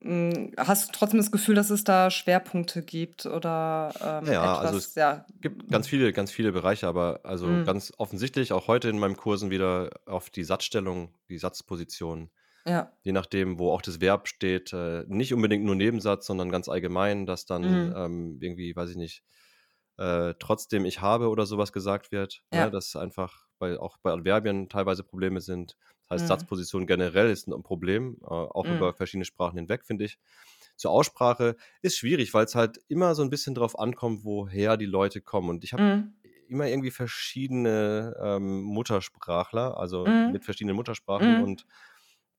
mh, 0.00 0.52
hast 0.56 0.88
du 0.88 0.92
trotzdem 0.92 1.18
das 1.20 1.30
Gefühl, 1.32 1.54
dass 1.54 1.70
es 1.70 1.84
da 1.84 2.10
Schwerpunkte 2.10 2.82
gibt 2.82 3.26
oder 3.26 3.92
ähm, 4.00 4.26
Ja, 4.26 4.32
ja, 4.32 4.44
etwas, 4.54 4.58
also 4.58 4.78
es 4.78 4.94
ja. 4.94 5.26
gibt 5.40 5.68
ganz 5.70 5.88
viele, 5.88 6.12
ganz 6.12 6.30
viele 6.32 6.52
Bereiche, 6.52 6.86
aber 6.88 7.20
also 7.24 7.48
Mhm. 7.48 7.64
ganz 7.64 7.92
offensichtlich 7.98 8.52
auch 8.52 8.66
heute 8.68 8.88
in 8.88 8.98
meinen 8.98 9.16
Kursen 9.16 9.50
wieder 9.50 9.90
auf 10.06 10.30
die 10.30 10.44
Satzstellung, 10.44 11.14
die 11.28 11.38
Satzposition, 11.38 12.30
Ja, 12.64 12.96
je 13.02 13.12
nachdem, 13.12 13.58
wo 13.58 13.70
auch 13.72 13.82
das 13.82 14.00
Verb 14.00 14.28
steht, 14.28 14.72
äh, 14.72 15.04
nicht 15.08 15.32
unbedingt 15.34 15.64
nur 15.64 15.74
Nebensatz, 15.76 16.26
sondern 16.26 16.50
ganz 16.50 16.68
allgemein, 16.68 17.26
dass 17.26 17.46
dann 17.46 17.90
Mhm. 17.90 17.94
ähm, 17.94 18.38
irgendwie, 18.40 18.74
weiß 18.76 18.90
ich 18.90 18.96
nicht, 18.96 19.24
äh, 19.98 20.34
trotzdem 20.38 20.84
ich 20.84 21.00
habe 21.00 21.28
oder 21.28 21.46
sowas 21.46 21.72
gesagt 21.72 22.12
wird, 22.12 22.42
Ja. 22.52 22.66
ne, 22.66 22.70
dass 22.70 22.96
einfach 22.96 23.46
bei, 23.58 23.78
auch 23.78 23.98
bei 24.02 24.12
Adverbien 24.12 24.68
teilweise 24.68 25.04
Probleme 25.04 25.40
sind. 25.40 25.76
Das 26.08 26.16
heißt, 26.16 26.26
Mhm. 26.26 26.26
Satzposition 26.28 26.86
generell 26.86 27.30
ist 27.30 27.46
ein 27.48 27.62
Problem, 27.62 28.18
äh, 28.22 28.26
auch 28.26 28.70
Mhm. 28.70 28.70
über 28.70 28.94
verschiedene 28.94 29.24
Sprachen 29.26 29.58
hinweg, 29.58 29.84
finde 29.86 30.06
ich. 30.06 30.18
Zur 30.76 30.90
Aussprache 30.92 31.56
ist 31.82 31.98
schwierig, 31.98 32.32
weil 32.34 32.44
es 32.46 32.54
halt 32.54 32.78
immer 32.88 33.14
so 33.14 33.22
ein 33.22 33.30
bisschen 33.30 33.54
drauf 33.54 33.78
ankommt, 33.78 34.24
woher 34.24 34.76
die 34.76 34.86
Leute 34.86 35.20
kommen. 35.20 35.50
Und 35.50 35.64
ich 35.64 35.72
habe 35.74 35.84
Mhm. 35.84 36.20
immer 36.48 36.66
irgendwie 36.66 36.90
verschiedene 36.90 38.14
ähm, 38.20 38.62
Muttersprachler, 38.62 39.76
also 39.78 40.10
Mhm. 40.10 40.26
mit 40.26 40.44
verschiedenen 40.44 40.76
Muttersprachen 40.76 41.36
Mhm. 41.36 41.38
und 41.38 41.64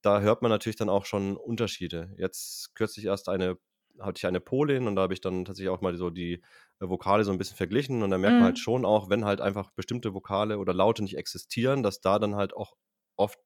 da 0.02 0.20
hört 0.20 0.42
man 0.42 0.50
natürlich 0.50 0.76
dann 0.76 0.88
auch 0.88 1.04
schon 1.06 1.36
Unterschiede. 1.36 2.14
Jetzt 2.18 2.74
kürzlich 2.74 3.06
erst 3.06 3.28
eine, 3.28 3.58
hatte 4.00 4.18
ich 4.18 4.26
eine 4.26 4.40
Polin 4.40 4.86
und 4.88 4.96
da 4.96 5.02
habe 5.02 5.14
ich 5.14 5.20
dann 5.20 5.44
tatsächlich 5.44 5.70
auch 5.70 5.80
mal 5.80 5.96
so 5.96 6.10
die 6.10 6.34
äh, 6.80 6.88
Vokale 6.88 7.24
so 7.24 7.32
ein 7.32 7.38
bisschen 7.38 7.56
verglichen 7.56 8.02
und 8.02 8.10
da 8.10 8.18
merkt 8.18 8.38
man 8.38 8.46
Mhm. 8.46 8.46
halt 8.46 8.58
schon 8.58 8.84
auch, 8.84 9.10
wenn 9.10 9.24
halt 9.24 9.40
einfach 9.40 9.70
bestimmte 9.72 10.14
Vokale 10.14 10.58
oder 10.58 10.74
Laute 10.74 11.02
nicht 11.02 11.16
existieren, 11.16 11.82
dass 11.82 12.00
da 12.00 12.18
dann 12.18 12.36
halt 12.36 12.54
auch 12.54 12.74
oft 13.16 13.38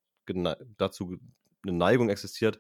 dazu 0.79 1.17
eine 1.63 1.73
Neigung 1.77 2.09
existiert, 2.11 2.59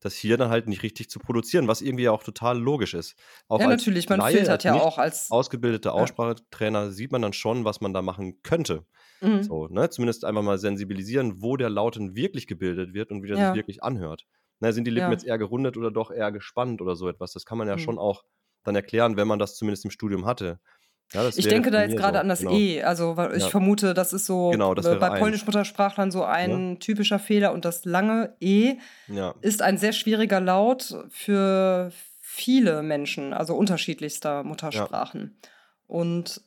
das 0.00 0.14
hier 0.14 0.36
dann 0.36 0.50
halt 0.50 0.68
nicht 0.68 0.82
richtig 0.82 1.10
zu 1.10 1.18
produzieren, 1.18 1.68
was 1.68 1.82
irgendwie 1.82 2.08
auch 2.08 2.22
total 2.22 2.58
logisch 2.58 2.94
ist. 2.94 3.16
Auch 3.48 3.62
ja, 3.62 3.66
als 3.66 3.82
natürlich, 3.86 4.08
man 4.08 4.20
Laie, 4.20 4.22
filtert 4.22 4.64
ja 4.64 4.74
auch 4.76 4.98
als. 4.98 5.30
ausgebildeter 5.30 5.94
Aussprachetrainer 5.94 6.90
sieht 6.92 7.12
man 7.12 7.22
dann 7.22 7.32
schon, 7.32 7.64
was 7.64 7.80
man 7.80 7.92
da 7.94 8.02
machen 8.02 8.42
könnte. 8.42 8.86
Mhm. 9.20 9.48
So, 9.48 9.68
ne? 9.68 9.90
Zumindest 9.90 10.24
einfach 10.24 10.42
mal 10.42 10.58
sensibilisieren, 10.58 11.42
wo 11.42 11.56
der 11.56 11.70
Lauten 11.70 12.16
wirklich 12.16 12.46
gebildet 12.46 12.94
wird 12.94 13.10
und 13.12 13.22
wie 13.22 13.28
der 13.28 13.36
Ja. 13.36 13.38
sich 13.38 13.52
wirklich 13.54 13.82
anhört. 13.82 14.26
Ne, 14.60 14.72
sind 14.72 14.84
die 14.86 14.90
Lippen 14.90 15.10
Ja. 15.10 15.12
jetzt 15.12 15.24
eher 15.24 15.38
gerundet 15.38 15.76
oder 15.76 15.90
doch 15.92 16.10
eher 16.10 16.32
gespannt 16.32 16.80
oder 16.82 16.96
so 16.96 17.08
etwas? 17.08 17.32
Das 17.32 17.44
kann 17.46 17.58
man 17.58 17.68
ja 17.68 17.76
Mhm. 17.76 17.78
schon 17.78 17.98
auch 17.98 18.24
dann 18.64 18.74
erklären, 18.74 19.16
wenn 19.16 19.28
man 19.28 19.38
das 19.38 19.54
zumindest 19.56 19.84
im 19.84 19.90
Studium 19.92 20.26
hatte. 20.26 20.60
Ja, 21.14 21.26
Ich 21.34 21.48
denke 21.48 21.70
da 21.70 21.82
jetzt 21.82 21.96
gerade 21.96 22.18
so, 22.18 22.20
an 22.20 22.28
das 22.28 22.40
genau. 22.40 22.52
E. 22.52 22.82
Also 22.82 23.16
weil 23.16 23.34
ich 23.36 23.44
Ja. 23.44 23.48
vermute, 23.50 23.94
das 23.94 24.12
ist 24.12 24.26
so 24.26 24.50
Genau, 24.50 24.74
das 24.74 24.84
bei. 24.98 25.18
Polnisch-Muttersprachlern 25.20 26.10
so 26.10 26.24
ein 26.24 26.78
typischer 26.80 27.18
Fehler. 27.18 27.52
Und 27.52 27.64
das 27.64 27.84
lange 27.84 28.34
E 28.40 28.76
Ja, 29.08 29.34
ist 29.40 29.62
ein 29.62 29.78
sehr 29.78 29.92
schwieriger 29.92 30.40
Laut 30.40 30.94
für 31.10 31.90
viele 32.20 32.82
Menschen, 32.82 33.32
also 33.32 33.54
unterschiedlichster 33.56 34.44
Muttersprachen. 34.44 35.38
Und 35.86 36.42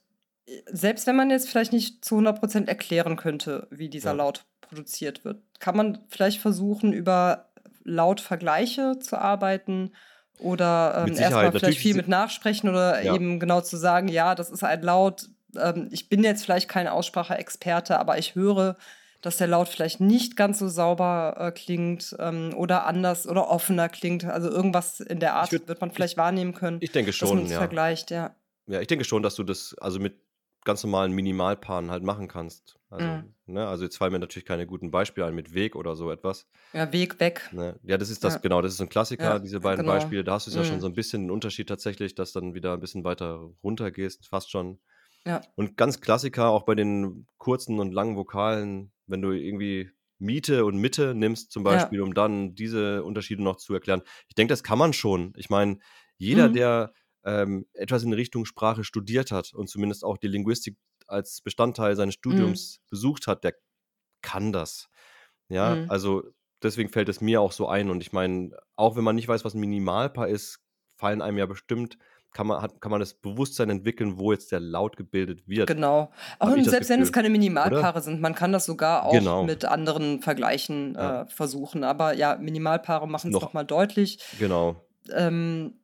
äh, 0.46 0.62
selbst 0.72 1.08
wenn 1.08 1.16
man 1.16 1.32
jetzt 1.32 1.50
vielleicht 1.50 1.74
nicht 1.74 2.06
zu 2.06 2.16
100% 2.18 2.68
erklären 2.68 3.16
könnte, 3.18 3.68
wie 3.72 3.90
dieser 3.90 4.12
Ja. 4.12 4.18
Laut 4.18 4.46
produziert 4.62 5.26
wird, 5.26 5.42
kann 5.60 5.76
man 5.76 6.00
vielleicht 6.08 6.40
versuchen, 6.40 6.94
über 6.94 7.50
Lautvergleiche 7.84 9.00
zu 9.00 9.18
arbeiten 9.18 9.92
oder 10.42 11.06
ähm, 11.08 11.16
erstmal 11.16 11.52
vielleicht 11.52 11.80
viel 11.80 11.96
mit 11.96 12.08
Nachsprechen 12.08 12.70
oder 12.70 13.02
Ja. 13.04 13.16
eben 13.16 13.40
genau 13.40 13.62
zu 13.62 13.78
sagen, 13.78 14.08
ja, 14.08 14.36
das 14.36 14.50
ist 14.50 14.64
ein 14.64 14.82
Laut. 14.82 15.30
Ähm, 15.58 15.88
ich 15.92 16.10
bin 16.10 16.24
jetzt 16.24 16.44
vielleicht 16.44 16.68
kein 16.70 16.88
Ausspracheexperte, 16.88 18.00
aber 18.00 18.18
ich 18.18 18.36
höre, 18.36 18.76
dass 19.22 19.38
der 19.38 19.48
Laut 19.48 19.70
vielleicht 19.70 20.00
nicht 20.02 20.36
ganz 20.36 20.58
so 20.60 20.68
sauber 20.68 21.36
äh, 21.38 21.52
klingt 21.52 22.16
ähm, 22.20 22.54
oder 22.56 22.86
anders 22.88 23.28
oder 23.28 23.50
offener 23.50 23.88
klingt. 23.88 24.26
Also 24.26 24.50
irgendwas 24.50 25.00
in 25.00 25.20
der 25.20 25.36
Art 25.36 25.52
würd- 25.52 25.68
wird 25.68 25.80
man 25.82 25.92
vielleicht 25.92 26.18
wahrnehmen 26.18 26.54
können, 26.54 26.78
ich 26.82 26.92
denke 26.92 27.12
dass 27.12 27.22
man 27.22 27.30
schon, 27.30 27.46
ja. 27.48 27.58
vergleicht, 27.60 28.10
ja. 28.12 28.36
Ja, 28.68 28.80
ich 28.82 28.88
denke 28.88 29.06
schon, 29.06 29.22
dass 29.22 29.36
du 29.36 29.44
das 29.44 29.76
also 29.80 30.00
mit 30.00 30.16
ganz 30.66 30.84
normalen 30.84 31.12
Minimalpaaren 31.14 31.92
halt 31.92 32.04
machen 32.04 32.28
kannst. 32.28 32.80
Also, 32.90 33.20
Mhm. 33.20 33.34
ne, 33.46 33.68
also 33.68 33.84
jetzt 33.84 33.98
fallen 33.98 34.14
mir 34.14 34.20
natürlich 34.20 34.46
keine 34.46 34.68
guten 34.68 34.92
Beispiele 34.92 35.28
ein 35.28 35.36
mit 35.36 35.54
Weg 35.54 35.76
oder 35.76 35.96
so 35.96 36.12
etwas. 36.12 36.48
Ja, 36.74 36.92
Weg 36.92 37.20
weg. 37.20 37.42
Ne? 37.54 37.80
Ja, 37.84 37.98
das 37.98 38.10
ist 38.10 38.24
das, 38.24 38.40
Ja. 38.40 38.42
genau, 38.42 38.62
das 38.62 38.74
ist 38.74 38.82
ein 38.82 38.88
Klassiker, 38.90 39.38
Ja, 39.38 39.40
diese 39.40 39.60
beiden 39.60 39.84
genau. 39.84 39.84
Beispiele. 39.84 40.24
Da 40.24 40.34
hast 40.34 40.48
du 40.48 40.52
es 40.52 40.56
ja 40.56 40.64
schon 40.64 40.80
Mhm. 40.80 40.82
so 40.82 40.88
ein 40.88 40.94
bisschen 40.94 41.24
den 41.24 41.32
Unterschied 41.32 41.68
tatsächlich, 41.68 42.16
dass 42.16 42.32
dann 42.32 42.54
wieder 42.54 42.74
ein 42.74 42.80
bisschen 42.80 43.04
weiter 43.04 43.52
runter 43.62 43.92
gehst, 43.92 44.28
fast 44.28 44.50
schon. 44.52 44.80
Ja. 45.26 45.52
Und 45.56 45.78
ganz 45.78 46.02
Klassiker 46.02 46.50
auch 46.50 46.64
bei 46.64 46.76
den 46.76 47.28
kurzen 47.38 47.80
und 47.80 47.94
langen 47.94 48.16
Vokalen, 48.18 48.94
wenn 49.08 49.22
du 49.22 49.32
irgendwie 49.32 49.92
Miete 50.20 50.66
und 50.66 50.78
Mitte 50.78 51.16
nimmst 51.16 51.52
zum 51.52 51.64
Ja. 51.68 51.92
Beispiel, 51.92 52.02
um 52.02 52.14
dann 52.14 52.56
diese 52.56 53.04
Unterschiede 53.04 53.44
noch 53.44 53.58
zu 53.58 53.74
erklären. 53.74 54.04
Ich 54.30 54.36
denke, 54.36 54.52
das 54.54 54.64
kann 54.64 54.80
man 54.80 54.94
schon. 54.94 55.34
Ich 55.38 55.50
meine, 55.50 55.80
jeder, 56.18 56.48
Mhm. 56.48 56.52
der 56.52 56.94
ähm, 57.24 57.66
etwas 57.74 58.04
in 58.04 58.14
Richtung 58.14 58.46
Sprache 58.46 58.84
studiert 58.84 59.32
hat 59.32 59.54
und 59.54 59.70
zumindest 59.70 60.04
auch 60.04 60.18
die 60.18 60.28
Linguistik 60.28 60.78
als 61.08 61.42
Bestandteil 61.42 61.96
seines 61.96 62.16
Mhm. 62.16 62.20
Studiums 62.20 62.80
besucht 62.90 63.28
hat, 63.28 63.44
der 63.44 63.54
kann 64.22 64.52
das. 64.52 64.88
Ja, 65.50 65.76
Mhm. 65.76 65.90
also 65.92 66.24
deswegen 66.64 66.90
fällt 66.90 67.10
es 67.10 67.22
mir 67.22 67.42
auch 67.42 67.52
so 67.52 67.68
ein. 67.68 67.90
Und 67.90 68.02
ich 68.02 68.12
meine, 68.14 68.52
auch 68.76 68.96
wenn 68.96 69.04
man 69.04 69.16
nicht 69.16 69.28
weiß, 69.28 69.44
was 69.46 69.54
ein 69.54 69.60
Minimalpaar 69.60 70.28
ist, 70.28 70.60
fallen 70.98 71.22
einem 71.22 71.38
ja 71.38 71.46
bestimmt 71.46 71.98
kann 72.34 72.48
man, 72.48 72.62
hat, 72.62 72.80
kann 72.80 72.92
man 72.92 73.02
das 73.02 73.14
Bewusstsein 73.16 73.70
entwickeln, 73.70 74.18
wo 74.18 74.32
jetzt 74.32 74.54
der 74.54 74.62
Laut 74.62 74.96
gebildet 74.96 75.50
wird. 75.50 75.68
Genau. 75.68 76.14
Auch 76.40 76.56
selbst 76.62 76.90
wenn 76.90 77.02
es 77.02 77.12
keine 77.12 77.30
Minimalpaare 77.30 77.96
oder? 77.96 78.02
sind, 78.02 78.22
man 78.22 78.36
kann 78.36 78.54
das 78.54 78.66
sogar 78.66 79.04
auch 79.06 79.12
Genau. 79.12 79.44
mit 79.44 79.66
anderen 79.66 80.22
Vergleichen 80.22 80.94
Ja. 80.96 81.24
äh, 81.24 81.28
versuchen. 81.28 81.84
Aber 81.84 82.14
ja, 82.14 82.38
Minimalpaare 82.38 83.06
machen 83.06 83.32
es 83.32 83.34
noch- 83.34 83.42
nochmal 83.42 83.66
deutlich. 83.66 84.20
Genau. 84.40 84.78
Ähm, 85.12 85.81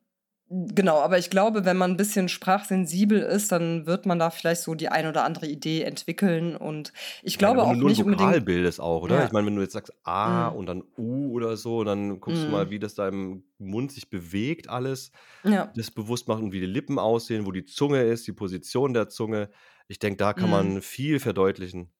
genau, 0.50 0.98
aber 1.00 1.18
ich 1.18 1.30
glaube, 1.30 1.64
wenn 1.64 1.76
man 1.76 1.90
ein 1.92 1.96
bisschen 1.96 2.28
sprachsensibel 2.28 3.20
ist, 3.20 3.52
dann 3.52 3.86
wird 3.86 4.06
man 4.06 4.18
da 4.18 4.30
vielleicht 4.30 4.62
so 4.62 4.74
die 4.74 4.88
ein 4.88 5.06
oder 5.06 5.24
andere 5.24 5.46
Idee 5.46 5.82
entwickeln. 5.82 6.56
Und 6.56 6.92
ich 7.22 7.38
glaube 7.38 7.58
ja, 7.58 7.64
wenn 7.64 7.70
auch 7.70 7.74
du 7.74 7.80
nur 7.80 7.88
nicht 7.90 8.00
ein 8.00 8.06
Vokal 8.06 8.24
unbedingt. 8.26 8.46
bildest 8.46 8.80
auch, 8.80 9.02
oder? 9.02 9.18
Ja. 9.18 9.24
Ich 9.26 9.32
meine, 9.32 9.46
wenn 9.46 9.56
du 9.56 9.62
jetzt 9.62 9.74
sagst 9.74 9.92
A 10.04 10.50
Mm. 10.50 10.56
und 10.56 10.66
dann 10.66 10.82
U 10.96 11.32
oder 11.32 11.56
so, 11.56 11.84
dann 11.84 12.20
guckst 12.20 12.42
du 12.44 12.48
Mm. 12.48 12.50
mal, 12.50 12.70
wie 12.70 12.78
das 12.78 12.94
da 12.94 13.08
im 13.08 13.44
Mund 13.58 13.92
sich 13.92 14.08
bewegt, 14.10 14.68
alles. 14.68 15.12
Ja. 15.44 15.72
Das 15.76 15.90
bewusst 15.90 16.28
machen, 16.28 16.52
wie 16.52 16.60
die 16.60 16.66
Lippen 16.66 16.98
aussehen, 16.98 17.46
wo 17.46 17.52
die 17.52 17.64
Zunge 17.64 18.02
ist, 18.02 18.26
die 18.26 18.32
Position 18.32 18.94
der 18.94 19.08
Zunge. 19.08 19.50
Ich 19.88 19.98
denke, 19.98 20.16
da 20.18 20.32
kann 20.32 20.48
Mm. 20.48 20.52
man 20.52 20.82
viel 20.82 21.20
verdeutlichen. 21.20 21.90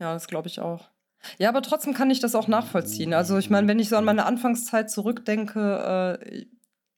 Ja, 0.00 0.14
das 0.14 0.26
glaube 0.28 0.48
ich 0.48 0.60
auch. 0.60 0.88
Ja, 1.38 1.48
aber 1.48 1.62
trotzdem 1.62 1.94
kann 1.94 2.10
ich 2.10 2.20
das 2.20 2.34
auch 2.34 2.48
nachvollziehen. 2.48 3.12
Also 3.14 3.38
ich 3.38 3.50
meine, 3.50 3.68
wenn 3.68 3.78
ich 3.78 3.88
so 3.88 3.96
an 3.96 4.04
meine 4.04 4.24
Anfangszeit 4.26 4.90
zurückdenke, 4.90 6.18
äh, 6.20 6.46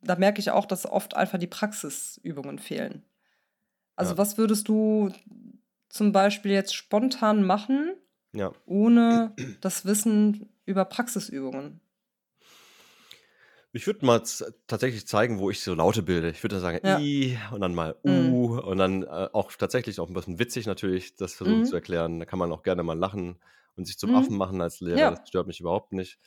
da 0.01 0.17
merke 0.17 0.41
ich 0.41 0.51
auch, 0.51 0.67
dass 0.67 0.87
oft 0.87 1.17
einfach 1.17 1.39
die 1.39 1.47
Praxisübungen 1.47 2.59
fehlen. 2.59 3.03
Also 3.97 4.13
Ja. 4.13 4.19
was 4.19 4.39
würdest 4.39 4.69
du 4.69 5.11
zum 5.89 6.13
Beispiel 6.13 6.53
jetzt 6.53 6.75
spontan 6.75 7.45
machen, 7.45 7.95
Ja. 8.33 8.53
ohne 8.67 9.33
das 9.61 9.85
Wissen 9.85 10.49
über 10.65 10.85
Praxisübungen? 10.85 11.81
Ich 13.75 13.87
würde 13.87 14.05
mal 14.05 14.23
tatsächlich 14.67 15.07
zeigen, 15.07 15.39
wo 15.39 15.49
ich 15.51 15.63
so 15.63 15.75
Laute 15.75 16.03
bilde. 16.03 16.29
Ich 16.31 16.43
würde 16.43 16.57
dann 16.57 16.63
sagen 16.63 16.81
Ja. 16.87 16.99
I 16.99 17.39
und 17.53 17.61
dann 17.63 17.75
mal 17.75 17.97
Mm. 18.05 18.11
U 18.29 18.59
und 18.59 18.77
dann 18.79 19.03
äh, 19.03 19.29
auch 19.33 19.51
tatsächlich 19.53 19.99
auch 19.99 20.09
ein 20.09 20.15
bisschen 20.15 20.39
witzig 20.39 20.67
natürlich, 20.67 21.17
das 21.17 21.35
versuchen 21.35 21.61
Mhm. 21.61 21.65
zu 21.65 21.77
erklären. 21.77 22.19
Da 22.19 22.27
kann 22.27 22.39
man 22.39 22.53
auch 22.53 22.63
gerne 22.63 22.83
mal 22.83 22.99
lachen 22.99 23.39
und 23.77 23.87
sich 23.87 23.99
zum 23.99 24.11
Mhm. 24.11 24.17
Affen 24.17 24.37
machen 24.37 24.61
als 24.61 24.81
Lehrer. 24.81 24.99
Ja. 24.99 25.11
Das 25.13 25.29
stört 25.29 25.47
mich 25.47 25.61
überhaupt 25.61 25.93
nicht. 25.93 26.19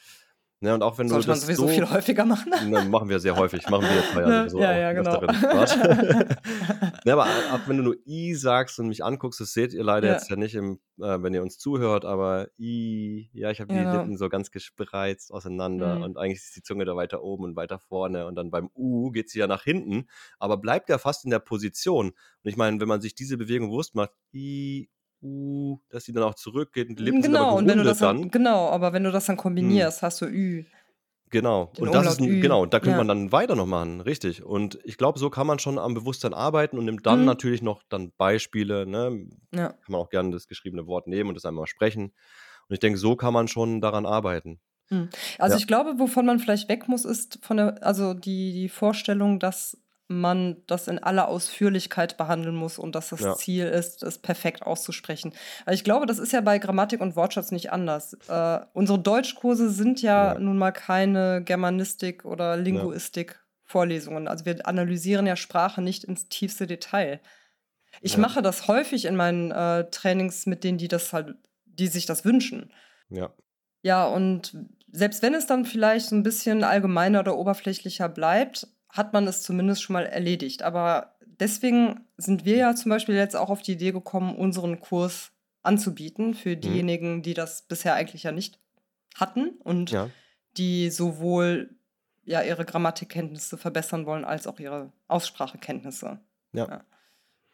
Ne, 0.61 0.73
und 0.73 0.81
auch 0.83 0.97
wenn 0.97 1.09
Sollte 1.09 1.25
du 1.25 1.31
man 1.31 1.35
das 1.37 1.45
sowieso 1.45 1.63
so, 1.63 1.67
viel 1.67 1.89
häufiger 1.89 2.23
machen. 2.25 2.49
Ne, 2.71 2.85
machen 2.85 3.09
wir 3.09 3.19
sehr 3.19 3.35
häufig, 3.35 3.69
machen 3.69 3.83
wir 3.83 3.95
jetzt 3.95 4.13
mal 4.15 4.21
ja 4.21 4.27
Ne? 4.27 4.49
sowieso 4.49 4.59
Ja, 4.61 4.77
ja, 4.77 4.93
genau. 4.93 5.19
ne, 7.05 7.13
aber 7.13 7.25
auch 7.51 7.67
wenn 7.67 7.77
du 7.77 7.83
nur 7.83 7.95
I 8.07 8.33
sagst 8.35 8.79
und 8.79 8.87
mich 8.87 9.03
anguckst, 9.03 9.39
das 9.41 9.53
seht 9.53 9.73
ihr 9.73 9.83
leider 9.83 10.07
Ja. 10.07 10.13
jetzt 10.13 10.29
ja 10.29 10.37
nicht, 10.37 10.55
im, 10.55 10.79
äh, 10.97 11.21
wenn 11.21 11.33
ihr 11.33 11.41
uns 11.41 11.57
zuhört, 11.57 12.05
aber 12.05 12.47
I, 12.57 13.29
ja, 13.33 13.51
ich 13.51 13.59
habe 13.59 13.73
die 13.73 13.79
Genau. 13.79 13.91
Lippen 13.97 14.17
so 14.17 14.29
ganz 14.29 14.49
gespreizt 14.49 15.31
auseinander 15.31 15.97
Mhm. 15.97 16.03
und 16.03 16.17
eigentlich 16.17 16.39
ist 16.39 16.55
die 16.55 16.63
Zunge 16.63 16.85
da 16.85 16.95
weiter 16.95 17.21
oben 17.21 17.43
und 17.43 17.55
weiter 17.57 17.77
vorne 17.77 18.25
und 18.25 18.35
dann 18.35 18.49
beim 18.49 18.69
U 18.75 19.11
geht 19.11 19.29
sie 19.29 19.39
ja 19.39 19.47
nach 19.47 19.63
hinten, 19.63 20.07
aber 20.39 20.57
bleibt 20.57 20.89
ja 20.89 20.97
fast 20.97 21.25
in 21.25 21.31
der 21.31 21.39
Position. 21.39 22.07
Und 22.09 22.15
ich 22.49 22.55
meine, 22.57 22.79
wenn 22.79 22.87
man 22.87 23.01
sich 23.01 23.13
diese 23.13 23.37
Bewegung 23.37 23.69
bewusst 23.69 23.93
macht, 23.93 24.11
I, 24.33 24.89
U, 25.25 25.79
dass 25.89 26.03
die 26.05 26.13
dann 26.13 26.23
auch 26.23 26.35
zurückgeht 26.35 26.89
und 26.89 26.99
die 26.99 27.03
Lippen 27.03 27.21
sind 27.23 27.35
aber 27.35 27.45
Genau, 27.45 27.57
und 27.57 27.67
wenn 27.67 27.77
du 27.79 27.83
das 27.83 27.99
dann, 27.99 28.21
dann. 28.21 28.31
genau, 28.31 28.69
aber 28.69 28.93
wenn 28.93 29.03
du 29.03 29.11
das 29.11 29.25
dann 29.25 29.37
kombinierst, 29.37 30.01
hast 30.03 30.21
du 30.21 30.25
Ü. 30.25 30.65
Genau. 31.31 31.71
Den 31.77 31.87
Und 31.87 31.95
das 31.95 32.05
ist 32.13 32.21
ein, 32.21 32.39
genau, 32.39 32.65
da 32.67 32.79
könnte 32.79 32.91
Ja. 32.91 32.97
man 32.97 33.07
dann 33.07 33.31
weiter 33.31 33.55
noch 33.55 33.65
machen, 33.65 33.99
richtig. 34.01 34.43
Und 34.43 34.79
ich 34.83 34.97
glaube, 34.97 35.17
so 35.19 35.29
kann 35.29 35.47
man 35.47 35.57
schon 35.59 35.79
am 35.79 35.93
Bewusstsein 35.95 36.33
arbeiten 36.33 36.77
und 36.77 36.85
nimmt 36.85 37.05
dann 37.05 37.21
Mhm. 37.21 37.25
natürlich 37.25 37.61
noch 37.63 37.81
dann 37.89 38.11
Beispiele, 38.17 38.85
ne? 38.85 39.27
Ja. 39.53 39.69
Kann 39.69 39.79
man 39.91 40.01
auch 40.01 40.09
gerne 40.09 40.31
das 40.31 40.47
geschriebene 40.47 40.85
Wort 40.87 41.07
nehmen 41.07 41.29
und 41.29 41.35
das 41.35 41.45
einmal 41.45 41.65
sprechen. 41.67 42.13
Und 42.67 42.73
ich 42.73 42.79
denke, 42.79 42.99
so 42.99 43.15
kann 43.15 43.33
man 43.33 43.47
schon 43.47 43.81
daran 43.81 44.05
arbeiten. 44.05 44.59
Also 45.39 45.55
Ja. 45.55 45.57
ich 45.57 45.65
glaube, 45.67 45.97
wovon 45.97 46.27
man 46.27 46.37
vielleicht 46.39 46.69
weg 46.69 46.87
muss, 46.87 47.05
ist 47.05 47.39
von 47.43 47.57
der, 47.57 47.83
also 47.83 48.13
die, 48.13 48.53
die 48.53 48.69
Vorstellung, 48.69 49.39
dass 49.39 49.77
man 50.07 50.57
das 50.67 50.87
in 50.87 50.99
aller 50.99 51.27
Ausführlichkeit 51.27 52.15
behandeln 52.17 52.55
muss 52.55 52.77
und 52.77 52.93
dass 52.95 53.09
das 53.09 53.21
Ja. 53.21 53.35
Ziel 53.35 53.65
ist, 53.65 54.03
es 54.03 54.19
perfekt 54.19 54.61
auszusprechen. 54.61 55.33
Ich 55.71 55.83
glaube, 55.83 56.05
das 56.05 56.19
ist 56.19 56.31
ja 56.31 56.41
bei 56.41 56.59
Grammatik 56.59 57.01
und 57.01 57.15
Wortschatz 57.15 57.51
nicht 57.51 57.71
anders. 57.71 58.13
Äh, 58.27 58.59
unsere 58.73 58.99
Deutschkurse 58.99 59.69
sind 59.71 60.01
ja, 60.03 60.33
Ja. 60.33 60.39
nun 60.39 60.57
mal 60.59 60.71
keine 60.71 61.41
Germanistik 61.43 62.23
oder 62.23 62.55
Linguistik-Vorlesungen. 63.25 64.27
Also 64.27 64.45
wir 64.45 64.67
analysieren 64.67 65.25
ja 65.27 65.35
Sprache 65.35 65.81
nicht 65.81 66.03
ins 66.03 66.29
tiefste 66.29 66.67
Detail. 66.67 67.19
Ich 68.01 68.13
Ja. 68.13 68.19
mache 68.19 68.41
das 68.41 68.67
häufig 68.67 69.05
in 69.05 69.15
meinen 69.15 69.51
äh, 69.51 69.89
Trainings 69.89 70.45
mit 70.45 70.63
denen, 70.63 70.77
die 70.77 70.87
das 70.87 71.13
halt, 71.13 71.35
die 71.65 71.87
sich 71.87 72.05
das 72.05 72.25
wünschen. 72.25 72.71
Ja. 73.09 73.33
Ja, 73.81 74.05
und 74.05 74.57
selbst 74.91 75.21
wenn 75.21 75.33
es 75.33 75.45
dann 75.45 75.65
vielleicht 75.65 76.07
so 76.07 76.15
ein 76.15 76.23
bisschen 76.23 76.63
allgemeiner 76.63 77.19
oder 77.21 77.37
oberflächlicher 77.37 78.09
bleibt, 78.09 78.67
hat 78.95 79.13
man 79.13 79.27
es 79.27 79.41
zumindest 79.43 79.81
schon 79.83 79.93
mal 79.93 80.05
erledigt. 80.05 80.63
Aber 80.63 81.15
deswegen 81.25 82.05
sind 82.17 82.45
wir 82.45 82.55
ja 82.57 82.75
zum 82.75 82.89
Beispiel 82.89 83.15
jetzt 83.15 83.35
auch 83.35 83.49
auf 83.49 83.61
die 83.61 83.73
Idee 83.73 83.91
gekommen, 83.91 84.35
unseren 84.35 84.79
Kurs 84.79 85.31
anzubieten 85.63 86.33
für 86.33 86.55
Mhm. 86.55 86.61
diejenigen, 86.61 87.21
die 87.23 87.33
das 87.33 87.63
bisher 87.63 87.93
eigentlich 87.95 88.23
ja 88.23 88.31
nicht 88.31 88.59
hatten 89.15 89.49
und 89.63 89.91
Ja. 89.91 90.09
die 90.57 90.89
sowohl 90.89 91.75
ja 92.23 92.41
ihre 92.41 92.65
Grammatikkenntnisse 92.65 93.57
verbessern 93.57 94.05
wollen, 94.05 94.25
als 94.25 94.47
auch 94.47 94.59
ihre 94.59 94.91
Aussprachekenntnisse. 95.07 96.19
Ja. 96.53 96.83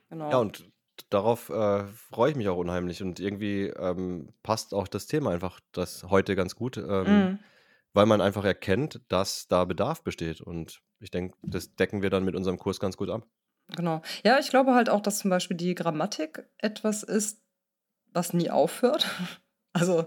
Genau. 0.10 0.30
Ja, 0.30 0.38
und 0.38 0.65
darauf 1.10 1.49
äh, 1.49 1.86
freue 1.88 2.32
ich 2.32 2.38
mich 2.38 2.49
auch 2.49 2.58
unheimlich. 2.58 3.01
Und 3.01 3.19
irgendwie 3.19 3.65
ähm, 3.67 4.30
passt 4.43 4.73
auch 4.73 4.88
das 4.88 5.08
Thema 5.08 5.32
einfach 5.32 5.60
das 5.71 6.04
heute 6.10 6.36
ganz 6.36 6.56
gut, 6.56 6.77
ähm, 6.77 7.04
Mhm. 7.06 7.39
Weil 7.93 8.06
man 8.06 8.21
einfach 8.21 8.45
erkennt, 8.45 9.01
dass 9.08 9.47
da 9.47 9.65
Bedarf 9.65 10.04
besteht. 10.04 10.41
Und 10.41 10.82
ich 10.99 11.12
denke, 11.12 11.38
das 11.41 11.75
decken 11.75 12.01
wir 12.01 12.10
dann 12.10 12.25
mit 12.25 12.36
unserem 12.36 12.58
Kurs 12.58 12.80
ganz 12.80 12.97
gut 12.97 13.10
ab. 13.10 13.27
Genau. 13.75 14.01
Ja, 14.23 14.39
ich 14.39 14.49
glaube 14.49 14.73
halt 14.73 14.89
auch, 14.89 15.01
dass 15.01 15.19
zum 15.19 15.30
Beispiel 15.30 15.58
die 15.58 15.75
Grammatik 15.75 16.47
etwas 16.58 17.04
ist, 17.04 17.41
was 18.13 18.34
nie 18.34 18.49
aufhört. 18.49 19.10
Also 19.73 20.06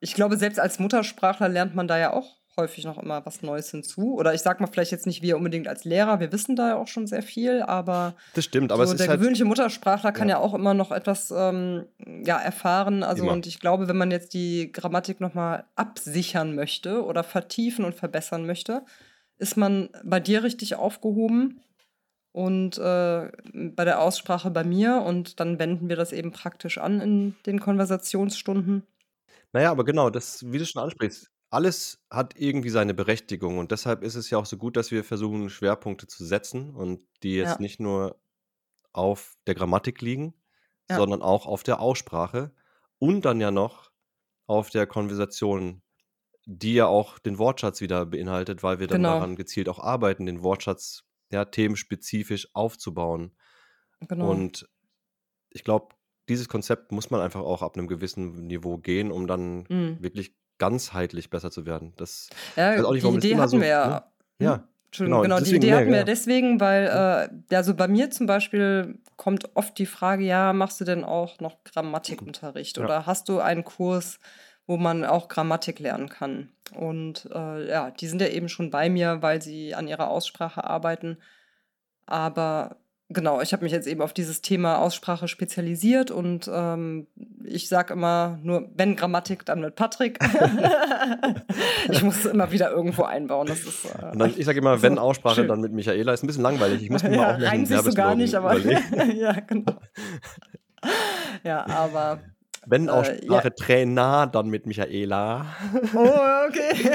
ich 0.00 0.14
glaube, 0.14 0.36
selbst 0.36 0.58
als 0.58 0.80
Muttersprachler 0.80 1.48
lernt 1.48 1.76
man 1.76 1.86
da 1.86 1.96
ja 1.98 2.12
auch 2.12 2.38
häufig 2.58 2.84
noch 2.84 2.98
immer 2.98 3.24
was 3.24 3.40
Neues 3.40 3.70
hinzu. 3.70 4.14
Oder 4.14 4.34
ich 4.34 4.42
sag 4.42 4.60
mal 4.60 4.66
vielleicht 4.66 4.92
jetzt 4.92 5.06
nicht 5.06 5.22
wir 5.22 5.38
unbedingt 5.38 5.66
als 5.66 5.84
Lehrer, 5.84 6.20
wir 6.20 6.30
wissen 6.32 6.56
da 6.56 6.68
ja 6.68 6.76
auch 6.76 6.88
schon 6.88 7.06
sehr 7.06 7.22
viel, 7.22 7.62
aber, 7.62 8.14
Das 8.34 8.44
stimmt, 8.44 8.70
aber 8.70 8.86
so 8.86 8.92
es 8.92 8.98
der 8.98 9.08
halt. 9.08 9.20
gewöhnliche 9.20 9.46
Muttersprachler 9.46 10.12
kann 10.12 10.28
Ja. 10.28 10.36
ja. 10.36 10.40
auch 10.42 10.52
immer 10.52 10.74
noch 10.74 10.92
etwas 10.92 11.32
ähm, 11.34 11.86
ja, 12.24 12.38
erfahren. 12.38 13.02
Also 13.02 13.22
Immer. 13.22 13.32
und 13.32 13.46
ich 13.46 13.60
glaube, 13.60 13.88
wenn 13.88 13.96
man 13.96 14.10
jetzt 14.10 14.34
die 14.34 14.70
Grammatik 14.70 15.20
nochmal 15.20 15.64
absichern 15.76 16.54
möchte 16.54 17.02
oder 17.02 17.24
vertiefen 17.24 17.86
und 17.86 17.94
verbessern 17.94 18.44
möchte, 18.44 18.82
ist 19.38 19.56
man 19.56 19.88
bei 20.04 20.20
dir 20.20 20.42
richtig 20.42 20.74
aufgehoben 20.74 21.60
und 22.32 22.76
äh, 22.78 23.30
bei 23.54 23.84
der 23.84 24.00
Aussprache 24.00 24.50
bei 24.50 24.64
mir 24.64 25.02
und 25.06 25.40
dann 25.40 25.58
wenden 25.58 25.88
wir 25.88 25.96
das 25.96 26.12
eben 26.12 26.32
praktisch 26.32 26.78
an 26.78 27.00
in 27.00 27.34
den 27.46 27.60
Konversationsstunden. 27.60 28.82
Naja, 29.52 29.70
aber 29.70 29.84
genau, 29.84 30.10
das, 30.10 30.44
wie 30.52 30.58
du 30.58 30.66
schon 30.66 30.82
ansprichst, 30.82 31.30
alles 31.50 32.04
hat 32.10 32.38
irgendwie 32.38 32.70
seine 32.70 32.94
Berechtigung 32.94 33.58
und 33.58 33.70
deshalb 33.72 34.02
ist 34.02 34.14
es 34.16 34.30
ja 34.30 34.38
auch 34.38 34.46
so 34.46 34.56
gut, 34.58 34.76
dass 34.76 34.90
wir 34.90 35.04
versuchen, 35.04 35.50
Schwerpunkte 35.50 36.06
zu 36.06 36.24
setzen 36.24 36.74
und 36.74 37.02
die 37.22 37.34
jetzt 37.36 37.58
Ja. 37.58 37.60
nicht 37.60 37.80
nur 37.80 38.20
auf 38.92 39.36
der 39.46 39.54
Grammatik 39.56 40.02
liegen, 40.02 40.34
Ja. 40.88 41.00
sondern 41.00 41.22
auch 41.22 41.46
auf 41.46 41.62
der 41.64 41.80
Aussprache 41.80 42.54
und 42.98 43.24
dann 43.24 43.40
ja 43.40 43.50
noch 43.52 43.92
auf 44.46 44.70
der 44.70 44.86
Konversation, 44.86 45.82
die 46.46 46.74
ja 46.74 46.86
auch 46.88 47.18
den 47.20 47.38
Wortschatz 47.38 47.80
wieder 47.82 48.06
beinhaltet, 48.06 48.62
weil 48.62 48.80
wir 48.80 48.88
dann 48.88 49.04
Genau. 49.04 49.06
daran 49.06 49.36
gezielt 49.36 49.68
auch 49.70 49.80
arbeiten, 49.80 50.26
den 50.26 50.42
Wortschatz 50.44 51.04
ja 51.32 51.44
themenspezifisch 51.46 52.48
aufzubauen. 52.54 53.36
Genau. 54.08 54.42
Und 54.42 54.68
ich 55.50 55.64
glaube, 55.64 55.96
dieses 56.28 56.48
Konzept 56.48 56.92
muss 56.92 57.10
man 57.10 57.20
einfach 57.20 57.40
auch 57.42 57.62
ab 57.62 57.76
einem 57.78 57.88
gewissen 57.88 58.46
Niveau 58.46 58.78
gehen, 58.78 59.12
um 59.12 59.26
dann 59.26 59.70
Mhm. 59.70 59.98
wirklich 59.98 60.37
ganzheitlich 60.58 61.30
besser 61.30 61.50
zu 61.50 61.66
werden. 61.66 61.92
Das 61.96 62.28
Ja, 62.56 62.72
weiß 62.72 62.84
auch 62.84 62.92
nicht, 62.92 63.06
die 63.06 63.14
Idee 63.14 63.36
hatten 63.36 63.48
so, 63.48 63.60
wir 63.60 63.66
ja. 63.66 63.86
ne? 63.88 64.02
Ja, 64.40 64.54
Hm? 64.54 64.62
Entschuldigung, 64.86 65.22
genau, 65.22 65.36
genau, 65.36 65.46
die 65.46 65.56
Idee 65.56 65.74
hatten 65.74 65.90
wir 65.90 65.98
ja. 65.98 66.04
deswegen, 66.04 66.60
weil, 66.60 67.28
äh, 67.50 67.54
also 67.54 67.74
bei 67.74 67.88
mir 67.88 68.10
zum 68.10 68.26
Beispiel 68.26 68.98
kommt 69.16 69.54
oft 69.54 69.78
die 69.78 69.84
Frage, 69.86 70.24
ja, 70.24 70.54
machst 70.54 70.80
du 70.80 70.84
denn 70.86 71.04
auch 71.04 71.40
noch 71.40 71.62
Grammatikunterricht 71.64 72.78
Ja. 72.78 72.84
oder 72.84 73.06
hast 73.06 73.28
du 73.28 73.38
einen 73.40 73.64
Kurs, 73.64 74.18
wo 74.66 74.78
man 74.78 75.04
auch 75.04 75.28
Grammatik 75.28 75.78
lernen 75.78 76.08
kann? 76.08 76.52
Und 76.74 77.28
äh, 77.34 77.68
ja, 77.68 77.90
die 77.90 78.06
sind 78.06 78.22
ja 78.22 78.28
eben 78.28 78.48
schon 78.48 78.70
bei 78.70 78.88
mir, 78.88 79.20
weil 79.20 79.42
sie 79.42 79.74
an 79.74 79.88
ihrer 79.88 80.08
Aussprache 80.08 80.64
arbeiten. 80.64 81.18
Aber 82.06 82.76
genau, 83.08 83.40
ich 83.40 83.52
habe 83.52 83.64
mich 83.64 83.72
jetzt 83.72 83.86
eben 83.86 84.02
auf 84.02 84.12
dieses 84.12 84.42
Thema 84.42 84.78
Aussprache 84.78 85.28
spezialisiert 85.28 86.10
und 86.10 86.50
ähm, 86.52 87.06
ich 87.44 87.68
sage 87.68 87.94
immer 87.94 88.38
nur, 88.42 88.68
wenn 88.74 88.96
Grammatik, 88.96 89.44
dann 89.46 89.60
mit 89.60 89.74
Patrick. 89.74 90.18
ich 91.90 92.02
muss 92.02 92.24
es 92.24 92.26
immer 92.26 92.50
wieder 92.52 92.70
irgendwo 92.70 93.04
einbauen. 93.04 93.46
Das 93.46 93.60
ist, 93.60 93.86
äh, 93.86 94.06
Und 94.12 94.18
dann, 94.18 94.34
ich 94.36 94.44
sage 94.44 94.58
immer, 94.58 94.82
wenn 94.82 94.96
so 94.96 95.00
Aussprache, 95.00 95.36
schön. 95.36 95.48
dann 95.48 95.60
mit 95.60 95.72
Michaela. 95.72 96.12
Ist 96.12 96.22
ein 96.22 96.26
bisschen 96.26 96.42
langweilig. 96.42 96.82
Ich 96.82 96.90
muss 96.90 97.02
mir 97.04 97.12
ja, 97.12 97.16
mal 97.16 97.34
auch 97.34 97.38
noch 97.38 97.50
einen 97.50 97.66
so 97.66 97.74
gar 97.74 97.84
Werbeslogan 97.84 98.18
nicht, 98.18 98.34
aber 98.34 98.58
ja, 99.14 99.32
genau. 99.40 99.72
ja, 101.44 101.66
aber 101.66 102.20
Wenn 102.66 102.88
Äh, 102.88 103.22
Sprache 103.24 103.48
ja. 103.48 103.50
Trainer, 103.50 104.26
dann 104.26 104.48
mit 104.48 104.66
Michaela. 104.66 105.46
Oh, 105.94 106.08
okay. 106.48 106.90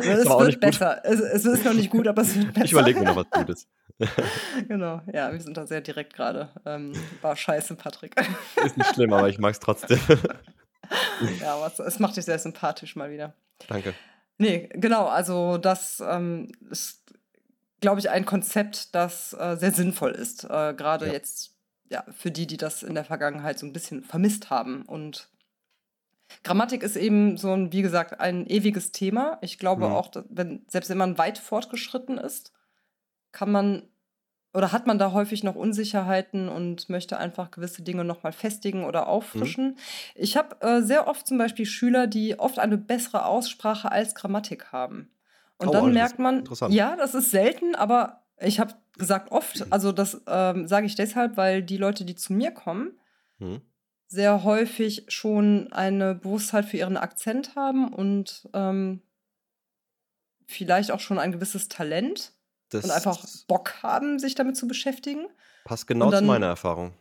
es 0.00 0.24
wird 0.24 0.60
besser. 0.60 1.00
Es, 1.04 1.20
es 1.20 1.44
ist 1.44 1.64
noch 1.64 1.74
nicht 1.74 1.90
gut, 1.90 2.06
aber 2.06 2.22
es 2.22 2.36
wird 2.36 2.54
besser. 2.54 2.64
Ich 2.64 2.72
überlege 2.72 3.00
mir 3.00 3.06
noch 3.06 3.16
was 3.16 3.30
Gutes. 3.30 3.66
Genau, 4.68 5.00
ja, 5.12 5.32
wir 5.32 5.40
sind 5.40 5.56
da 5.56 5.66
sehr 5.66 5.80
direkt 5.80 6.14
gerade. 6.14 6.50
Ähm, 6.64 6.92
war 7.20 7.34
scheiße, 7.36 7.74
Patrick. 7.76 8.14
Ist 8.64 8.76
nicht 8.76 8.94
schlimm, 8.94 9.12
aber 9.12 9.28
ich 9.28 9.38
mag 9.38 9.52
es 9.52 9.60
trotzdem. 9.60 9.98
ja, 11.40 11.54
aber 11.56 11.66
es, 11.66 11.78
es 11.78 11.98
macht 11.98 12.16
dich 12.16 12.24
sehr 12.24 12.38
sympathisch 12.38 12.96
mal 12.96 13.10
wieder. 13.10 13.34
Danke. 13.68 13.94
Nee, 14.38 14.68
genau, 14.72 15.06
also 15.06 15.58
das 15.58 16.00
ähm, 16.06 16.52
ist, 16.70 17.02
glaube 17.80 17.98
ich, 18.00 18.08
ein 18.10 18.24
Konzept, 18.24 18.94
das 18.94 19.32
äh, 19.32 19.56
sehr 19.56 19.72
sinnvoll 19.72 20.12
ist. 20.12 20.44
Äh, 20.44 20.74
Gerade 20.74 21.06
Ja. 21.06 21.12
jetzt 21.12 21.56
ja, 21.90 22.04
für 22.16 22.30
die, 22.30 22.46
die 22.46 22.56
das 22.58 22.82
in 22.82 22.94
der 22.94 23.04
Vergangenheit 23.04 23.58
so 23.58 23.66
ein 23.66 23.72
bisschen 23.72 24.04
vermisst 24.04 24.50
haben. 24.50 24.82
Und 24.82 25.28
Grammatik 26.44 26.82
ist 26.82 26.96
eben 26.96 27.36
so 27.36 27.52
ein, 27.52 27.72
wie 27.72 27.82
gesagt, 27.82 28.20
ein 28.20 28.46
ewiges 28.46 28.92
Thema. 28.92 29.38
Ich 29.40 29.58
glaube 29.58 29.86
Mhm. 29.86 29.92
auch, 29.92 30.10
wenn, 30.28 30.64
selbst 30.68 30.90
wenn 30.90 30.98
man 30.98 31.18
weit 31.18 31.38
fortgeschritten 31.38 32.18
ist, 32.18 32.52
kann 33.38 33.52
man 33.52 33.82
oder 34.54 34.72
hat 34.72 34.86
man 34.86 34.98
da 34.98 35.12
häufig 35.12 35.44
noch 35.44 35.54
Unsicherheiten 35.54 36.48
und 36.48 36.88
möchte 36.88 37.18
einfach 37.18 37.50
gewisse 37.50 37.82
Dinge 37.82 38.02
nochmal 38.02 38.32
festigen 38.32 38.84
oder 38.84 39.06
auffrischen. 39.06 39.76
Ich 40.14 40.36
habe 40.36 40.56
äh, 40.66 40.82
sehr 40.82 41.06
oft 41.06 41.26
zum 41.26 41.38
Beispiel 41.38 41.66
Schüler, 41.66 42.06
die 42.06 42.38
oft 42.38 42.58
eine 42.58 42.78
bessere 42.78 43.26
Aussprache 43.26 43.92
als 43.92 44.14
Grammatik 44.14 44.72
haben. 44.72 45.10
Und 45.58 45.68
Oh, 45.68 45.72
dann 45.72 45.92
merkt 45.92 46.18
man, 46.18 46.44
ja, 46.70 46.96
das 46.96 47.14
ist 47.14 47.30
selten, 47.30 47.74
aber 47.74 48.22
ich 48.40 48.58
habe 48.58 48.74
gesagt 48.96 49.30
oft, 49.30 49.66
also 49.70 49.92
das 49.92 50.22
ähm, 50.26 50.66
sage 50.66 50.86
ich 50.86 50.94
deshalb, 50.94 51.36
weil 51.36 51.62
die 51.62 51.76
Leute, 51.76 52.04
die 52.04 52.14
zu 52.16 52.32
mir 52.32 52.50
kommen, 52.50 52.98
Hm. 53.38 53.60
sehr 54.08 54.42
häufig 54.44 55.04
schon 55.08 55.72
eine 55.72 56.14
Bewusstheit 56.14 56.64
für 56.64 56.78
ihren 56.78 56.96
Akzent 56.96 57.54
haben 57.54 57.92
und 57.92 58.48
ähm, 58.54 59.02
vielleicht 60.46 60.90
auch 60.90 61.00
schon 61.00 61.18
ein 61.18 61.32
gewisses 61.32 61.68
Talent 61.68 62.32
Das 62.70 62.84
und 62.84 62.90
einfach 62.90 63.24
Bock 63.46 63.74
haben, 63.82 64.18
sich 64.18 64.34
damit 64.34 64.56
zu 64.56 64.66
beschäftigen. 64.68 65.26
passt 65.64 65.86
genau 65.86 66.10
dann- 66.10 66.24
zu 66.24 66.26
meiner 66.26 66.46
Erfahrung. 66.46 66.92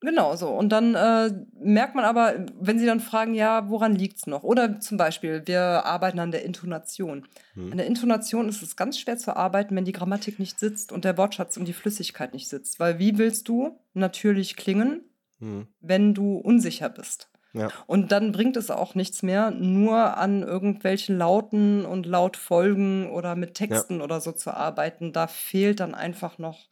Genau 0.00 0.36
so. 0.36 0.50
Und 0.50 0.68
dann 0.70 0.94
äh, 0.94 1.30
merkt 1.58 1.94
man 1.94 2.04
aber, 2.04 2.34
wenn 2.60 2.78
sie 2.78 2.84
dann 2.84 3.00
fragen, 3.00 3.32
ja, 3.32 3.70
woran 3.70 3.94
liegt 3.94 4.18
es 4.18 4.26
noch? 4.26 4.42
Oder 4.42 4.78
zum 4.78 4.98
Beispiel, 4.98 5.42
wir 5.46 5.62
arbeiten 5.86 6.18
an 6.20 6.30
der 6.30 6.44
Intonation. 6.44 7.26
Hm. 7.54 7.72
An 7.72 7.78
der 7.78 7.86
Intonation 7.86 8.46
ist 8.48 8.62
es 8.62 8.76
ganz 8.76 8.98
schwer 9.00 9.16
zu 9.16 9.34
arbeiten, 9.34 9.74
wenn 9.74 9.86
die 9.86 9.92
Grammatik 9.92 10.38
nicht 10.38 10.60
sitzt 10.60 10.92
und 10.92 11.06
der 11.06 11.16
Wortschatz 11.16 11.56
und 11.56 11.64
die 11.66 11.72
Flüssigkeit 11.72 12.34
nicht 12.34 12.46
sitzt. 12.48 12.78
Weil 12.78 12.98
wie 12.98 13.16
willst 13.16 13.48
du 13.48 13.80
natürlich 13.94 14.56
klingen, 14.56 15.00
Hm. 15.38 15.66
wenn 15.80 16.12
du 16.12 16.36
unsicher 16.36 16.90
bist? 16.90 17.28
Ja. 17.56 17.72
Und 17.86 18.12
dann 18.12 18.32
bringt 18.32 18.56
es 18.56 18.70
auch 18.70 18.94
nichts 18.94 19.22
mehr, 19.22 19.50
nur 19.50 20.16
an 20.16 20.42
irgendwelchen 20.42 21.18
Lauten 21.18 21.84
und 21.84 22.06
Lautfolgen 22.06 23.10
oder 23.10 23.36
mit 23.36 23.54
Texten 23.54 24.00
oder 24.02 24.20
so 24.20 24.32
zu 24.32 24.52
arbeiten. 24.54 25.12
Da 25.12 25.26
fehlt 25.26 25.80
dann 25.80 25.94
einfach 25.94 26.38
noch 26.38 26.68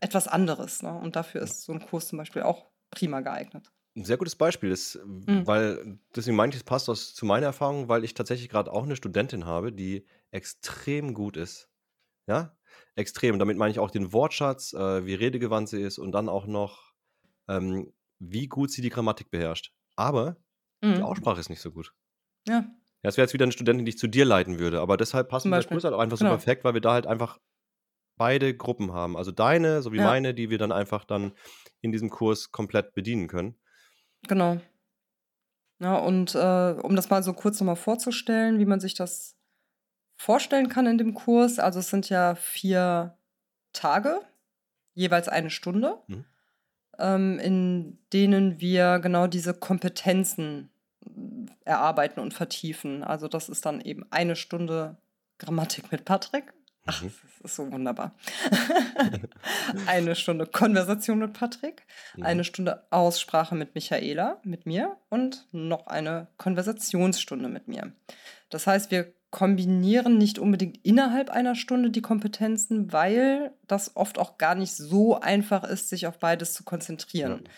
etwas 0.00 0.28
anderes. 0.28 0.82
Ne? 0.82 0.92
Und 0.94 1.16
dafür 1.16 1.42
ist 1.42 1.62
so 1.64 1.72
ein 1.72 1.80
Kurs 1.80 2.08
zum 2.08 2.18
Beispiel 2.18 2.42
auch 2.42 2.66
prima 2.90 3.20
geeignet. 3.20 3.72
Ein 3.96 4.04
sehr 4.04 4.16
gutes 4.16 4.36
Beispiel 4.36 4.70
ist, 4.70 4.98
Mhm. 5.04 5.46
weil 5.46 5.98
deswegen 6.14 6.36
meinte 6.36 6.56
ich, 6.56 6.60
es 6.60 6.64
passt 6.64 6.88
aus, 6.88 7.14
zu 7.14 7.26
meiner 7.26 7.46
Erfahrung, 7.46 7.88
weil 7.88 8.04
ich 8.04 8.14
tatsächlich 8.14 8.48
gerade 8.48 8.72
auch 8.72 8.84
eine 8.84 8.94
Studentin 8.96 9.44
habe, 9.44 9.72
die 9.72 10.06
extrem 10.30 11.14
gut 11.14 11.36
ist. 11.36 11.68
Ja, 12.28 12.56
extrem. 12.96 13.38
Damit 13.38 13.58
meine 13.58 13.72
ich 13.72 13.78
auch 13.80 13.90
den 13.92 14.12
Wortschatz, 14.12 14.74
äh, 14.74 15.06
wie 15.06 15.14
redegewandt 15.14 15.68
sie 15.70 15.82
ist 15.82 15.98
und 15.98 16.12
dann 16.12 16.28
auch 16.28 16.46
noch, 16.46 16.92
ähm, 17.48 17.92
wie 18.20 18.48
gut 18.48 18.70
sie 18.72 18.82
die 18.82 18.90
Grammatik 18.90 19.30
beherrscht. 19.30 19.74
Aber 19.98 20.36
die 20.82 20.86
Mhm. 20.86 21.02
Aussprache 21.02 21.40
ist 21.40 21.50
nicht 21.50 21.60
so 21.60 21.70
gut. 21.72 21.92
Ja, 22.46 22.64
Ja, 23.02 23.08
das 23.08 23.16
wäre 23.16 23.24
jetzt 23.26 23.32
wieder 23.34 23.44
eine 23.44 23.52
Studentin, 23.52 23.84
die 23.84 23.90
ich 23.90 23.98
zu 23.98 24.06
dir 24.08 24.24
leiten 24.24 24.58
würde. 24.58 24.80
Aber 24.80 24.96
deshalb 24.96 25.28
passt 25.28 25.44
der 25.46 25.50
Beispiel. 25.50 25.76
Kurs 25.76 25.84
halt 25.84 25.94
auch 25.94 26.00
einfach 26.00 26.16
so 26.16 26.24
Genau. 26.24 26.36
perfekt, 26.36 26.64
weil 26.64 26.74
wir 26.74 26.80
da 26.80 26.92
halt 26.92 27.06
einfach 27.06 27.38
beide 28.18 28.56
Gruppen 28.56 28.92
haben. 28.94 29.16
Also 29.16 29.32
deine 29.32 29.82
sowie 29.82 29.98
Ja. 29.98 30.04
meine, 30.04 30.34
die 30.34 30.50
wir 30.50 30.58
dann 30.58 30.72
einfach 30.72 31.04
dann 31.04 31.32
in 31.82 31.92
diesem 31.92 32.10
Kurs 32.10 32.52
komplett 32.52 32.94
bedienen 32.94 33.28
können. 33.28 33.58
genau. 34.28 34.60
Ja, 35.80 35.96
und 35.96 36.34
äh, 36.34 36.74
um 36.82 36.96
das 36.96 37.08
mal 37.10 37.22
so 37.22 37.32
kurz 37.32 37.60
nochmal 37.60 37.76
vorzustellen, 37.76 38.58
wie 38.58 38.64
man 38.66 38.80
sich 38.80 38.94
das 38.94 39.36
vorstellen 40.16 40.68
kann 40.68 40.86
in 40.86 40.98
dem 40.98 41.14
Kurs. 41.14 41.58
Also 41.58 41.80
es 41.80 41.90
sind 41.90 42.08
ja 42.10 42.34
vier 42.36 43.18
Tage, 43.72 44.22
jeweils 44.94 45.28
eine 45.28 45.50
Stunde, 45.50 46.02
Mhm. 46.08 46.24
Ähm, 46.98 47.38
in 47.38 47.98
denen 48.12 48.60
wir 48.60 48.98
genau 48.98 49.26
diese 49.26 49.54
Kompetenzen 49.54 50.70
erarbeiten 51.64 52.20
und 52.20 52.34
vertiefen. 52.34 53.02
Also 53.02 53.28
das 53.28 53.48
ist 53.48 53.64
dann 53.66 53.80
eben 53.80 54.04
eine 54.10 54.36
Stunde 54.36 54.96
Grammatik 55.38 55.90
mit 55.92 56.04
Patrick. 56.04 56.52
Ach, 56.86 57.02
Mhm. 57.02 57.12
das 57.42 57.50
ist 57.50 57.56
so 57.56 57.70
wunderbar. 57.70 58.14
eine 59.86 60.14
Stunde 60.14 60.46
Konversation 60.46 61.18
mit 61.18 61.32
Patrick, 61.34 61.82
Mhm. 62.16 62.22
eine 62.24 62.44
Stunde 62.44 62.82
Aussprache 62.90 63.54
mit 63.54 63.74
Michaela, 63.74 64.40
mit 64.42 64.66
mir 64.66 64.96
und 65.10 65.46
noch 65.52 65.86
eine 65.86 66.28
Konversationsstunde 66.38 67.48
mit 67.48 67.68
mir. 67.68 67.92
Das 68.50 68.66
heißt, 68.66 68.90
wir 68.90 69.12
kombinieren 69.30 70.16
nicht 70.16 70.38
unbedingt 70.38 70.84
innerhalb 70.84 71.30
einer 71.30 71.54
Stunde 71.54 71.90
die 71.90 72.00
Kompetenzen, 72.00 72.92
weil 72.92 73.52
das 73.66 73.94
oft 73.96 74.18
auch 74.18 74.38
gar 74.38 74.54
nicht 74.54 74.74
so 74.74 75.20
einfach 75.20 75.64
ist, 75.64 75.90
sich 75.90 76.06
auf 76.06 76.18
beides 76.18 76.54
zu 76.54 76.64
konzentrieren. 76.64 77.42
Ja. 77.44 77.50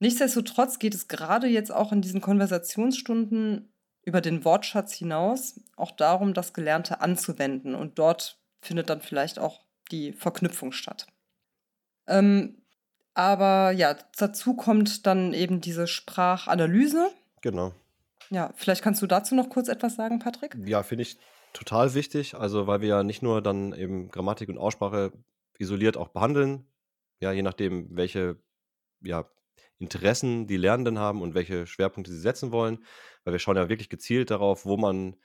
Nichtsdestotrotz 0.00 0.78
geht 0.78 0.94
es 0.94 1.08
gerade 1.08 1.46
jetzt 1.46 1.72
auch 1.72 1.92
in 1.92 2.02
diesen 2.02 2.20
Konversationsstunden 2.20 3.72
über 4.02 4.20
den 4.20 4.44
Wortschatz 4.44 4.92
hinaus 4.92 5.60
auch 5.76 5.92
darum, 5.92 6.34
das 6.34 6.52
Gelernte 6.52 7.00
anzuwenden. 7.00 7.74
Und 7.74 7.98
dort 7.98 8.38
findet 8.60 8.90
dann 8.90 9.00
vielleicht 9.00 9.38
auch 9.38 9.62
die 9.90 10.12
Verknüpfung 10.12 10.72
statt. 10.72 11.06
Ähm, 12.06 12.58
aber 13.14 13.70
ja, 13.70 13.96
dazu 14.16 14.54
kommt 14.54 15.06
dann 15.06 15.32
eben 15.32 15.60
diese 15.60 15.86
Sprachanalyse. 15.86 17.10
Genau. 17.40 17.72
Ja, 18.30 18.52
vielleicht 18.56 18.82
kannst 18.82 19.02
du 19.02 19.06
dazu 19.06 19.34
noch 19.34 19.48
kurz 19.48 19.68
etwas 19.68 19.96
sagen, 19.96 20.18
Patrick? 20.18 20.56
Ja, 20.64 20.82
finde 20.82 21.02
ich 21.02 21.18
total 21.52 21.94
wichtig. 21.94 22.34
Also, 22.34 22.66
weil 22.66 22.80
wir 22.80 22.88
ja 22.88 23.02
nicht 23.02 23.22
nur 23.22 23.42
dann 23.42 23.72
eben 23.72 24.10
Grammatik 24.10 24.48
und 24.48 24.58
Aussprache 24.58 25.12
isoliert 25.58 25.96
auch 25.96 26.08
behandeln, 26.08 26.66
ja, 27.20 27.32
je 27.32 27.42
nachdem, 27.42 27.96
welche 27.96 28.36
ja, 29.00 29.28
Interessen 29.78 30.46
die 30.46 30.56
Lernenden 30.56 30.98
haben 30.98 31.22
und 31.22 31.34
welche 31.34 31.66
Schwerpunkte 31.66 32.12
sie 32.12 32.20
setzen 32.20 32.52
wollen, 32.52 32.84
weil 33.24 33.32
wir 33.32 33.38
schauen 33.38 33.56
ja 33.56 33.68
wirklich 33.68 33.88
gezielt 33.88 34.30
darauf, 34.30 34.66
wo 34.66 34.76
man 34.76 35.16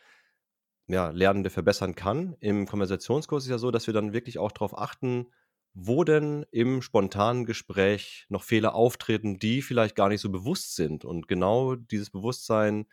ja, 0.87 1.09
Lernende 1.09 1.49
verbessern 1.49 1.95
kann. 1.95 2.35
Im 2.39 2.65
Konversationskurs 2.65 3.43
ist 3.43 3.49
ja 3.49 3.57
so, 3.57 3.71
dass 3.71 3.87
wir 3.87 3.93
dann 3.93 4.13
wirklich 4.13 4.39
auch 4.39 4.51
darauf 4.51 4.77
achten, 4.77 5.27
wo 5.73 6.03
denn 6.03 6.45
im 6.51 6.81
spontanen 6.81 7.45
Gespräch 7.45 8.25
noch 8.29 8.43
Fehler 8.43 8.75
auftreten, 8.75 9.39
die 9.39 9.61
vielleicht 9.61 9.95
gar 9.95 10.09
nicht 10.09 10.21
so 10.21 10.29
bewusst 10.31 10.75
sind. 10.75 11.05
Und 11.05 11.27
genau 11.27 11.75
dieses 11.75 12.09
Bewusstsein 12.09 12.87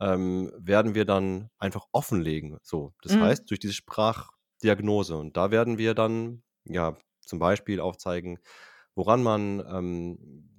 ähm, 0.00 0.52
werden 0.58 0.94
wir 0.94 1.04
dann 1.04 1.50
einfach 1.58 1.86
offenlegen. 1.92 2.58
So, 2.62 2.94
das 3.02 3.18
Mhm. 3.18 3.18
heißt, 3.18 3.50
durch 3.50 3.60
diese 3.60 3.74
Sprachdiagnose. 3.74 5.16
Und 5.16 5.36
da 5.36 5.50
werden 5.50 5.78
wir 5.78 5.94
dann 5.94 6.42
ja 6.64 6.96
zum 7.20 7.38
Beispiel 7.38 7.80
aufzeigen, 7.80 8.38
woran 8.94 9.22
man 9.22 9.60
ähm, 9.66 10.49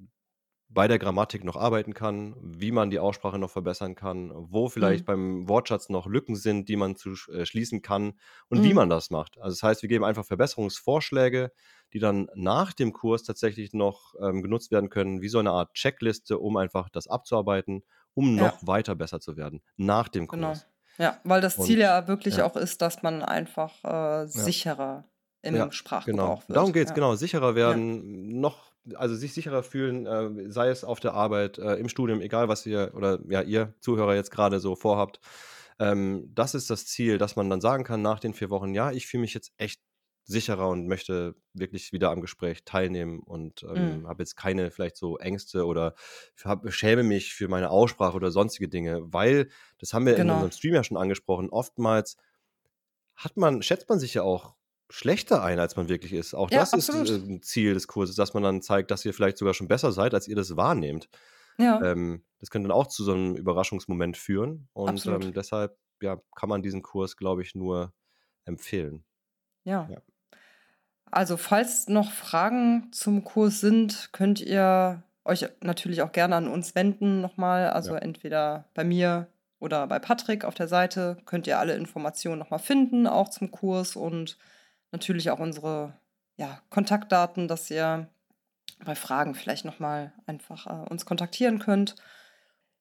bei 0.74 0.88
der 0.88 0.99
Grammatik 0.99 1.43
noch 1.43 1.57
arbeiten 1.57 1.93
kann, 1.93 2.34
wie 2.41 2.72
man 2.72 2.89
die 2.89 2.99
Aussprache 2.99 3.38
noch 3.38 3.49
verbessern 3.51 3.93
kann, 3.95 4.32
wo 4.34 4.69
vielleicht 4.69 5.03
Mhm. 5.03 5.05
beim 5.05 5.49
Wortschatz 5.49 5.89
noch 5.89 6.07
Lücken 6.07 6.36
sind, 6.38 6.69
die 6.69 6.78
man 6.78 6.95
zu 6.95 7.11
äh, 7.34 7.45
schließen 7.45 7.82
kann 7.82 8.13
und 8.49 8.63
wie 8.63 8.69
Mhm. 8.69 8.76
man 8.76 8.89
das 8.89 9.09
macht. 9.09 9.38
Also 9.38 9.49
das 9.55 9.63
heißt, 9.63 9.82
wir 9.82 9.89
geben 9.89 10.05
einfach 10.05 10.24
Verbesserungsvorschläge, 10.26 11.51
die 11.93 11.99
dann 11.99 12.30
nach 12.36 12.74
dem 12.74 12.93
Kurs 12.93 13.24
tatsächlich 13.24 13.74
noch 13.74 14.13
ähm, 14.22 14.41
genutzt 14.41 14.72
werden 14.72 14.89
können, 14.89 15.22
wie 15.22 15.28
so 15.30 15.39
eine 15.39 15.51
Art 15.51 15.74
Checkliste, 15.74 16.39
um 16.39 16.55
einfach 16.57 16.89
das 16.89 17.07
abzuarbeiten, 17.07 17.84
um 18.13 18.38
Ja. 18.38 18.45
noch 18.47 18.65
weiter 18.65 18.95
besser 18.95 19.19
zu 19.19 19.36
werden 19.38 19.61
nach 19.78 20.07
dem 20.07 20.28
Genau. 20.28 20.47
Kurs. 20.49 20.67
Ja, 20.97 21.19
weil 21.24 21.41
das 21.41 21.57
Und- 21.57 21.65
Ziel 21.65 21.80
ja 21.80 22.07
wirklich 22.07 22.38
ja. 22.38 22.45
auch 22.45 22.55
ist, 22.55 22.82
dass 22.82 23.01
man 23.03 23.24
einfach 23.24 23.84
äh, 23.84 24.28
sicherer 24.28 25.05
im 25.41 25.55
Ja, 25.55 25.72
Sprachgebrauch 25.72 26.41
Genau, 26.41 26.43
wird. 26.47 26.55
darum 26.55 26.72
geht 26.74 26.84
es, 26.84 26.89
ja. 26.91 26.95
genau. 26.95 27.15
Sicherer 27.15 27.55
werden, 27.55 28.39
noch, 28.39 28.70
also 28.96 29.16
sich 29.16 29.34
sicherer 29.34 29.64
fühlen, 29.64 30.06
äh, 30.08 30.50
sei 30.52 30.70
es 30.70 30.84
auf 30.84 31.00
der 31.00 31.14
Arbeit, 31.14 31.58
äh, 31.60 31.76
im 31.76 31.90
Studium, 31.90 32.22
egal 32.22 32.48
was 32.50 32.66
ihr 32.66 32.92
oder 32.96 33.20
ja, 33.30 33.42
ihr 33.42 33.74
Zuhörer 33.82 34.16
jetzt 34.16 34.32
gerade 34.32 34.60
so 34.60 34.76
vorhabt. 34.76 35.20
Ähm, 35.80 36.32
das 36.34 36.56
ist 36.56 36.70
das 36.70 36.86
Ziel, 36.88 37.18
dass 37.18 37.36
man 37.36 37.50
dann 37.50 37.62
sagen 37.62 37.84
kann 37.84 38.02
nach 38.02 38.20
den 38.20 38.34
vier 38.34 38.50
Wochen, 38.50 38.74
ja, 38.74 38.92
ich 38.92 39.08
fühle 39.08 39.22
mich 39.22 39.34
jetzt 39.34 39.54
echt 39.58 39.82
sicherer 40.26 40.70
und 40.70 40.88
möchte 40.88 41.36
wirklich 41.54 41.92
wieder 41.94 42.12
am 42.12 42.22
Gespräch 42.22 42.64
teilnehmen 42.64 43.20
und 43.22 43.64
ähm, 43.64 44.06
Mhm. 44.06 44.08
habe 44.08 44.22
jetzt 44.24 44.36
keine 44.38 44.72
vielleicht 44.72 44.96
so 44.98 45.18
Ängste 45.18 45.66
oder 45.66 45.96
hab, 46.44 46.72
schäme 46.72 47.04
mich 47.04 47.34
für 47.34 47.48
meine 47.48 47.70
Aussprache 47.72 48.16
oder 48.16 48.32
sonstige 48.32 48.70
Dinge, 48.70 49.02
weil, 49.14 49.50
das 49.80 49.94
haben 49.94 50.06
wir 50.06 50.20
in 50.20 50.30
Genau. 50.30 50.32
unserem 50.32 50.52
Stream 50.52 50.76
ja 50.76 50.84
schon 50.84 50.98
angesprochen, 50.98 51.50
oftmals 51.50 52.18
hat 53.16 53.38
man, 53.38 53.62
schätzt 53.62 53.90
man 53.90 54.00
sich 54.00 54.14
ja 54.14 54.24
auch 54.24 54.56
schlechter 54.92 55.44
ein, 55.44 55.60
als 55.60 55.76
man 55.76 55.89
wirklich 55.89 56.14
ist. 56.14 56.34
Auch 56.34 56.52
Ja, 56.52 56.60
das 56.60 56.74
absolut. 56.74 57.10
ist 57.10 57.24
äh, 57.24 57.32
ein 57.32 57.42
Ziel 57.42 57.74
des 57.74 57.88
Kurses, 57.88 58.16
dass 58.16 58.34
man 58.34 58.44
dann 58.44 58.62
zeigt, 58.62 58.92
dass 58.92 59.06
ihr 59.06 59.14
vielleicht 59.14 59.38
sogar 59.38 59.54
schon 59.54 59.68
besser 59.68 59.92
seid, 59.92 60.14
als 60.14 60.28
ihr 60.28 60.36
das 60.36 60.56
wahrnehmt. 60.58 61.10
Ja. 61.58 61.82
Ähm, 61.82 62.24
das 62.39 62.50
könnte 62.50 62.68
dann 62.70 62.78
auch 62.78 62.88
zu 62.88 63.04
so 63.04 63.14
einem 63.14 63.36
Überraschungsmoment 63.36 64.18
führen. 64.18 64.68
Und 64.74 65.06
ähm, 65.06 65.34
deshalb 65.34 65.78
ja, 66.02 66.18
kann 66.36 66.50
man 66.50 66.62
diesen 66.62 66.82
Kurs, 66.82 67.18
glaube 67.18 67.42
ich, 67.42 67.56
nur 67.56 67.94
empfehlen. 68.46 69.04
Ja. 69.64 69.88
Ja. 69.89 70.02
Also, 71.12 71.36
falls 71.38 71.88
noch 71.88 72.12
Fragen 72.12 72.89
zum 72.94 73.24
Kurs 73.24 73.60
sind, 73.60 74.10
könnt 74.14 74.39
ihr 74.39 75.04
euch 75.26 75.46
natürlich 75.62 76.02
auch 76.02 76.14
gerne 76.14 76.36
an 76.36 76.48
uns 76.48 76.74
wenden 76.74 77.22
nochmal. 77.22 77.70
Also 77.70 77.92
Ja. 77.94 78.00
entweder 78.00 78.66
bei 78.74 78.84
mir 78.84 79.28
oder 79.60 79.86
bei 79.88 80.00
Patrick 80.00 80.46
auf 80.46 80.56
der 80.56 80.68
Seite 80.68 81.18
könnt 81.26 81.46
ihr 81.48 81.60
alle 81.60 81.76
Informationen 81.76 82.39
nochmal 82.39 82.60
finden, 82.60 83.06
auch 83.08 83.30
zum 83.30 83.52
Kurs 83.52 83.96
und 83.96 84.38
natürlich 84.92 85.30
auch 85.30 85.39
unsere 85.39 85.94
ja, 86.38 86.62
Kontaktdaten, 86.70 87.48
dass 87.48 87.70
ihr 87.70 88.08
bei 88.84 88.96
Fragen 88.96 89.36
vielleicht 89.36 89.66
nochmal 89.66 90.12
einfach 90.26 90.68
äh, 90.68 90.89
uns 90.89 91.06
kontaktieren 91.06 91.60
könnt. 91.60 91.96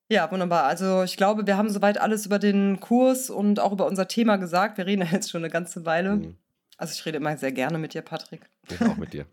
Ja, 0.09 0.31
wunderbar. 0.31 0.65
Also 0.65 1.05
ich 1.05 1.17
glaube, 1.17 1.47
wir 1.47 1.57
haben 1.57 1.71
soweit 1.71 1.99
alles 1.99 2.27
über 2.27 2.39
den 2.39 2.81
Kurs 2.81 3.31
und 3.31 3.61
auch 3.61 3.73
über 3.73 3.87
unser 3.87 4.09
Thema 4.09 4.37
gesagt. 4.37 4.79
Wir 4.79 4.87
reden 4.87 5.03
ja 5.03 5.09
jetzt 5.13 5.31
schon 5.31 5.43
eine 5.43 5.51
ganze 5.51 5.85
Weile. 5.87 6.17
Mhm. 6.17 6.37
Also 6.77 6.95
ich 6.95 7.05
rede 7.05 7.19
immer 7.19 7.37
sehr 7.37 7.53
gerne 7.53 7.79
mit 7.79 7.95
dir, 7.95 8.03
Patrick. 8.03 8.49
Ich 8.69 8.81
auch 8.81 8.97
mit 8.97 9.13
dir. 9.13 9.27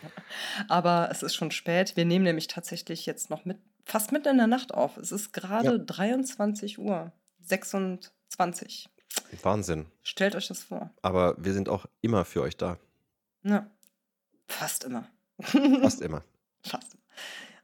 Aber 0.68 1.08
es 1.10 1.22
ist 1.22 1.34
schon 1.34 1.50
spät. 1.50 1.96
Wir 1.96 2.04
nehmen 2.04 2.24
nämlich 2.24 2.46
tatsächlich 2.46 3.04
jetzt 3.06 3.30
noch 3.30 3.44
mit, 3.44 3.58
fast 3.84 4.12
mitten 4.12 4.28
in 4.28 4.38
der 4.38 4.46
Nacht 4.46 4.72
auf. 4.72 4.96
Es 4.96 5.12
ist 5.12 5.32
gerade 5.32 5.72
Ja. 5.72 5.78
23 5.78 6.78
Uhr. 6.78 7.12
26. 7.40 8.88
Wahnsinn. 9.42 9.86
Stellt 10.02 10.34
euch 10.36 10.48
das 10.48 10.62
vor. 10.62 10.90
Aber 11.02 11.34
wir 11.38 11.52
sind 11.52 11.68
auch 11.68 11.86
immer 12.00 12.24
für 12.24 12.42
euch 12.42 12.56
da. 12.56 12.78
Ja. 13.42 13.66
Fast 14.48 14.84
immer. 14.84 15.08
Fast 15.40 16.00
immer. 16.00 16.22
Fast. 16.62 16.96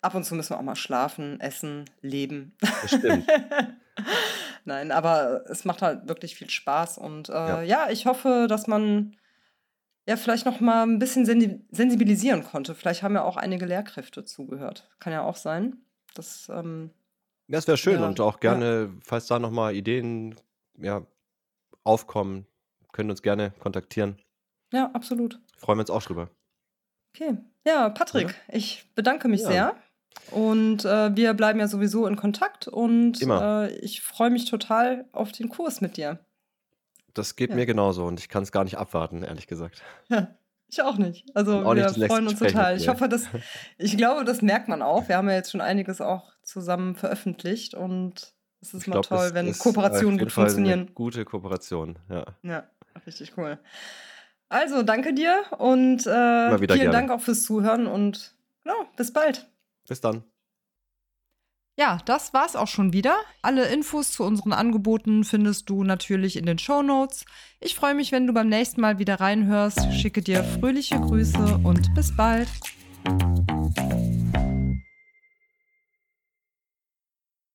Ab 0.03 0.15
und 0.15 0.25
zu 0.25 0.35
müssen 0.35 0.51
wir 0.51 0.59
auch 0.59 0.63
mal 0.63 0.77
schlafen, 0.77 1.41
essen, 1.41 1.85
leben. 2.01 2.57
Das 2.61 2.91
stimmt. 2.91 3.27
Nein, 4.65 4.93
aber 4.93 5.45
es 5.51 5.65
macht 5.65 5.83
halt 5.83 6.09
wirklich 6.09 6.35
viel 6.37 6.49
Spaß 6.51 6.99
und 6.99 7.29
äh, 7.29 7.33
ja. 7.33 7.63
Ja. 7.63 7.91
ich 7.91 8.07
hoffe, 8.07 8.47
dass 8.49 8.67
man 8.67 9.17
ja 10.07 10.17
vielleicht 10.17 10.47
noch 10.47 10.61
mal 10.61 10.83
ein 10.85 10.99
bisschen 10.99 11.27
sensi 11.27 11.61
sensibilisieren 11.71 12.45
konnte. 12.45 12.75
Vielleicht 12.75 13.03
haben 13.03 13.15
ja 13.15 13.23
auch 13.23 13.37
einige 13.37 13.67
Lehrkräfte 13.67 14.25
zugehört. 14.25 14.89
Kann 14.99 15.13
ja 15.13 15.23
auch 15.23 15.37
sein. 15.37 15.77
Das, 16.15 16.49
ähm, 16.53 16.91
Ja, 17.49 17.59
Das 17.59 17.67
wäre 17.67 17.77
schön 17.77 18.01
Ja, 18.01 18.07
und 18.07 18.21
auch 18.21 18.35
ja. 18.35 18.41
gerne, 18.41 18.91
falls 19.05 19.27
da 19.27 19.39
nochmal 19.39 19.75
Ideen 19.75 20.35
ja, 20.79 21.03
aufkommen, 21.85 22.47
können 22.93 23.11
uns 23.11 23.22
gerne 23.22 23.53
kontaktieren. 23.61 24.18
ja, 24.72 24.91
absolut. 24.93 25.41
Freuen 25.59 25.78
wir 25.78 25.83
uns 25.83 25.91
auch 25.91 26.03
drüber. 26.03 26.31
Okay. 27.14 27.37
Ja, 27.66 27.89
Patrick, 27.91 28.26
Oder? 28.26 28.35
ich 28.57 28.87
bedanke 28.95 29.28
mich 29.28 29.43
Ja. 29.43 29.49
sehr. 29.49 29.76
Und 30.33 30.85
äh, 30.85 31.14
wir 31.16 31.35
bleiben 31.35 31.61
ja 31.61 31.68
sowieso 31.68 32.07
in 32.07 32.16
Kontakt 32.16 32.66
und 32.68 33.20
äh, 33.22 33.68
ich 33.78 34.01
freue 34.03 34.31
mich 34.31 34.45
total 34.45 35.07
auf 35.12 35.33
den 35.33 35.49
Kurs 35.49 35.81
mit 35.81 35.97
dir. 35.97 36.18
Das 37.14 37.37
geht 37.37 37.51
Ja. 37.51 37.57
mir 37.57 37.66
genauso 37.66 38.05
und 38.07 38.20
ich 38.20 38.28
kann 38.28 38.43
es 38.43 38.53
gar 38.53 38.64
nicht 38.64 38.78
abwarten, 38.78 39.22
ehrlich 39.22 39.47
gesagt. 39.47 39.83
Ja, 40.09 40.35
ich 40.68 40.83
auch 40.83 40.97
nicht. 40.99 41.26
Also 41.35 41.64
auch 41.64 41.74
wir 41.74 41.87
nicht 41.91 42.07
freuen 42.07 42.24
uns 42.28 42.33
Gespräch 42.39 42.53
total. 42.53 42.76
Ich 42.76 42.89
hoffe, 42.89 43.09
dass 43.09 43.24
ich 43.78 43.97
glaube, 43.97 44.24
das 44.24 44.41
merkt 44.43 44.68
man 44.68 44.83
auch. 44.83 45.09
Wir 45.09 45.16
haben 45.16 45.28
ja 45.28 45.35
jetzt 45.35 45.51
schon 45.51 45.61
einiges 45.61 46.01
auch 46.01 46.33
zusammen 46.43 46.95
veröffentlicht 46.97 47.74
und 47.74 48.35
es 48.61 48.75
ist 48.75 48.83
Ich 48.83 48.87
mal 48.89 49.01
glaube, 49.01 49.09
toll, 49.09 49.31
wenn 49.35 49.51
auf 49.51 49.59
Kooperationen 49.59 50.19
gut 50.19 50.33
Fall 50.33 50.45
funktionieren. 50.47 50.81
eine 50.81 50.91
gute 50.93 51.25
Kooperation. 51.25 51.99
Ja. 52.09 52.27
Ja, 52.43 52.65
richtig 53.07 53.33
cool. 53.37 53.59
Also, 54.49 54.83
danke 54.83 55.15
dir 55.15 55.45
und 55.59 56.07
äh, 56.07 56.59
vielen 56.59 56.67
gerne. 56.67 56.91
Dank 56.91 57.11
auch 57.11 57.21
fürs 57.21 57.43
Zuhören 57.45 57.87
und 57.87 58.35
genau, 58.65 58.87
bis 58.97 59.13
bald. 59.13 59.49
Bis 59.89 60.01
dann. 60.01 60.25
Ja, 61.77 61.99
das 62.05 62.35
war's 62.35 62.57
auch 62.57 62.67
schon 62.69 62.93
wieder. 62.93 63.17
Alle 63.41 63.65
Infos 63.69 64.13
zu 64.13 64.25
unseren 64.25 64.53
Angeboten 64.53 65.25
findest 65.25 65.71
du 65.71 65.83
natürlich 65.83 66.37
in 66.37 66.45
den 66.45 66.59
Show 66.59 66.83
Notes. 66.83 67.25
Ich 67.59 67.75
freue 67.75 67.95
mich, 67.95 68.13
wenn 68.13 68.27
du 68.27 68.35
beim 68.35 68.49
nächsten 68.49 68.83
Mal 68.83 68.99
wieder 68.99 69.19
reinhörst. 69.19 69.91
Schicke 69.95 70.21
dir 70.21 70.45
fröhliche 70.45 71.01
Grüße 71.01 71.61
und 71.63 71.95
bis 71.95 72.15
bald. 72.15 72.49